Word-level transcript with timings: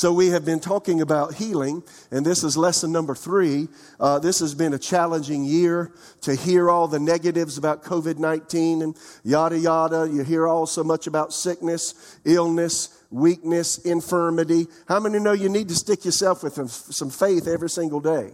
So, 0.00 0.14
we 0.14 0.28
have 0.28 0.46
been 0.46 0.60
talking 0.60 1.02
about 1.02 1.34
healing, 1.34 1.82
and 2.10 2.24
this 2.24 2.42
is 2.42 2.56
lesson 2.56 2.90
number 2.90 3.14
three. 3.14 3.68
Uh, 4.00 4.18
this 4.18 4.38
has 4.38 4.54
been 4.54 4.72
a 4.72 4.78
challenging 4.78 5.44
year 5.44 5.92
to 6.22 6.34
hear 6.34 6.70
all 6.70 6.88
the 6.88 6.98
negatives 6.98 7.58
about 7.58 7.84
COVID 7.84 8.16
19 8.16 8.80
and 8.80 8.96
yada 9.24 9.58
yada. 9.58 10.08
You 10.10 10.24
hear 10.24 10.48
all 10.48 10.64
so 10.64 10.82
much 10.82 11.06
about 11.06 11.34
sickness, 11.34 12.18
illness, 12.24 12.98
weakness, 13.10 13.76
infirmity. 13.76 14.68
How 14.88 15.00
many 15.00 15.18
know 15.18 15.32
you 15.32 15.50
need 15.50 15.68
to 15.68 15.74
stick 15.74 16.06
yourself 16.06 16.44
with 16.44 16.54
some 16.70 17.10
faith 17.10 17.46
every 17.46 17.68
single 17.68 18.00
day? 18.00 18.30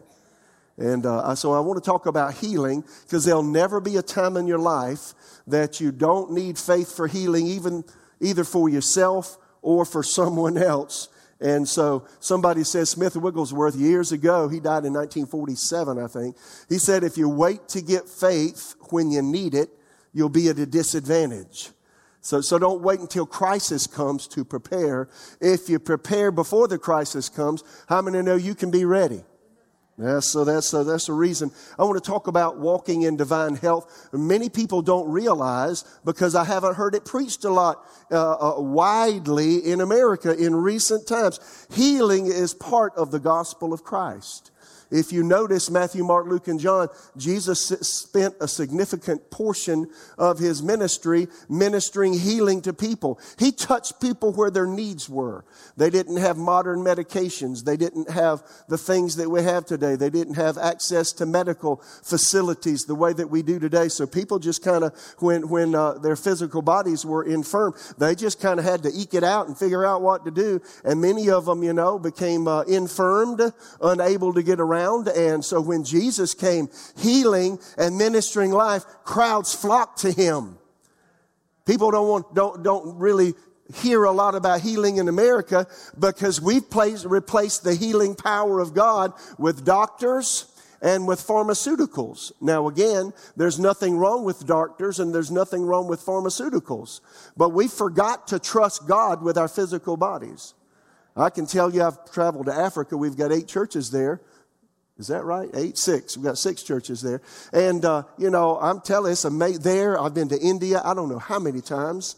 And 0.76 1.04
uh, 1.04 1.34
so 1.34 1.52
I 1.52 1.58
want 1.58 1.82
to 1.82 1.90
talk 1.90 2.06
about 2.06 2.34
healing 2.34 2.84
because 3.06 3.24
there'll 3.24 3.42
never 3.42 3.80
be 3.80 3.96
a 3.96 4.02
time 4.02 4.36
in 4.36 4.46
your 4.46 4.60
life 4.60 5.14
that 5.48 5.80
you 5.80 5.90
don't 5.90 6.30
need 6.30 6.60
faith 6.60 6.94
for 6.94 7.08
healing, 7.08 7.48
even 7.48 7.82
either 8.20 8.44
for 8.44 8.68
yourself 8.68 9.36
or 9.62 9.84
for 9.84 10.04
someone 10.04 10.56
else. 10.56 11.08
And 11.40 11.68
so 11.68 12.06
somebody 12.18 12.64
says 12.64 12.88
Smith 12.90 13.14
Wigglesworth 13.14 13.76
years 13.76 14.10
ago, 14.12 14.48
he 14.48 14.58
died 14.58 14.84
in 14.84 14.94
1947, 14.94 15.98
I 15.98 16.06
think. 16.06 16.36
He 16.68 16.78
said, 16.78 17.04
if 17.04 17.18
you 17.18 17.28
wait 17.28 17.68
to 17.68 17.82
get 17.82 18.08
faith 18.08 18.74
when 18.90 19.10
you 19.10 19.20
need 19.20 19.54
it, 19.54 19.68
you'll 20.12 20.30
be 20.30 20.48
at 20.48 20.58
a 20.58 20.66
disadvantage. 20.66 21.70
So, 22.22 22.40
so 22.40 22.58
don't 22.58 22.82
wait 22.82 23.00
until 23.00 23.26
crisis 23.26 23.86
comes 23.86 24.26
to 24.28 24.44
prepare. 24.44 25.08
If 25.40 25.68
you 25.68 25.78
prepare 25.78 26.32
before 26.32 26.68
the 26.68 26.78
crisis 26.78 27.28
comes, 27.28 27.62
how 27.88 28.02
many 28.02 28.22
know 28.22 28.34
you 28.34 28.54
can 28.54 28.70
be 28.70 28.84
ready? 28.84 29.22
Yeah, 29.98 30.20
so 30.20 30.44
that's 30.44 30.72
that's 30.72 31.06
the 31.06 31.14
reason 31.14 31.50
I 31.78 31.84
want 31.84 32.02
to 32.02 32.06
talk 32.06 32.26
about 32.26 32.58
walking 32.58 33.02
in 33.02 33.16
divine 33.16 33.56
health. 33.56 34.08
Many 34.12 34.50
people 34.50 34.82
don't 34.82 35.10
realize 35.10 35.84
because 36.04 36.34
I 36.34 36.44
haven't 36.44 36.74
heard 36.74 36.94
it 36.94 37.06
preached 37.06 37.44
a 37.44 37.50
lot 37.50 37.82
uh, 38.10 38.32
uh, 38.32 38.60
widely 38.60 39.56
in 39.56 39.80
America 39.80 40.36
in 40.36 40.54
recent 40.54 41.06
times. 41.06 41.40
Healing 41.70 42.26
is 42.26 42.52
part 42.52 42.94
of 42.96 43.10
the 43.10 43.18
gospel 43.18 43.72
of 43.72 43.84
Christ. 43.84 44.50
If 44.90 45.12
you 45.12 45.22
notice 45.22 45.68
Matthew, 45.70 46.04
Mark, 46.04 46.26
Luke, 46.26 46.46
and 46.48 46.60
John, 46.60 46.88
Jesus 47.16 47.60
spent 47.60 48.36
a 48.40 48.46
significant 48.46 49.30
portion 49.30 49.90
of 50.16 50.38
his 50.38 50.62
ministry 50.62 51.26
ministering 51.48 52.12
healing 52.12 52.62
to 52.62 52.72
people. 52.72 53.18
He 53.38 53.50
touched 53.50 54.00
people 54.00 54.32
where 54.32 54.50
their 54.50 54.66
needs 54.66 55.08
were. 55.08 55.44
They 55.76 55.90
didn't 55.90 56.18
have 56.18 56.36
modern 56.36 56.80
medications. 56.80 57.64
They 57.64 57.76
didn't 57.76 58.10
have 58.10 58.44
the 58.68 58.78
things 58.78 59.16
that 59.16 59.28
we 59.28 59.42
have 59.42 59.66
today. 59.66 59.96
They 59.96 60.10
didn't 60.10 60.34
have 60.34 60.56
access 60.56 61.12
to 61.14 61.26
medical 61.26 61.82
facilities 62.04 62.84
the 62.84 62.94
way 62.94 63.12
that 63.12 63.28
we 63.28 63.42
do 63.42 63.58
today. 63.58 63.88
So 63.88 64.06
people 64.06 64.38
just 64.38 64.62
kind 64.62 64.84
of, 64.84 64.96
when, 65.18 65.48
when 65.48 65.74
uh, 65.74 65.94
their 65.94 66.16
physical 66.16 66.62
bodies 66.62 67.04
were 67.04 67.24
infirm, 67.24 67.74
they 67.98 68.14
just 68.14 68.40
kind 68.40 68.60
of 68.60 68.64
had 68.64 68.84
to 68.84 68.90
eke 68.94 69.14
it 69.14 69.24
out 69.24 69.48
and 69.48 69.58
figure 69.58 69.84
out 69.84 70.00
what 70.00 70.24
to 70.26 70.30
do. 70.30 70.60
And 70.84 71.00
many 71.00 71.28
of 71.28 71.46
them, 71.46 71.64
you 71.64 71.72
know, 71.72 71.98
became 71.98 72.46
uh, 72.46 72.62
infirmed, 72.62 73.40
unable 73.80 74.32
to 74.32 74.42
get 74.42 74.60
around 74.60 74.75
around. 74.76 75.08
And 75.08 75.44
so 75.44 75.60
when 75.60 75.84
Jesus 75.84 76.34
came 76.34 76.68
healing 76.98 77.58
and 77.78 77.96
ministering 77.96 78.50
life, 78.50 78.84
crowds 79.04 79.54
flocked 79.54 80.00
to 80.00 80.12
him. 80.12 80.58
People 81.64 81.90
don't 81.90 82.08
want, 82.08 82.34
don't, 82.34 82.62
don't 82.62 82.98
really 82.98 83.34
hear 83.74 84.04
a 84.04 84.12
lot 84.12 84.34
about 84.34 84.60
healing 84.60 84.98
in 84.98 85.08
America 85.08 85.66
because 85.98 86.40
we've 86.40 86.70
placed, 86.70 87.04
replaced 87.04 87.64
the 87.64 87.74
healing 87.74 88.14
power 88.14 88.60
of 88.60 88.74
God 88.74 89.12
with 89.38 89.64
doctors 89.64 90.52
and 90.80 91.08
with 91.08 91.18
pharmaceuticals. 91.18 92.30
Now 92.40 92.68
again, 92.68 93.12
there's 93.34 93.58
nothing 93.58 93.96
wrong 93.96 94.24
with 94.24 94.46
doctors 94.46 95.00
and 95.00 95.12
there's 95.12 95.32
nothing 95.32 95.64
wrong 95.64 95.88
with 95.88 96.00
pharmaceuticals, 96.00 97.00
but 97.36 97.48
we 97.48 97.66
forgot 97.66 98.28
to 98.28 98.38
trust 98.38 98.86
God 98.86 99.22
with 99.22 99.36
our 99.36 99.48
physical 99.48 99.96
bodies. 99.96 100.54
I 101.16 101.30
can 101.30 101.46
tell 101.46 101.74
you 101.74 101.82
I've 101.82 102.10
traveled 102.12 102.46
to 102.46 102.54
Africa. 102.54 102.96
We've 102.96 103.16
got 103.16 103.32
eight 103.32 103.48
churches 103.48 103.90
there. 103.90 104.20
Is 104.98 105.08
that 105.08 105.24
right? 105.24 105.50
Eight, 105.54 105.76
six. 105.76 106.16
We've 106.16 106.24
got 106.24 106.38
six 106.38 106.62
churches 106.62 107.02
there. 107.02 107.20
And, 107.52 107.84
uh, 107.84 108.04
you 108.16 108.30
know, 108.30 108.58
I'm 108.58 108.80
telling 108.80 109.12
it's 109.12 109.24
amazing. 109.24 109.62
There, 109.62 110.00
I've 110.00 110.14
been 110.14 110.28
to 110.30 110.40
India, 110.40 110.80
I 110.82 110.94
don't 110.94 111.10
know 111.10 111.18
how 111.18 111.38
many 111.38 111.60
times, 111.60 112.16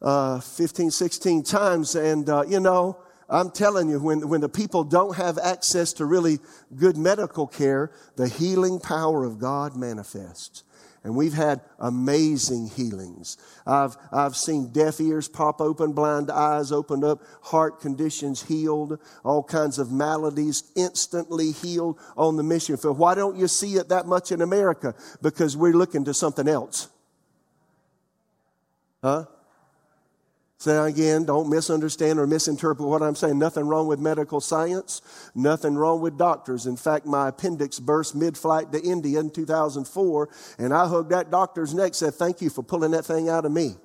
uh, 0.00 0.40
15, 0.40 0.90
16 0.90 1.42
times. 1.42 1.94
And, 1.94 2.28
uh, 2.28 2.44
you 2.48 2.60
know, 2.60 2.96
I'm 3.28 3.50
telling 3.50 3.88
you, 3.88 4.00
when, 4.00 4.28
when 4.28 4.40
the 4.40 4.48
people 4.48 4.82
don't 4.82 5.16
have 5.16 5.38
access 5.38 5.92
to 5.94 6.06
really 6.06 6.38
good 6.74 6.96
medical 6.96 7.46
care, 7.46 7.92
the 8.16 8.28
healing 8.28 8.80
power 8.80 9.24
of 9.24 9.38
God 9.38 9.76
manifests. 9.76 10.64
And 11.02 11.16
we've 11.16 11.32
had 11.32 11.62
amazing 11.78 12.68
healings. 12.68 13.38
I've, 13.66 13.96
I've 14.12 14.36
seen 14.36 14.70
deaf 14.70 15.00
ears 15.00 15.28
pop 15.28 15.60
open, 15.60 15.92
blind 15.92 16.30
eyes 16.30 16.72
opened 16.72 17.04
up, 17.04 17.22
heart 17.42 17.80
conditions 17.80 18.42
healed, 18.42 18.98
all 19.24 19.42
kinds 19.42 19.78
of 19.78 19.90
maladies 19.90 20.64
instantly 20.76 21.52
healed 21.52 21.98
on 22.18 22.36
the 22.36 22.42
mission 22.42 22.76
field. 22.76 22.98
Why 22.98 23.14
don't 23.14 23.36
you 23.36 23.48
see 23.48 23.76
it 23.76 23.88
that 23.88 24.06
much 24.06 24.30
in 24.30 24.42
America? 24.42 24.94
Because 25.22 25.56
we're 25.56 25.72
looking 25.72 26.04
to 26.04 26.12
something 26.12 26.46
else. 26.46 26.88
Huh? 29.02 29.24
Say 30.60 30.76
again, 30.76 31.24
don't 31.24 31.48
misunderstand 31.48 32.18
or 32.18 32.26
misinterpret 32.26 32.86
what 32.86 33.00
I'm 33.00 33.14
saying. 33.14 33.38
Nothing 33.38 33.66
wrong 33.66 33.86
with 33.86 33.98
medical 33.98 34.42
science. 34.42 35.00
Nothing 35.34 35.74
wrong 35.74 36.02
with 36.02 36.18
doctors. 36.18 36.66
In 36.66 36.76
fact, 36.76 37.06
my 37.06 37.28
appendix 37.28 37.80
burst 37.80 38.14
mid-flight 38.14 38.70
to 38.72 38.82
India 38.82 39.20
in 39.20 39.30
2004, 39.30 40.28
and 40.58 40.74
I 40.74 40.86
hugged 40.86 41.12
that 41.12 41.30
doctor's 41.30 41.72
neck, 41.72 41.94
said, 41.94 42.14
thank 42.14 42.42
you 42.42 42.50
for 42.50 42.62
pulling 42.62 42.90
that 42.90 43.06
thing 43.06 43.30
out 43.30 43.46
of 43.46 43.52
me. 43.52 43.76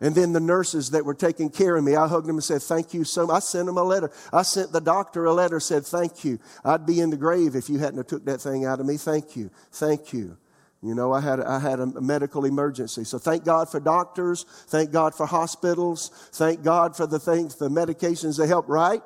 And 0.00 0.12
then 0.16 0.32
the 0.32 0.40
nurses 0.40 0.90
that 0.90 1.04
were 1.04 1.14
taking 1.14 1.50
care 1.50 1.76
of 1.76 1.84
me, 1.84 1.94
I 1.94 2.08
hugged 2.08 2.26
them 2.26 2.34
and 2.34 2.42
said, 2.42 2.60
thank 2.60 2.92
you 2.92 3.04
so 3.04 3.28
much. 3.28 3.36
I 3.36 3.38
sent 3.38 3.66
them 3.66 3.78
a 3.78 3.84
letter. 3.84 4.10
I 4.32 4.42
sent 4.42 4.72
the 4.72 4.80
doctor 4.80 5.24
a 5.24 5.32
letter, 5.32 5.60
said, 5.60 5.86
thank 5.86 6.24
you. 6.24 6.40
I'd 6.64 6.84
be 6.84 6.98
in 6.98 7.10
the 7.10 7.16
grave 7.16 7.54
if 7.54 7.70
you 7.70 7.78
hadn't 7.78 7.98
have 7.98 8.08
took 8.08 8.24
that 8.24 8.40
thing 8.40 8.64
out 8.64 8.80
of 8.80 8.86
me. 8.86 8.96
Thank 8.96 9.36
you. 9.36 9.52
Thank 9.70 10.12
you. 10.12 10.36
You 10.84 10.94
know, 10.94 11.14
I 11.14 11.20
had, 11.20 11.40
I 11.40 11.58
had 11.58 11.80
a 11.80 11.86
medical 11.86 12.44
emergency. 12.44 13.04
So 13.04 13.18
thank 13.18 13.42
God 13.42 13.70
for 13.70 13.80
doctors. 13.80 14.44
Thank 14.68 14.92
God 14.92 15.14
for 15.14 15.24
hospitals. 15.24 16.10
Thank 16.32 16.62
God 16.62 16.94
for 16.94 17.06
the 17.06 17.18
things, 17.18 17.54
the 17.54 17.70
medications 17.70 18.36
that 18.36 18.48
help, 18.48 18.68
right? 18.68 19.00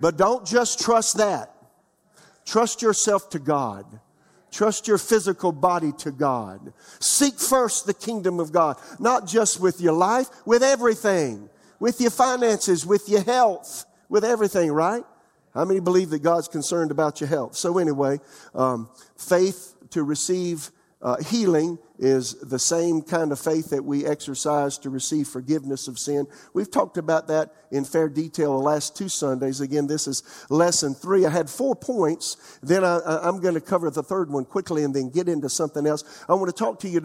But 0.00 0.16
don't 0.16 0.44
just 0.44 0.80
trust 0.80 1.18
that. 1.18 1.54
Trust 2.44 2.82
yourself 2.82 3.30
to 3.30 3.38
God. 3.38 4.00
Trust 4.50 4.88
your 4.88 4.98
physical 4.98 5.52
body 5.52 5.92
to 5.98 6.10
God. 6.10 6.72
Seek 6.98 7.38
first 7.38 7.86
the 7.86 7.94
kingdom 7.94 8.40
of 8.40 8.50
God, 8.50 8.76
not 8.98 9.28
just 9.28 9.60
with 9.60 9.80
your 9.80 9.92
life, 9.92 10.26
with 10.44 10.64
everything, 10.64 11.48
with 11.78 12.00
your 12.00 12.10
finances, 12.10 12.84
with 12.84 13.08
your 13.08 13.22
health, 13.22 13.84
with 14.08 14.24
everything, 14.24 14.72
right? 14.72 15.04
How 15.54 15.64
many 15.64 15.78
believe 15.78 16.10
that 16.10 16.24
God's 16.24 16.48
concerned 16.48 16.90
about 16.90 17.20
your 17.20 17.28
health? 17.28 17.54
So 17.54 17.78
anyway, 17.78 18.18
um, 18.56 18.90
faith 19.16 19.76
to 19.90 20.02
receive 20.02 20.72
uh, 21.02 21.16
healing 21.22 21.78
is 21.98 22.34
the 22.40 22.58
same 22.58 23.00
kind 23.00 23.32
of 23.32 23.38
faith 23.38 23.70
that 23.70 23.84
we 23.84 24.04
exercise 24.04 24.76
to 24.78 24.90
receive 24.90 25.28
forgiveness 25.28 25.88
of 25.88 25.98
sin. 25.98 26.26
We've 26.52 26.70
talked 26.70 26.98
about 26.98 27.28
that 27.28 27.54
in 27.70 27.84
fair 27.84 28.08
detail 28.08 28.52
the 28.52 28.64
last 28.64 28.96
two 28.96 29.08
Sundays. 29.08 29.60
Again, 29.60 29.86
this 29.86 30.06
is 30.06 30.22
lesson 30.50 30.94
three. 30.94 31.24
I 31.24 31.30
had 31.30 31.48
four 31.48 31.74
points. 31.74 32.58
Then 32.62 32.84
I, 32.84 33.26
am 33.26 33.40
going 33.40 33.54
to 33.54 33.60
cover 33.60 33.90
the 33.90 34.02
third 34.02 34.30
one 34.30 34.44
quickly 34.44 34.84
and 34.84 34.94
then 34.94 35.08
get 35.08 35.28
into 35.28 35.48
something 35.48 35.86
else. 35.86 36.04
I 36.28 36.34
want 36.34 36.54
to 36.54 36.56
talk 36.56 36.80
to 36.80 36.88
you 36.88 37.00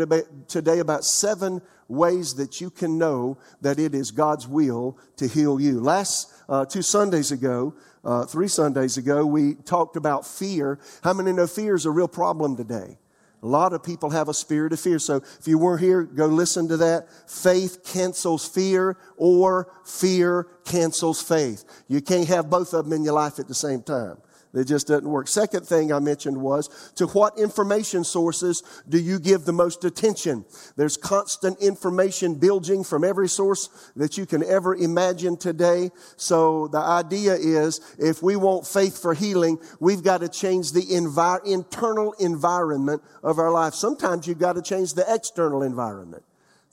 today 0.47 0.79
about 0.79 1.05
seven 1.05 1.61
ways 1.87 2.33
that 2.35 2.59
you 2.59 2.69
can 2.69 2.97
know 2.97 3.37
that 3.61 3.79
it 3.79 3.95
is 3.95 4.11
God's 4.11 4.47
will 4.47 4.97
to 5.17 5.27
heal 5.27 5.59
you. 5.59 5.79
Last 5.79 6.33
uh, 6.49 6.65
two 6.65 6.81
Sundays 6.81 7.31
ago, 7.31 7.75
uh, 8.03 8.25
three 8.25 8.47
Sundays 8.47 8.97
ago, 8.97 9.25
we 9.25 9.55
talked 9.55 9.95
about 9.95 10.27
fear. 10.27 10.79
How 11.03 11.13
many 11.13 11.31
know 11.31 11.47
fear 11.47 11.75
is 11.75 11.85
a 11.85 11.91
real 11.91 12.07
problem 12.07 12.57
today? 12.57 12.97
A 13.45 13.47
lot 13.47 13.73
of 13.73 13.83
people 13.83 14.09
have 14.09 14.27
a 14.27 14.33
spirit 14.33 14.73
of 14.73 14.79
fear. 14.79 14.97
So 14.97 15.17
if 15.17 15.47
you 15.47 15.59
weren't 15.59 15.79
here, 15.79 16.01
go 16.01 16.25
listen 16.25 16.67
to 16.69 16.77
that. 16.77 17.07
Faith 17.29 17.83
cancels 17.85 18.47
fear 18.47 18.97
or 19.17 19.71
fear 19.85 20.47
cancels 20.65 21.21
faith. 21.21 21.63
You 21.87 22.01
can't 22.01 22.27
have 22.27 22.49
both 22.49 22.73
of 22.73 22.85
them 22.85 22.93
in 22.93 23.03
your 23.03 23.13
life 23.13 23.37
at 23.37 23.47
the 23.47 23.53
same 23.53 23.83
time. 23.83 24.17
It 24.55 24.65
just 24.65 24.87
doesn't 24.87 25.07
work. 25.07 25.27
Second 25.27 25.67
thing 25.67 25.91
I 25.91 25.99
mentioned 25.99 26.37
was 26.37 26.69
to 26.95 27.07
what 27.07 27.37
information 27.37 28.03
sources 28.03 28.63
do 28.87 28.97
you 28.97 29.19
give 29.19 29.43
the 29.43 29.53
most 29.53 29.83
attention? 29.83 30.45
There's 30.77 30.97
constant 30.97 31.61
information 31.61 32.35
bilging 32.35 32.83
from 32.83 33.03
every 33.03 33.27
source 33.27 33.69
that 33.95 34.17
you 34.17 34.25
can 34.25 34.43
ever 34.43 34.73
imagine 34.73 35.37
today. 35.37 35.91
So 36.15 36.67
the 36.69 36.79
idea 36.79 37.35
is 37.35 37.81
if 37.99 38.23
we 38.23 38.35
want 38.35 38.65
faith 38.65 39.01
for 39.01 39.13
healing, 39.13 39.59
we've 39.79 40.03
got 40.03 40.21
to 40.21 40.29
change 40.29 40.71
the 40.71 40.83
envi- 40.83 41.45
internal 41.45 42.13
environment 42.13 43.01
of 43.23 43.39
our 43.39 43.51
life. 43.51 43.73
Sometimes 43.73 44.25
you've 44.25 44.39
got 44.39 44.53
to 44.53 44.61
change 44.61 44.93
the 44.93 45.05
external 45.07 45.63
environment. 45.63 46.23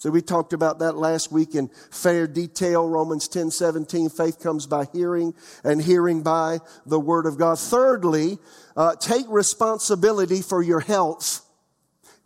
So 0.03 0.11
we 0.11 0.21
talked 0.21 0.53
about 0.53 0.81
that 0.81 0.97
last 0.97 1.31
week 1.31 1.55
in 1.55 1.71
fair 1.93 2.27
detail. 2.27 2.89
Romans 2.89 3.29
10, 3.29 3.53
17, 3.53 4.11
faith 4.11 4.41
comes 4.41 4.67
by 4.67 4.89
hearing 4.93 5.33
and 5.63 5.81
hearing 5.81 6.25
by 6.25 6.59
the 6.85 6.99
word 6.99 7.25
of 7.25 7.39
God. 7.39 7.57
Thirdly, 7.57 8.39
uh, 8.77 8.97
take 8.97 9.27
responsibility 9.29 10.43
for 10.43 10.61
your 10.61 10.81
health 10.81 11.47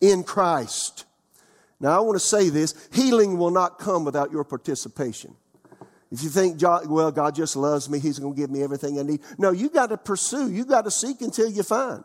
in 0.01 0.25
Christ. 0.25 1.05
Now 1.79 1.99
I 1.99 2.01
want 2.01 2.17
to 2.17 2.27
say 2.27 2.49
this, 2.49 2.89
healing 2.95 3.37
will 3.37 3.51
not 3.51 3.79
come 3.79 4.07
without 4.07 4.33
your 4.33 4.45
participation. 4.45 5.37
If 6.11 6.23
you 6.23 6.31
think, 6.31 6.59
well, 6.63 7.13
God 7.13 7.35
just 7.35 7.57
loves 7.57 7.91
me, 7.91 7.99
He's 7.99 8.19
going 8.19 8.35
to 8.35 8.41
give 8.41 8.51
me 8.51 8.63
everything 8.63 8.99
I 8.99 9.03
need. 9.03 9.21
No, 9.37 9.51
you 9.51 9.69
got 9.69 9.91
to 9.91 9.99
pursue. 9.99 10.51
You 10.51 10.65
got 10.65 10.87
to 10.87 10.91
seek 10.91 11.21
until 11.21 11.51
you 11.51 11.63
find. 11.63 12.05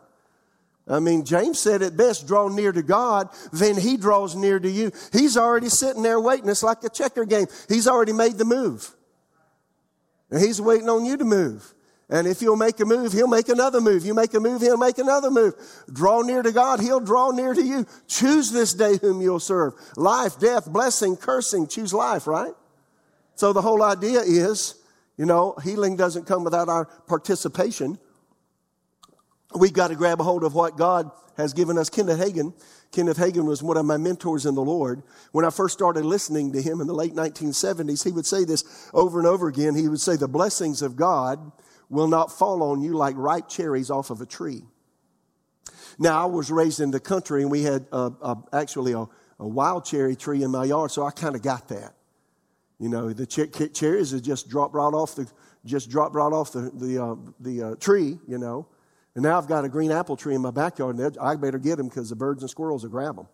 I 0.88 0.98
mean, 0.98 1.24
James 1.24 1.60
said 1.60 1.80
it 1.82 1.96
best 1.96 2.26
draw 2.26 2.48
near 2.48 2.72
to 2.72 2.82
God, 2.82 3.28
then 3.52 3.76
He 3.76 3.96
draws 3.96 4.34
near 4.34 4.58
to 4.58 4.70
you. 4.70 4.90
He's 5.12 5.36
already 5.36 5.68
sitting 5.68 6.02
there 6.02 6.20
waiting. 6.20 6.48
It's 6.48 6.62
like 6.62 6.82
a 6.84 6.88
checker 6.88 7.24
game. 7.24 7.46
He's 7.68 7.86
already 7.86 8.12
made 8.12 8.36
the 8.38 8.44
move. 8.44 8.90
And 10.30 10.40
He's 10.40 10.60
waiting 10.60 10.88
on 10.88 11.04
you 11.04 11.16
to 11.16 11.24
move. 11.24 11.72
And 12.10 12.26
if 12.26 12.42
you'll 12.42 12.56
make 12.56 12.78
a 12.80 12.84
move, 12.84 13.12
He'll 13.12 13.28
make 13.28 13.48
another 13.48 13.80
move. 13.80 14.04
You 14.04 14.12
make 14.12 14.34
a 14.34 14.40
move, 14.40 14.60
He'll 14.60 14.76
make 14.76 14.98
another 14.98 15.30
move. 15.30 15.54
Draw 15.90 16.22
near 16.22 16.42
to 16.42 16.52
God, 16.52 16.80
He'll 16.80 17.00
draw 17.00 17.30
near 17.30 17.54
to 17.54 17.62
you. 17.62 17.86
Choose 18.08 18.50
this 18.50 18.74
day 18.74 18.98
whom 19.00 19.22
you'll 19.22 19.40
serve. 19.40 19.74
Life, 19.96 20.38
death, 20.38 20.70
blessing, 20.70 21.16
cursing. 21.16 21.68
Choose 21.68 21.94
life, 21.94 22.26
right? 22.26 22.52
So 23.36 23.52
the 23.52 23.62
whole 23.62 23.82
idea 23.82 24.20
is, 24.20 24.74
you 25.16 25.26
know, 25.26 25.54
healing 25.62 25.96
doesn't 25.96 26.26
come 26.26 26.44
without 26.44 26.68
our 26.68 26.84
participation. 26.84 27.98
We've 29.54 29.72
got 29.72 29.88
to 29.88 29.94
grab 29.94 30.20
a 30.20 30.24
hold 30.24 30.44
of 30.44 30.54
what 30.54 30.76
God 30.76 31.10
has 31.36 31.52
given 31.52 31.78
us. 31.78 31.88
Kenneth 31.88 32.20
Hagin, 32.20 32.54
Kenneth 32.90 33.18
Hagin 33.18 33.46
was 33.46 33.62
one 33.62 33.76
of 33.76 33.86
my 33.86 33.96
mentors 33.96 34.46
in 34.46 34.54
the 34.54 34.62
Lord. 34.62 35.02
When 35.32 35.44
I 35.44 35.50
first 35.50 35.74
started 35.74 36.04
listening 36.04 36.52
to 36.52 36.62
him 36.62 36.80
in 36.80 36.86
the 36.86 36.94
late 36.94 37.14
1970s, 37.14 38.04
he 38.04 38.12
would 38.12 38.26
say 38.26 38.44
this 38.44 38.90
over 38.92 39.18
and 39.18 39.26
over 39.26 39.48
again. 39.48 39.74
He 39.74 39.88
would 39.88 40.00
say, 40.00 40.16
the 40.16 40.28
blessings 40.28 40.82
of 40.82 40.96
God 40.96 41.52
will 41.88 42.08
not 42.08 42.30
fall 42.30 42.62
on 42.62 42.80
you 42.80 42.94
like 42.94 43.14
ripe 43.16 43.48
cherries 43.48 43.90
off 43.90 44.10
of 44.10 44.20
a 44.20 44.26
tree. 44.26 44.62
Now, 45.98 46.22
I 46.22 46.26
was 46.26 46.50
raised 46.50 46.80
in 46.80 46.90
the 46.90 47.00
country 47.00 47.42
and 47.42 47.50
we 47.50 47.62
had 47.62 47.86
uh, 47.92 48.10
uh, 48.20 48.34
actually 48.52 48.92
a, 48.92 49.06
a 49.38 49.46
wild 49.46 49.84
cherry 49.84 50.16
tree 50.16 50.42
in 50.42 50.50
my 50.50 50.64
yard, 50.64 50.90
so 50.90 51.04
I 51.04 51.10
kind 51.10 51.34
of 51.34 51.42
got 51.42 51.68
that. 51.68 51.94
You 52.78 52.88
know, 52.88 53.12
the 53.12 53.26
ch- 53.26 53.74
cherries 53.74 54.18
just 54.20 54.48
dropped 54.48 54.74
right 54.74 54.82
off 54.82 55.14
the 55.14 55.30
just 55.64 55.88
dropped 55.88 56.16
right 56.16 56.32
off 56.32 56.52
the 56.52 56.70
the 56.74 57.00
uh, 57.00 57.14
the 57.38 57.62
uh, 57.62 57.74
tree. 57.76 58.18
You 58.26 58.38
know, 58.38 58.66
and 59.14 59.22
now 59.22 59.38
I've 59.38 59.48
got 59.48 59.64
a 59.64 59.68
green 59.68 59.90
apple 59.90 60.16
tree 60.16 60.34
in 60.34 60.40
my 60.40 60.50
backyard, 60.50 60.96
and 60.96 61.16
I 61.18 61.36
better 61.36 61.58
get 61.58 61.76
them 61.76 61.88
because 61.88 62.08
the 62.08 62.16
birds 62.16 62.42
and 62.42 62.50
squirrels 62.50 62.82
will 62.82 62.90
grab 62.90 63.16
them. 63.16 63.26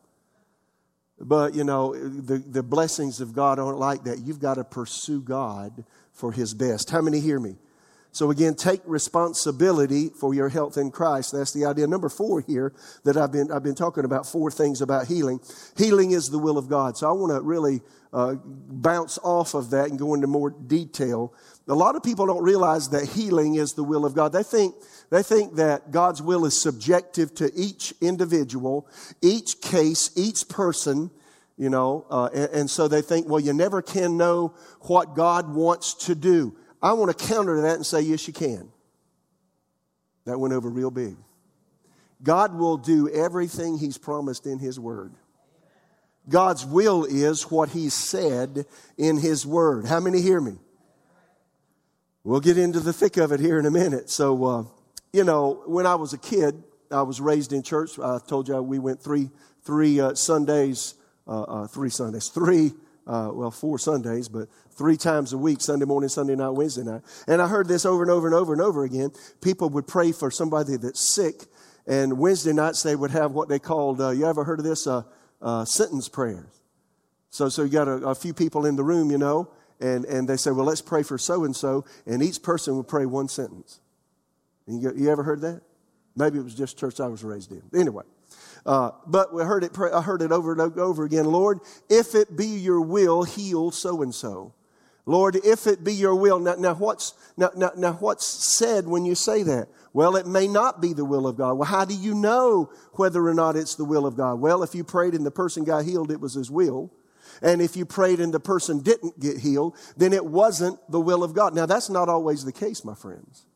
But 1.20 1.54
you 1.54 1.64
know, 1.64 1.94
the 1.94 2.38
the 2.38 2.62
blessings 2.62 3.20
of 3.20 3.32
God 3.32 3.58
aren't 3.58 3.78
like 3.78 4.04
that. 4.04 4.20
You've 4.20 4.40
got 4.40 4.54
to 4.54 4.64
pursue 4.64 5.20
God 5.20 5.84
for 6.12 6.32
His 6.32 6.54
best. 6.54 6.90
How 6.90 7.00
many 7.00 7.20
hear 7.20 7.40
me? 7.40 7.56
So 8.10 8.30
again, 8.30 8.54
take 8.54 8.80
responsibility 8.86 10.08
for 10.08 10.34
your 10.34 10.48
health 10.48 10.76
in 10.76 10.90
Christ. 10.90 11.32
That's 11.32 11.52
the 11.52 11.66
idea. 11.66 11.86
Number 11.86 12.08
four 12.08 12.40
here 12.40 12.72
that 13.04 13.16
I've 13.16 13.30
been, 13.30 13.52
I've 13.52 13.62
been 13.62 13.74
talking 13.74 14.04
about 14.04 14.26
four 14.26 14.50
things 14.50 14.80
about 14.80 15.06
healing. 15.06 15.40
Healing 15.76 16.12
is 16.12 16.28
the 16.28 16.38
will 16.38 16.58
of 16.58 16.68
God. 16.68 16.96
So 16.96 17.08
I 17.08 17.12
want 17.12 17.32
to 17.32 17.40
really 17.42 17.82
uh, 18.12 18.36
bounce 18.44 19.18
off 19.22 19.54
of 19.54 19.70
that 19.70 19.90
and 19.90 19.98
go 19.98 20.14
into 20.14 20.26
more 20.26 20.50
detail. 20.50 21.34
A 21.68 21.74
lot 21.74 21.96
of 21.96 22.02
people 22.02 22.26
don't 22.26 22.42
realize 22.42 22.88
that 22.88 23.04
healing 23.04 23.56
is 23.56 23.74
the 23.74 23.84
will 23.84 24.06
of 24.06 24.14
God. 24.14 24.32
They 24.32 24.42
think, 24.42 24.74
they 25.10 25.22
think 25.22 25.56
that 25.56 25.90
God's 25.90 26.20
will 26.20 26.44
is 26.44 26.60
subjective 26.60 27.34
to 27.36 27.50
each 27.54 27.94
individual, 28.00 28.86
each 29.22 29.60
case, 29.60 30.10
each 30.16 30.48
person, 30.48 31.10
you 31.56 31.70
know, 31.70 32.06
uh, 32.10 32.28
and, 32.34 32.50
and 32.50 32.70
so 32.70 32.88
they 32.88 33.00
think, 33.00 33.26
well, 33.26 33.40
you 33.40 33.52
never 33.52 33.80
can 33.80 34.16
know 34.16 34.54
what 34.82 35.16
God 35.16 35.54
wants 35.54 35.94
to 36.06 36.14
do. 36.14 36.54
I 36.82 36.92
want 36.92 37.16
to 37.16 37.26
counter 37.26 37.62
that 37.62 37.76
and 37.76 37.86
say, 37.86 38.02
yes, 38.02 38.26
you 38.26 38.34
can. 38.34 38.70
That 40.26 40.38
went 40.38 40.52
over 40.52 40.68
real 40.68 40.90
big. 40.90 41.16
God 42.22 42.54
will 42.54 42.76
do 42.76 43.08
everything 43.08 43.78
He's 43.78 43.96
promised 43.96 44.46
in 44.46 44.58
His 44.58 44.78
Word. 44.78 45.14
God's 46.28 46.66
will 46.66 47.04
is 47.04 47.50
what 47.50 47.70
He 47.70 47.88
said 47.88 48.66
in 48.98 49.16
His 49.16 49.46
Word. 49.46 49.86
How 49.86 50.00
many 50.00 50.20
hear 50.20 50.40
me? 50.40 50.58
We'll 52.24 52.40
get 52.40 52.58
into 52.58 52.80
the 52.80 52.92
thick 52.92 53.16
of 53.16 53.32
it 53.32 53.40
here 53.40 53.58
in 53.58 53.64
a 53.64 53.70
minute. 53.70 54.10
So, 54.10 54.44
uh, 54.44 54.64
you 55.18 55.24
know, 55.24 55.64
when 55.66 55.84
I 55.84 55.96
was 55.96 56.12
a 56.12 56.18
kid, 56.18 56.62
I 56.92 57.02
was 57.02 57.20
raised 57.20 57.52
in 57.52 57.64
church. 57.64 57.98
I 57.98 58.20
told 58.24 58.46
you 58.46 58.62
we 58.62 58.78
went 58.78 59.02
three, 59.02 59.30
three 59.64 59.98
uh, 59.98 60.14
Sundays, 60.14 60.94
uh, 61.26 61.42
uh 61.42 61.66
three 61.66 61.90
Sundays, 61.90 62.28
three 62.28 62.70
uh, 63.04 63.32
well, 63.34 63.50
four 63.50 63.80
Sundays, 63.80 64.28
but 64.28 64.48
three 64.70 64.96
times 64.96 65.32
a 65.32 65.38
week 65.38 65.60
Sunday 65.60 65.86
morning, 65.86 66.08
Sunday 66.08 66.36
night, 66.36 66.50
Wednesday 66.50 66.84
night. 66.84 67.02
And 67.26 67.42
I 67.42 67.48
heard 67.48 67.66
this 67.66 67.84
over 67.84 68.02
and 68.02 68.12
over 68.12 68.28
and 68.28 68.34
over 68.34 68.52
and 68.52 68.62
over 68.62 68.84
again. 68.84 69.10
People 69.40 69.70
would 69.70 69.88
pray 69.88 70.12
for 70.12 70.30
somebody 70.30 70.76
that's 70.76 71.00
sick, 71.00 71.46
and 71.84 72.16
Wednesday 72.16 72.52
nights 72.52 72.84
they 72.84 72.94
would 72.94 73.10
have 73.10 73.32
what 73.32 73.48
they 73.48 73.58
called, 73.58 74.00
uh, 74.00 74.10
you 74.10 74.24
ever 74.24 74.44
heard 74.44 74.60
of 74.60 74.64
this? 74.64 74.86
Uh, 74.86 75.64
sentence 75.64 76.08
prayers. 76.08 76.60
So, 77.30 77.48
so 77.48 77.64
you 77.64 77.70
got 77.70 77.88
a, 77.88 78.08
a 78.08 78.14
few 78.14 78.34
people 78.34 78.66
in 78.66 78.76
the 78.76 78.84
room, 78.84 79.10
you 79.10 79.18
know, 79.18 79.50
and, 79.80 80.04
and 80.04 80.28
they 80.28 80.36
say, 80.36 80.52
well, 80.52 80.66
let's 80.66 80.80
pray 80.80 81.02
for 81.02 81.18
so 81.18 81.44
and 81.44 81.56
so, 81.56 81.84
and 82.06 82.22
each 82.22 82.40
person 82.40 82.76
would 82.76 82.86
pray 82.86 83.04
one 83.04 83.26
sentence. 83.26 83.80
You, 84.68 84.92
you 84.94 85.10
ever 85.10 85.22
heard 85.22 85.40
that? 85.40 85.62
Maybe 86.14 86.38
it 86.38 86.44
was 86.44 86.54
just 86.54 86.78
church 86.78 87.00
I 87.00 87.06
was 87.06 87.24
raised 87.24 87.52
in. 87.52 87.62
Anyway. 87.74 88.04
Uh, 88.66 88.90
but 89.06 89.32
we 89.32 89.42
heard 89.42 89.64
it, 89.64 89.72
I 89.78 90.02
heard 90.02 90.20
it 90.20 90.32
over 90.32 90.52
and 90.52 90.78
over 90.78 91.04
again. 91.04 91.24
Lord, 91.24 91.60
if 91.88 92.14
it 92.14 92.36
be 92.36 92.46
your 92.46 92.80
will, 92.80 93.22
heal 93.22 93.70
so 93.70 94.02
and 94.02 94.14
so. 94.14 94.52
Lord, 95.06 95.36
if 95.36 95.66
it 95.66 95.82
be 95.82 95.94
your 95.94 96.14
will. 96.14 96.38
Now, 96.38 96.56
now, 96.56 96.74
what's, 96.74 97.14
now, 97.38 97.50
now, 97.56 97.70
now, 97.74 97.92
what's 97.94 98.26
said 98.26 98.86
when 98.86 99.06
you 99.06 99.14
say 99.14 99.42
that? 99.42 99.68
Well, 99.94 100.16
it 100.16 100.26
may 100.26 100.46
not 100.46 100.82
be 100.82 100.92
the 100.92 101.04
will 101.04 101.26
of 101.26 101.38
God. 101.38 101.54
Well, 101.54 101.68
how 101.68 101.86
do 101.86 101.94
you 101.94 102.14
know 102.14 102.70
whether 102.92 103.26
or 103.26 103.32
not 103.32 103.56
it's 103.56 103.74
the 103.74 103.86
will 103.86 104.04
of 104.04 104.18
God? 104.18 104.34
Well, 104.34 104.62
if 104.62 104.74
you 104.74 104.84
prayed 104.84 105.14
and 105.14 105.24
the 105.24 105.30
person 105.30 105.64
got 105.64 105.86
healed, 105.86 106.10
it 106.10 106.20
was 106.20 106.34
his 106.34 106.50
will. 106.50 106.92
And 107.40 107.62
if 107.62 107.74
you 107.74 107.86
prayed 107.86 108.20
and 108.20 108.34
the 108.34 108.40
person 108.40 108.80
didn't 108.80 109.18
get 109.18 109.38
healed, 109.38 109.76
then 109.96 110.12
it 110.12 110.26
wasn't 110.26 110.78
the 110.90 111.00
will 111.00 111.24
of 111.24 111.32
God. 111.32 111.54
Now, 111.54 111.64
that's 111.64 111.88
not 111.88 112.10
always 112.10 112.44
the 112.44 112.52
case, 112.52 112.84
my 112.84 112.94
friends. 112.94 113.46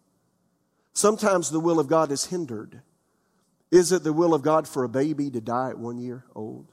Sometimes 0.92 1.50
the 1.50 1.61
will 1.61 1.80
of 1.80 1.88
God 1.88 2.11
is 2.11 2.26
hindered. 2.26 2.82
Is 3.70 3.92
it 3.92 4.04
the 4.04 4.12
will 4.12 4.34
of 4.34 4.42
God 4.42 4.68
for 4.68 4.84
a 4.84 4.88
baby 4.88 5.30
to 5.30 5.40
die 5.40 5.70
at 5.70 5.78
one 5.78 5.99
year 5.99 6.25
old? 6.34 6.66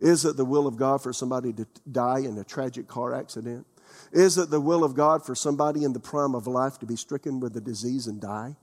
Is 0.00 0.24
it 0.24 0.36
the 0.36 0.44
will 0.44 0.66
of 0.66 0.76
God 0.76 1.02
for 1.02 1.12
somebody 1.12 1.52
to 1.54 1.66
die 1.90 2.20
in 2.20 2.38
a 2.38 2.44
tragic 2.44 2.86
car 2.86 3.14
accident? 3.14 3.66
Is 4.12 4.38
it 4.38 4.50
the 4.50 4.60
will 4.60 4.84
of 4.84 4.94
God 4.94 5.24
for 5.24 5.34
somebody 5.34 5.84
in 5.84 5.92
the 5.92 6.00
prime 6.00 6.34
of 6.34 6.46
life 6.46 6.78
to 6.78 6.86
be 6.86 6.96
stricken 6.96 7.40
with 7.40 7.56
a 7.56 7.60
disease 7.60 8.06
and 8.06 8.20
die? 8.20 8.56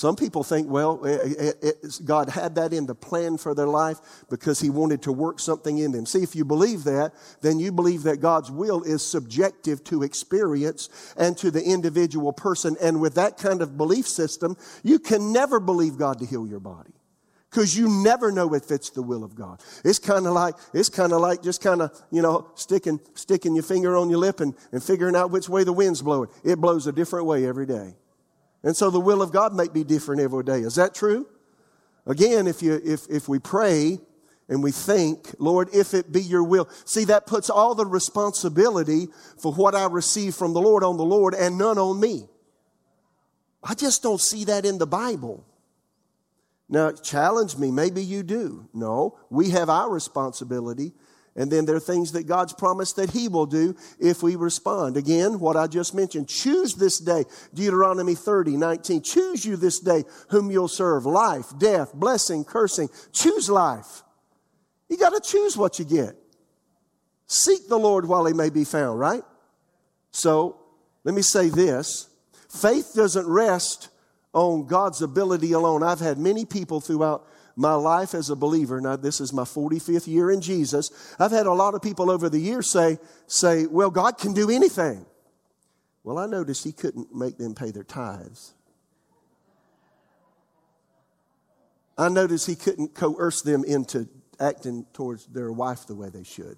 Some 0.00 0.16
people 0.16 0.42
think, 0.42 0.66
well, 0.66 1.04
it, 1.04 1.58
it, 1.60 2.00
God 2.06 2.30
had 2.30 2.54
that 2.54 2.72
in 2.72 2.86
the 2.86 2.94
plan 2.94 3.36
for 3.36 3.54
their 3.54 3.66
life 3.66 3.98
because 4.30 4.58
He 4.58 4.70
wanted 4.70 5.02
to 5.02 5.12
work 5.12 5.38
something 5.38 5.76
in 5.76 5.92
them. 5.92 6.06
See, 6.06 6.22
if 6.22 6.34
you 6.34 6.42
believe 6.42 6.84
that, 6.84 7.12
then 7.42 7.58
you 7.58 7.70
believe 7.70 8.04
that 8.04 8.16
God's 8.16 8.50
will 8.50 8.82
is 8.82 9.06
subjective 9.06 9.84
to 9.84 10.02
experience 10.02 10.88
and 11.18 11.36
to 11.36 11.50
the 11.50 11.62
individual 11.62 12.32
person. 12.32 12.78
And 12.80 12.98
with 12.98 13.16
that 13.16 13.36
kind 13.36 13.60
of 13.60 13.76
belief 13.76 14.08
system, 14.08 14.56
you 14.82 14.98
can 14.98 15.34
never 15.34 15.60
believe 15.60 15.98
God 15.98 16.18
to 16.20 16.24
heal 16.24 16.46
your 16.46 16.60
body 16.60 16.94
because 17.50 17.76
you 17.76 17.86
never 18.02 18.32
know 18.32 18.54
if 18.54 18.70
it's 18.70 18.88
the 18.88 19.02
will 19.02 19.22
of 19.22 19.34
God. 19.34 19.60
It's 19.84 19.98
kind 19.98 20.26
of 20.26 20.32
like, 20.32 20.54
it's 20.72 20.88
kind 20.88 21.12
of 21.12 21.20
like 21.20 21.42
just 21.42 21.62
kind 21.62 21.82
of, 21.82 21.90
you 22.10 22.22
know, 22.22 22.50
sticking, 22.54 23.00
sticking 23.12 23.54
your 23.54 23.64
finger 23.64 23.98
on 23.98 24.08
your 24.08 24.20
lip 24.20 24.40
and, 24.40 24.54
and 24.72 24.82
figuring 24.82 25.14
out 25.14 25.30
which 25.30 25.50
way 25.50 25.62
the 25.62 25.74
wind's 25.74 26.00
blowing. 26.00 26.30
It 26.42 26.58
blows 26.58 26.86
a 26.86 26.92
different 26.92 27.26
way 27.26 27.46
every 27.46 27.66
day. 27.66 27.96
And 28.62 28.76
so 28.76 28.90
the 28.90 29.00
will 29.00 29.22
of 29.22 29.32
God 29.32 29.54
may 29.54 29.68
be 29.68 29.84
different 29.84 30.20
every 30.20 30.44
day. 30.44 30.60
Is 30.60 30.74
that 30.74 30.94
true? 30.94 31.26
Again, 32.06 32.46
if 32.46 32.62
you, 32.62 32.80
if, 32.84 33.06
if 33.08 33.28
we 33.28 33.38
pray 33.38 33.98
and 34.48 34.62
we 34.62 34.72
think, 34.72 35.34
Lord, 35.38 35.68
if 35.72 35.94
it 35.94 36.12
be 36.12 36.20
your 36.20 36.42
will. 36.42 36.68
See, 36.84 37.04
that 37.04 37.26
puts 37.26 37.48
all 37.48 37.74
the 37.74 37.86
responsibility 37.86 39.08
for 39.38 39.52
what 39.52 39.74
I 39.74 39.86
receive 39.86 40.34
from 40.34 40.52
the 40.52 40.60
Lord 40.60 40.82
on 40.82 40.96
the 40.96 41.04
Lord 41.04 41.34
and 41.34 41.56
none 41.56 41.78
on 41.78 42.00
me. 42.00 42.28
I 43.62 43.74
just 43.74 44.02
don't 44.02 44.20
see 44.20 44.44
that 44.44 44.64
in 44.64 44.78
the 44.78 44.86
Bible. 44.86 45.44
Now, 46.68 46.92
challenge 46.92 47.56
me. 47.56 47.70
Maybe 47.70 48.02
you 48.02 48.22
do. 48.22 48.68
No, 48.72 49.18
we 49.28 49.50
have 49.50 49.68
our 49.68 49.90
responsibility 49.90 50.92
and 51.36 51.50
then 51.50 51.64
there 51.64 51.76
are 51.76 51.80
things 51.80 52.12
that 52.12 52.26
God's 52.26 52.52
promised 52.52 52.96
that 52.96 53.10
He 53.10 53.28
will 53.28 53.46
do 53.46 53.76
if 53.98 54.22
we 54.22 54.36
respond. 54.36 54.96
Again, 54.96 55.38
what 55.38 55.56
I 55.56 55.66
just 55.66 55.94
mentioned. 55.94 56.28
Choose 56.28 56.74
this 56.74 56.98
day. 56.98 57.24
Deuteronomy 57.54 58.14
30, 58.14 58.56
19. 58.56 59.02
Choose 59.02 59.44
you 59.44 59.56
this 59.56 59.78
day 59.78 60.04
whom 60.30 60.50
you'll 60.50 60.68
serve. 60.68 61.06
Life, 61.06 61.46
death, 61.58 61.94
blessing, 61.94 62.44
cursing. 62.44 62.88
Choose 63.12 63.48
life. 63.48 64.02
You 64.88 64.96
got 64.96 65.10
to 65.10 65.20
choose 65.20 65.56
what 65.56 65.78
you 65.78 65.84
get. 65.84 66.16
Seek 67.26 67.68
the 67.68 67.78
Lord 67.78 68.06
while 68.06 68.26
He 68.26 68.34
may 68.34 68.50
be 68.50 68.64
found, 68.64 68.98
right? 68.98 69.22
So, 70.10 70.56
let 71.04 71.14
me 71.14 71.22
say 71.22 71.48
this. 71.48 72.08
Faith 72.48 72.92
doesn't 72.96 73.28
rest 73.28 73.88
on 74.32 74.66
God's 74.66 75.00
ability 75.00 75.52
alone. 75.52 75.84
I've 75.84 76.00
had 76.00 76.18
many 76.18 76.44
people 76.44 76.80
throughout 76.80 77.24
my 77.60 77.74
life 77.74 78.14
as 78.14 78.30
a 78.30 78.36
believer, 78.36 78.80
now 78.80 78.96
this 78.96 79.20
is 79.20 79.32
my 79.32 79.42
45th 79.42 80.06
year 80.06 80.30
in 80.30 80.40
Jesus, 80.40 80.90
I've 81.18 81.30
had 81.30 81.46
a 81.46 81.52
lot 81.52 81.74
of 81.74 81.82
people 81.82 82.10
over 82.10 82.30
the 82.30 82.40
years 82.40 82.66
say, 82.70 82.98
say, 83.26 83.66
well, 83.66 83.90
God 83.90 84.16
can 84.16 84.32
do 84.32 84.50
anything. 84.50 85.04
Well, 86.02 86.18
I 86.18 86.26
noticed 86.26 86.64
he 86.64 86.72
couldn't 86.72 87.14
make 87.14 87.36
them 87.36 87.54
pay 87.54 87.70
their 87.70 87.84
tithes. 87.84 88.54
I 91.98 92.08
noticed 92.08 92.46
he 92.46 92.56
couldn't 92.56 92.94
coerce 92.94 93.42
them 93.42 93.62
into 93.64 94.08
acting 94.40 94.86
towards 94.94 95.26
their 95.26 95.52
wife 95.52 95.86
the 95.86 95.94
way 95.94 96.08
they 96.08 96.24
should. 96.24 96.56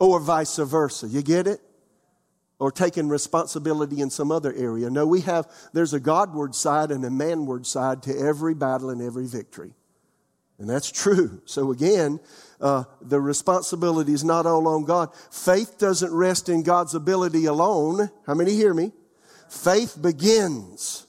Or 0.00 0.18
vice 0.18 0.56
versa. 0.56 1.06
You 1.06 1.22
get 1.22 1.46
it? 1.46 1.60
or 2.58 2.70
taking 2.70 3.08
responsibility 3.08 4.00
in 4.00 4.08
some 4.08 4.30
other 4.30 4.52
area. 4.52 4.88
No, 4.88 5.04
we 5.04 5.22
have, 5.22 5.50
there's 5.72 5.94
a 5.94 5.98
Godward 5.98 6.54
side 6.54 6.92
and 6.92 7.04
a 7.04 7.10
manward 7.10 7.66
side 7.66 8.04
to 8.04 8.16
every 8.16 8.54
battle 8.54 8.90
and 8.90 9.02
every 9.02 9.26
victory. 9.26 9.74
And 10.58 10.68
that's 10.68 10.90
true. 10.90 11.40
So 11.44 11.72
again, 11.72 12.20
uh, 12.60 12.84
the 13.00 13.20
responsibility 13.20 14.12
is 14.12 14.22
not 14.22 14.46
all 14.46 14.68
on 14.68 14.84
God. 14.84 15.10
Faith 15.30 15.78
doesn't 15.78 16.12
rest 16.12 16.48
in 16.48 16.62
God's 16.62 16.94
ability 16.94 17.46
alone. 17.46 18.10
How 18.26 18.34
many 18.34 18.52
hear 18.52 18.72
me? 18.72 18.92
Faith 19.48 20.00
begins 20.00 21.06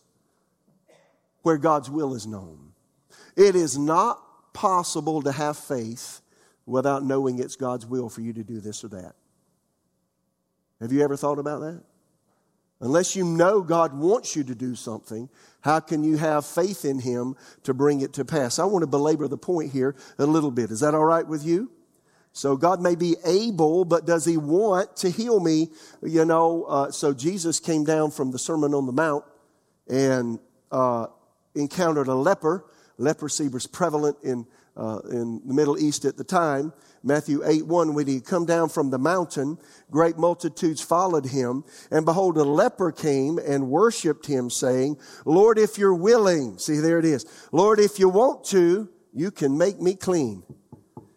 where 1.44 1.58
God's 1.58 1.90
will 1.90 2.16
is 2.16 2.26
known. 2.26 2.74
It 3.36 3.56
is 3.56 3.78
not 3.78 4.54
possible 4.54 5.22
to 5.22 5.32
have 5.32 5.58
faith 5.58 6.22
without 6.66 7.04
knowing 7.04 7.40
it's 7.40 7.56
God's 7.56 7.86
will 7.86 8.10
for 8.10 8.22
you 8.22 8.34
to 8.34 8.44
do 8.44 8.60
this 8.60 8.84
or 8.84 8.88
that. 8.90 9.14
Have 10.82 10.92
you 10.92 11.04
ever 11.04 11.16
thought 11.16 11.40
about 11.40 11.62
that? 11.62 11.84
Unless 12.80 13.16
you 13.16 13.24
know 13.24 13.62
God 13.62 13.94
wants 13.94 14.36
you 14.36 14.44
to 14.44 14.56
do 14.56 14.76
something, 14.76 15.30
how 15.63 15.79
can 15.79 16.03
you 16.03 16.17
have 16.17 16.46
faith 16.46 16.84
in 16.84 17.00
Him 17.00 17.36
to 17.63 17.74
bring 17.74 18.01
it 18.01 18.13
to 18.13 18.25
pass? 18.25 18.60
I 18.60 18.65
want 18.65 18.84
to 18.84 18.88
belabor 18.88 19.27
the 19.27 19.38
point 19.38 19.72
here 19.72 19.96
a 20.20 20.25
little 20.25 20.51
bit. 20.51 20.72
Is 20.72 20.82
that 20.82 20.93
all 20.93 21.05
right 21.05 21.25
with 21.25 21.46
you? 21.46 21.72
So 22.34 22.58
God 22.58 22.82
may 22.82 22.96
be 22.96 23.15
able, 23.25 23.86
but 23.86 24.05
does 24.05 24.25
He 24.25 24.38
want 24.38 24.98
to 24.98 25.10
heal 25.10 25.39
me? 25.39 25.70
You 26.01 26.25
know, 26.25 26.63
uh, 26.63 26.91
so 26.91 27.13
Jesus 27.13 27.60
came 27.60 27.86
down 27.86 28.12
from 28.12 28.32
the 28.32 28.39
Sermon 28.39 28.74
on 28.74 28.86
the 28.86 28.91
Mount 28.91 29.24
and 29.88 30.39
uh, 30.72 31.08
encountered 31.55 32.08
a 32.08 32.15
leper. 32.15 32.65
Leprosy 32.98 33.48
was 33.48 33.65
prevalent 33.65 34.17
in 34.22 34.46
uh, 34.75 35.00
in 35.10 35.41
the 35.46 35.53
Middle 35.53 35.77
East 35.77 36.03
at 36.05 36.17
the 36.17 36.24
time. 36.24 36.74
Matthew 37.06 37.42
8 37.46 37.68
1, 37.68 37.94
when 37.94 38.08
he 38.08 38.22
come 38.22 38.46
down 38.46 38.70
from 38.70 38.90
the 38.90 38.98
mountain, 38.98 39.58
great 39.92 40.18
multitudes 40.18 40.82
followed 40.82 41.26
him. 41.26 41.66
And 41.92 42.06
behold, 42.06 42.38
a 42.38 42.44
leper 42.44 42.94
came 42.94 43.38
and 43.40 43.70
worshiped 43.70 44.26
him, 44.26 44.50
saying, 44.50 44.98
Lord, 45.26 45.60
if 45.60 45.78
you're 45.78 45.94
willing, 45.94 46.58
see, 46.58 46.78
there 46.80 47.00
it 47.00 47.06
is. 47.06 47.26
Lord, 47.52 47.80
if 47.80 48.00
you 48.00 48.08
want 48.08 48.46
to, 48.46 48.90
you 49.12 49.32
can 49.32 49.58
make 49.58 49.82
me 49.82 49.96
clean. 49.96 50.44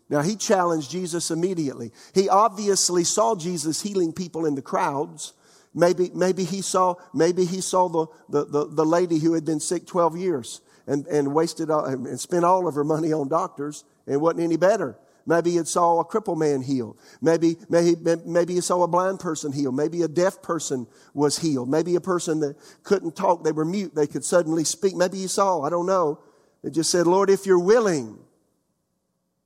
Now, 0.08 0.22
he 0.22 0.36
challenged 0.36 0.90
Jesus 0.90 1.30
immediately. 1.30 1.92
He 2.14 2.28
obviously 2.28 3.04
saw 3.04 3.36
Jesus 3.36 3.82
healing 3.82 4.12
people 4.12 4.44
in 4.44 4.54
the 4.54 4.62
crowds. 4.62 5.34
Maybe, 5.72 6.10
maybe 6.14 6.44
he 6.44 6.62
saw, 6.62 6.94
maybe 7.14 7.44
he 7.44 7.60
saw 7.60 7.88
the, 7.88 8.06
the, 8.28 8.44
the, 8.44 8.66
the 8.66 8.84
lady 8.84 9.18
who 9.18 9.34
had 9.34 9.44
been 9.44 9.60
sick 9.60 9.86
12 9.86 10.16
years 10.16 10.60
and, 10.86 11.06
and 11.06 11.34
wasted 11.34 11.70
all, 11.70 11.84
and 11.84 12.18
spent 12.18 12.44
all 12.44 12.66
of 12.66 12.74
her 12.74 12.84
money 12.84 13.12
on 13.12 13.28
doctors 13.28 13.84
and 14.06 14.20
wasn't 14.20 14.40
any 14.42 14.56
better. 14.56 14.96
Maybe 15.26 15.50
you 15.50 15.64
saw 15.64 15.98
a 15.98 16.04
crippled 16.04 16.38
man 16.38 16.62
healed. 16.62 16.98
Maybe, 17.20 17.56
maybe, 17.68 17.96
maybe 18.24 18.54
you 18.54 18.60
saw 18.60 18.84
a 18.84 18.88
blind 18.88 19.18
person 19.18 19.52
healed. 19.52 19.74
Maybe 19.74 20.02
a 20.02 20.08
deaf 20.08 20.40
person 20.40 20.86
was 21.14 21.38
healed. 21.38 21.68
Maybe 21.68 21.96
a 21.96 22.00
person 22.00 22.40
that 22.40 22.56
couldn't 22.84 23.16
talk, 23.16 23.42
they 23.42 23.52
were 23.52 23.64
mute, 23.64 23.94
they 23.94 24.06
could 24.06 24.24
suddenly 24.24 24.62
speak. 24.62 24.94
Maybe 24.94 25.18
you 25.18 25.28
saw, 25.28 25.62
I 25.62 25.70
don't 25.70 25.86
know. 25.86 26.20
It 26.62 26.70
just 26.70 26.90
said, 26.90 27.06
Lord, 27.06 27.28
if 27.28 27.44
you're 27.44 27.58
willing. 27.58 28.18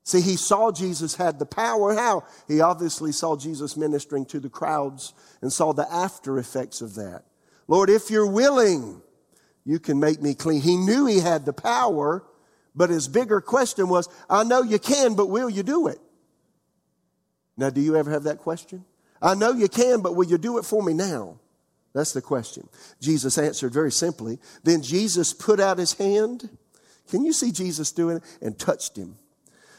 See, 0.04 0.20
he 0.20 0.36
saw 0.36 0.70
Jesus 0.70 1.14
had 1.14 1.38
the 1.38 1.46
power. 1.46 1.94
How? 1.94 2.24
He 2.48 2.60
obviously 2.60 3.12
saw 3.12 3.36
Jesus 3.36 3.76
ministering 3.76 4.26
to 4.26 4.40
the 4.40 4.48
crowds 4.48 5.14
and 5.40 5.52
saw 5.52 5.72
the 5.72 5.90
after 5.90 6.38
effects 6.38 6.80
of 6.80 6.94
that. 6.96 7.24
Lord, 7.68 7.88
if 7.88 8.10
you're 8.10 8.30
willing, 8.30 9.00
you 9.64 9.78
can 9.78 10.00
make 10.00 10.20
me 10.20 10.34
clean. 10.34 10.60
He 10.60 10.76
knew 10.76 11.06
he 11.06 11.20
had 11.20 11.46
the 11.46 11.52
power, 11.52 12.24
but 12.74 12.90
his 12.90 13.08
bigger 13.08 13.40
question 13.40 13.88
was, 13.88 14.08
I 14.28 14.44
know 14.44 14.62
you 14.62 14.78
can, 14.78 15.14
but 15.14 15.26
will 15.28 15.50
you 15.50 15.62
do 15.62 15.88
it? 15.88 15.98
Now, 17.56 17.70
do 17.70 17.80
you 17.80 17.96
ever 17.96 18.10
have 18.10 18.24
that 18.24 18.38
question? 18.38 18.84
I 19.20 19.34
know 19.34 19.52
you 19.52 19.68
can, 19.68 20.00
but 20.00 20.14
will 20.14 20.26
you 20.26 20.38
do 20.38 20.58
it 20.58 20.64
for 20.64 20.82
me 20.82 20.94
now? 20.94 21.38
That's 21.92 22.12
the 22.12 22.22
question. 22.22 22.68
Jesus 23.00 23.36
answered 23.36 23.72
very 23.72 23.92
simply. 23.92 24.38
Then 24.62 24.82
Jesus 24.82 25.32
put 25.32 25.60
out 25.60 25.78
his 25.78 25.94
hand. 25.94 26.48
Can 27.10 27.24
you 27.24 27.32
see 27.32 27.50
Jesus 27.50 27.92
doing 27.92 28.18
it? 28.18 28.22
And 28.40 28.58
touched 28.58 28.96
him, 28.96 29.16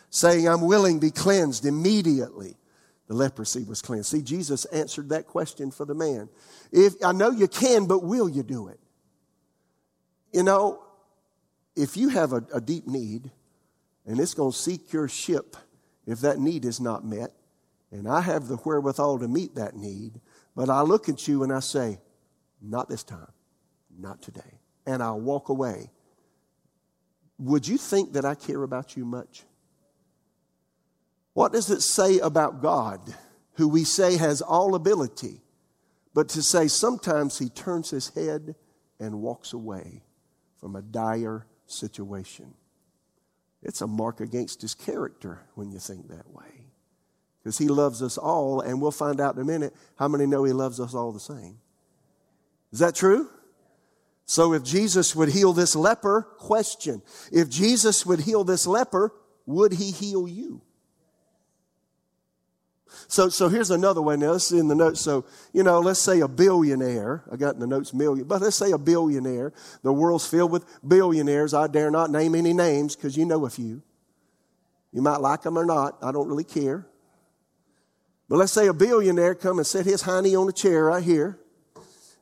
saying, 0.10 0.48
I'm 0.48 0.62
willing, 0.62 1.00
to 1.00 1.08
be 1.08 1.12
cleansed 1.12 1.66
immediately. 1.66 2.58
The 3.08 3.14
leprosy 3.16 3.64
was 3.64 3.82
cleansed. 3.82 4.10
See, 4.10 4.22
Jesus 4.22 4.66
answered 4.66 5.10
that 5.10 5.28
question 5.28 5.72
for 5.72 5.86
the 5.86 5.96
man. 5.96 6.30
If 6.72 6.94
I 7.04 7.14
know 7.14 7.32
you 7.32 7.48
can, 7.48 7.88
but 7.88 8.04
will 8.04 8.30
you 8.30 8.44
do 8.44 8.68
it? 8.68 8.80
You 10.34 10.44
know, 10.44 10.84
if 11.82 11.98
you 11.98 12.10
have 12.10 12.34
a, 12.34 12.44
a 12.54 12.62
deep 12.62 12.88
need 12.88 13.32
and 14.06 14.20
it's 14.20 14.34
going 14.34 14.52
to 14.52 14.58
seek 14.58 14.94
your 14.94 15.08
ship 15.08 15.58
if 16.06 16.20
that 16.22 16.40
need 16.40 16.66
is 16.66 16.80
not 16.80 17.06
met, 17.06 17.32
and 17.92 18.08
I 18.08 18.22
have 18.22 18.48
the 18.48 18.56
wherewithal 18.58 19.20
to 19.20 19.28
meet 19.28 19.56
that 19.56 19.76
need, 19.76 20.20
but 20.56 20.70
I 20.70 20.82
look 20.82 21.10
at 21.10 21.28
you 21.28 21.44
and 21.44 21.52
I 21.52 21.60
say, 21.60 22.00
not 22.62 22.90
this 22.90 23.04
time, 23.04 23.32
not 23.98 24.22
today, 24.22 24.60
and 24.86 25.02
I'll 25.02 25.20
walk 25.20 25.50
away. 25.50 25.90
Would 27.40 27.68
you 27.68 27.78
think 27.78 28.14
that 28.14 28.26
I 28.26 28.36
care 28.36 28.64
about 28.64 28.96
you 28.96 29.06
much? 29.06 29.44
What 31.34 31.54
does 31.54 31.70
it 31.70 31.82
say 31.82 32.20
about 32.20 32.62
God, 32.62 33.00
who 33.54 33.68
we 33.68 33.84
say 33.84 34.18
has 34.18 34.42
all 34.42 34.76
ability, 34.76 35.42
but 36.14 36.30
to 36.30 36.44
say 36.44 36.68
sometimes 36.68 37.40
he 37.40 37.50
turns 37.50 37.90
his 37.90 38.10
head 38.10 38.56
and 39.00 39.22
walks 39.22 39.54
away? 39.54 40.04
from 40.62 40.76
a 40.76 40.82
dire 40.82 41.48
situation. 41.72 42.54
It's 43.64 43.82
a 43.82 43.88
mark 43.88 44.20
against 44.20 44.62
his 44.62 44.74
character 44.74 45.44
when 45.56 45.72
you 45.72 45.80
think 45.80 46.10
that 46.10 46.30
way. 46.30 46.68
Because 47.40 47.58
he 47.58 47.68
loves 47.68 48.02
us 48.02 48.18
all, 48.18 48.62
and 48.62 48.82
we'll 48.82 48.92
find 48.92 49.20
out 49.20 49.36
in 49.36 49.42
a 49.42 49.46
minute 49.46 49.76
how 49.98 50.08
many 50.08 50.26
know 50.26 50.44
he 50.44 50.54
loves 50.54 50.80
us 50.80 50.94
all 50.94 51.12
the 51.12 51.20
same. 51.20 51.58
Is 52.72 52.80
that 52.80 52.96
true? 52.96 53.30
So 54.26 54.54
if 54.54 54.64
Jesus 54.64 55.16
would 55.16 55.30
heal 55.30 55.52
this 55.52 55.76
leper, 55.76 56.22
question. 56.38 57.02
If 57.32 57.50
Jesus 57.50 58.06
would 58.06 58.22
heal 58.22 58.44
this 58.44 58.66
leper, 58.66 59.14
would 59.46 59.74
he 59.74 59.92
heal 59.92 60.28
you? 60.28 60.62
So, 63.08 63.30
so 63.30 63.50
here's 63.50 63.72
another 63.72 64.02
one. 64.02 64.20
Now, 64.20 64.32
let's 64.32 64.52
in 64.52 64.68
the 64.68 64.76
notes. 64.76 65.02
So, 65.02 65.26
you 65.54 65.64
know, 65.64 65.80
let's 65.80 66.00
say 66.00 66.22
a 66.22 66.28
billionaire. 66.28 67.24
I 67.32 67.36
got 67.36 67.56
in 67.56 67.60
the 67.60 67.68
notes 67.68 67.94
million, 67.94 68.28
but 68.28 68.42
let's 68.42 68.56
say 68.56 68.72
a 68.72 68.78
billionaire. 68.78 69.54
The 69.84 69.94
world's 69.94 70.28
filled 70.28 70.52
with 70.52 70.66
billionaires. 70.88 71.54
I 71.54 71.68
dare 71.68 71.92
not 71.92 72.12
name 72.12 72.36
any 72.36 72.54
names 72.54 72.96
because 72.96 73.18
you 73.18 73.26
know 73.26 73.46
a 73.46 73.50
few. 73.50 73.82
You 74.92 75.02
might 75.02 75.22
like 75.22 75.42
them 75.42 75.58
or 75.58 75.66
not. 75.66 75.98
I 76.02 76.12
don't 76.12 76.28
really 76.28 76.44
care. 76.44 76.86
But 78.30 78.38
let's 78.38 78.54
say 78.54 78.68
a 78.68 78.74
billionaire 78.74 79.36
come 79.36 79.58
and 79.58 79.68
set 79.68 79.86
his 79.86 80.04
hiney 80.04 80.40
on 80.40 80.48
a 80.48 80.54
chair 80.54 80.86
right 80.86 81.04
here. 81.04 81.38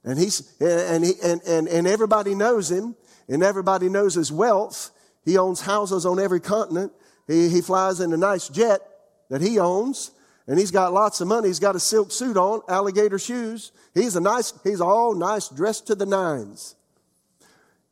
And 0.04 0.18
he's, 0.18 0.60
and, 0.60 1.06
he, 1.06 1.14
and, 1.24 1.42
and, 1.44 1.68
and 1.68 1.88
everybody 1.88 2.34
knows 2.34 2.72
him 2.72 2.96
and 3.28 3.44
everybody 3.44 3.90
knows 3.90 4.16
his 4.16 4.32
wealth. 4.32 4.92
He 5.24 5.38
owns 5.38 5.62
houses 5.62 6.06
on 6.06 6.20
every 6.20 6.40
continent. 6.40 6.94
He, 7.28 7.50
he 7.50 7.62
flies 7.62 8.00
in 8.00 8.12
a 8.12 8.18
nice 8.18 8.50
jet 8.50 8.82
that 9.30 9.42
he 9.42 9.60
owns 9.60 10.12
and 10.50 10.58
he's 10.58 10.72
got 10.72 10.92
lots 10.92 11.22
of 11.22 11.28
money. 11.28 11.48
He's 11.48 11.60
got 11.60 11.76
a 11.76 11.80
silk 11.80 12.12
suit 12.12 12.36
on, 12.36 12.62
alligator 12.68 13.20
shoes. 13.20 13.72
He's 13.94 14.16
a 14.16 14.20
nice, 14.20 14.52
he's 14.64 14.82
all 14.82 15.14
nice, 15.14 15.48
dressed 15.48 15.86
to 15.88 15.96
the 15.96 16.08
nines. 16.08 16.76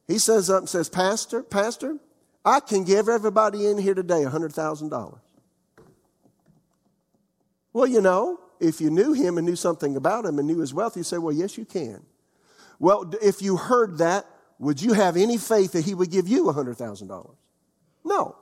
He 0.08 0.18
says 0.18 0.50
up 0.50 0.62
and 0.62 0.70
says, 0.70 0.90
Pastor, 0.90 1.44
Pastor, 1.44 1.98
I 2.44 2.60
can 2.60 2.84
give 2.84 3.10
everybody 3.10 3.68
in 3.68 3.78
here 3.78 3.94
today 3.94 4.24
$100,000. 4.24 5.20
Well, 7.74 7.86
you 7.86 8.02
know, 8.02 8.40
if 8.60 8.82
you 8.82 8.90
knew 8.90 9.14
him 9.14 9.38
and 9.38 9.46
knew 9.46 9.56
something 9.56 9.96
about 9.96 10.26
him 10.26 10.40
and 10.40 10.48
knew 10.48 10.58
his 10.58 10.74
wealth, 10.74 10.98
you 10.98 11.04
say, 11.04 11.20
well, 11.20 11.36
yes, 11.36 11.60
you 11.60 11.66
can. 11.66 12.04
Well, 12.80 13.14
if 13.22 13.40
you 13.40 13.58
heard 13.58 14.00
that, 14.00 14.26
would 14.58 14.82
you 14.82 14.94
have 14.94 15.16
any 15.16 15.38
faith 15.38 15.74
that 15.74 15.86
he 15.86 15.94
would 15.94 16.10
give 16.10 16.28
you 16.28 16.46
$100,000? 16.46 17.36
No. 18.04 18.36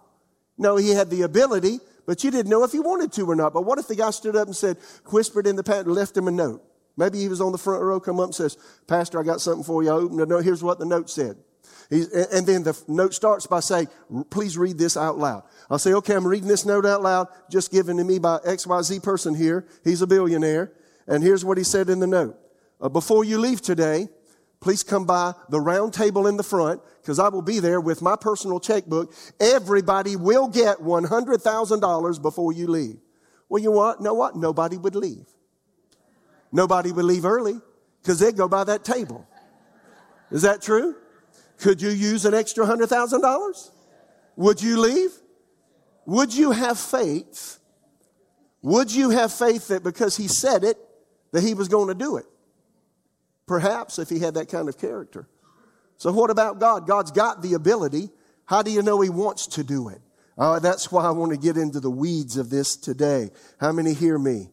No, 0.57 0.77
he 0.77 0.91
had 0.91 1.09
the 1.09 1.23
ability 1.23 1.81
but 2.05 2.23
you 2.23 2.31
didn't 2.31 2.49
know 2.49 2.63
if 2.63 2.71
he 2.71 2.79
wanted 2.79 3.11
to 3.13 3.29
or 3.29 3.35
not. 3.35 3.53
But 3.53 3.63
what 3.63 3.79
if 3.79 3.87
the 3.87 3.95
guy 3.95 4.11
stood 4.11 4.35
up 4.35 4.47
and 4.47 4.55
said, 4.55 4.77
whispered 5.11 5.47
in 5.47 5.55
the 5.55 5.75
and 5.75 5.87
left 5.87 6.15
him 6.15 6.27
a 6.27 6.31
note? 6.31 6.63
Maybe 6.97 7.19
he 7.19 7.27
was 7.27 7.41
on 7.41 7.51
the 7.51 7.57
front 7.57 7.83
row, 7.83 7.99
come 7.99 8.19
up 8.19 8.27
and 8.27 8.35
says, 8.35 8.57
Pastor, 8.87 9.19
I 9.19 9.23
got 9.23 9.41
something 9.41 9.63
for 9.63 9.83
you. 9.83 9.89
I 9.89 9.93
opened 9.93 10.19
the 10.19 10.25
note. 10.25 10.43
Here's 10.43 10.63
what 10.63 10.79
the 10.79 10.85
note 10.85 11.09
said. 11.09 11.37
He's, 11.89 12.07
and 12.07 12.47
then 12.47 12.63
the 12.63 12.79
note 12.87 13.13
starts 13.13 13.47
by 13.47 13.59
saying, 13.59 13.89
please 14.29 14.57
read 14.57 14.77
this 14.77 14.97
out 14.97 15.17
loud. 15.17 15.43
I'll 15.69 15.79
say, 15.79 15.93
okay, 15.93 16.15
I'm 16.15 16.25
reading 16.25 16.47
this 16.47 16.65
note 16.65 16.85
out 16.85 17.01
loud, 17.01 17.27
just 17.49 17.71
given 17.71 17.97
to 17.97 18.03
me 18.03 18.19
by 18.19 18.37
XYZ 18.39 19.03
person 19.03 19.35
here. 19.35 19.67
He's 19.83 20.01
a 20.01 20.07
billionaire. 20.07 20.71
And 21.07 21.23
here's 21.23 21.45
what 21.45 21.57
he 21.57 21.63
said 21.63 21.89
in 21.89 21.99
the 21.99 22.07
note. 22.07 22.37
Uh, 22.81 22.89
before 22.89 23.23
you 23.23 23.37
leave 23.37 23.61
today, 23.61 24.07
please 24.59 24.83
come 24.83 25.05
by 25.05 25.33
the 25.49 25.59
round 25.59 25.93
table 25.93 26.27
in 26.27 26.37
the 26.37 26.43
front 26.43 26.81
because 27.01 27.19
I 27.19 27.29
will 27.29 27.41
be 27.41 27.59
there 27.59 27.79
with 27.79 28.01
my 28.01 28.15
personal 28.15 28.59
checkbook. 28.59 29.13
Everybody 29.39 30.15
will 30.15 30.47
get 30.47 30.77
$100,000 30.79 32.21
before 32.21 32.53
you 32.53 32.67
leave. 32.67 32.97
Well, 33.49 33.61
you 33.61 33.71
what? 33.71 34.01
Know 34.01 34.13
what? 34.13 34.35
Nobody 34.35 34.77
would 34.77 34.95
leave. 34.95 35.27
Nobody 36.51 36.91
would 36.91 37.05
leave 37.05 37.25
early 37.25 37.59
because 38.01 38.19
they'd 38.19 38.35
go 38.35 38.47
by 38.47 38.63
that 38.63 38.83
table. 38.83 39.27
Is 40.31 40.41
that 40.41 40.61
true? 40.61 40.95
Could 41.59 41.81
you 41.81 41.89
use 41.89 42.25
an 42.25 42.33
extra 42.33 42.65
$100,000? 42.65 43.71
Would 44.37 44.61
you 44.61 44.79
leave? 44.79 45.11
Would 46.05 46.33
you 46.33 46.51
have 46.51 46.79
faith? 46.79 47.59
Would 48.61 48.91
you 48.91 49.11
have 49.11 49.31
faith 49.31 49.67
that 49.67 49.83
because 49.83 50.17
he 50.17 50.27
said 50.27 50.63
it, 50.63 50.77
that 51.31 51.43
he 51.43 51.53
was 51.53 51.67
going 51.67 51.87
to 51.87 51.93
do 51.93 52.17
it? 52.17 52.25
Perhaps 53.47 53.99
if 53.99 54.09
he 54.09 54.19
had 54.19 54.33
that 54.35 54.49
kind 54.49 54.69
of 54.69 54.77
character. 54.77 55.27
So 55.97 56.11
what 56.11 56.29
about 56.29 56.59
God? 56.59 56.87
God's 56.87 57.11
got 57.11 57.41
the 57.41 57.53
ability. 57.53 58.09
How 58.45 58.61
do 58.61 58.71
you 58.71 58.81
know 58.81 59.01
he 59.01 59.09
wants 59.09 59.47
to 59.47 59.63
do 59.63 59.89
it? 59.89 60.01
Uh, 60.37 60.59
that's 60.59 60.91
why 60.91 61.05
I 61.05 61.11
want 61.11 61.31
to 61.31 61.37
get 61.37 61.55
into 61.55 61.79
the 61.79 61.89
weeds 61.89 62.37
of 62.37 62.49
this 62.49 62.75
today. 62.75 63.29
How 63.59 63.71
many 63.71 63.93
hear 63.93 64.17
me? 64.19 64.49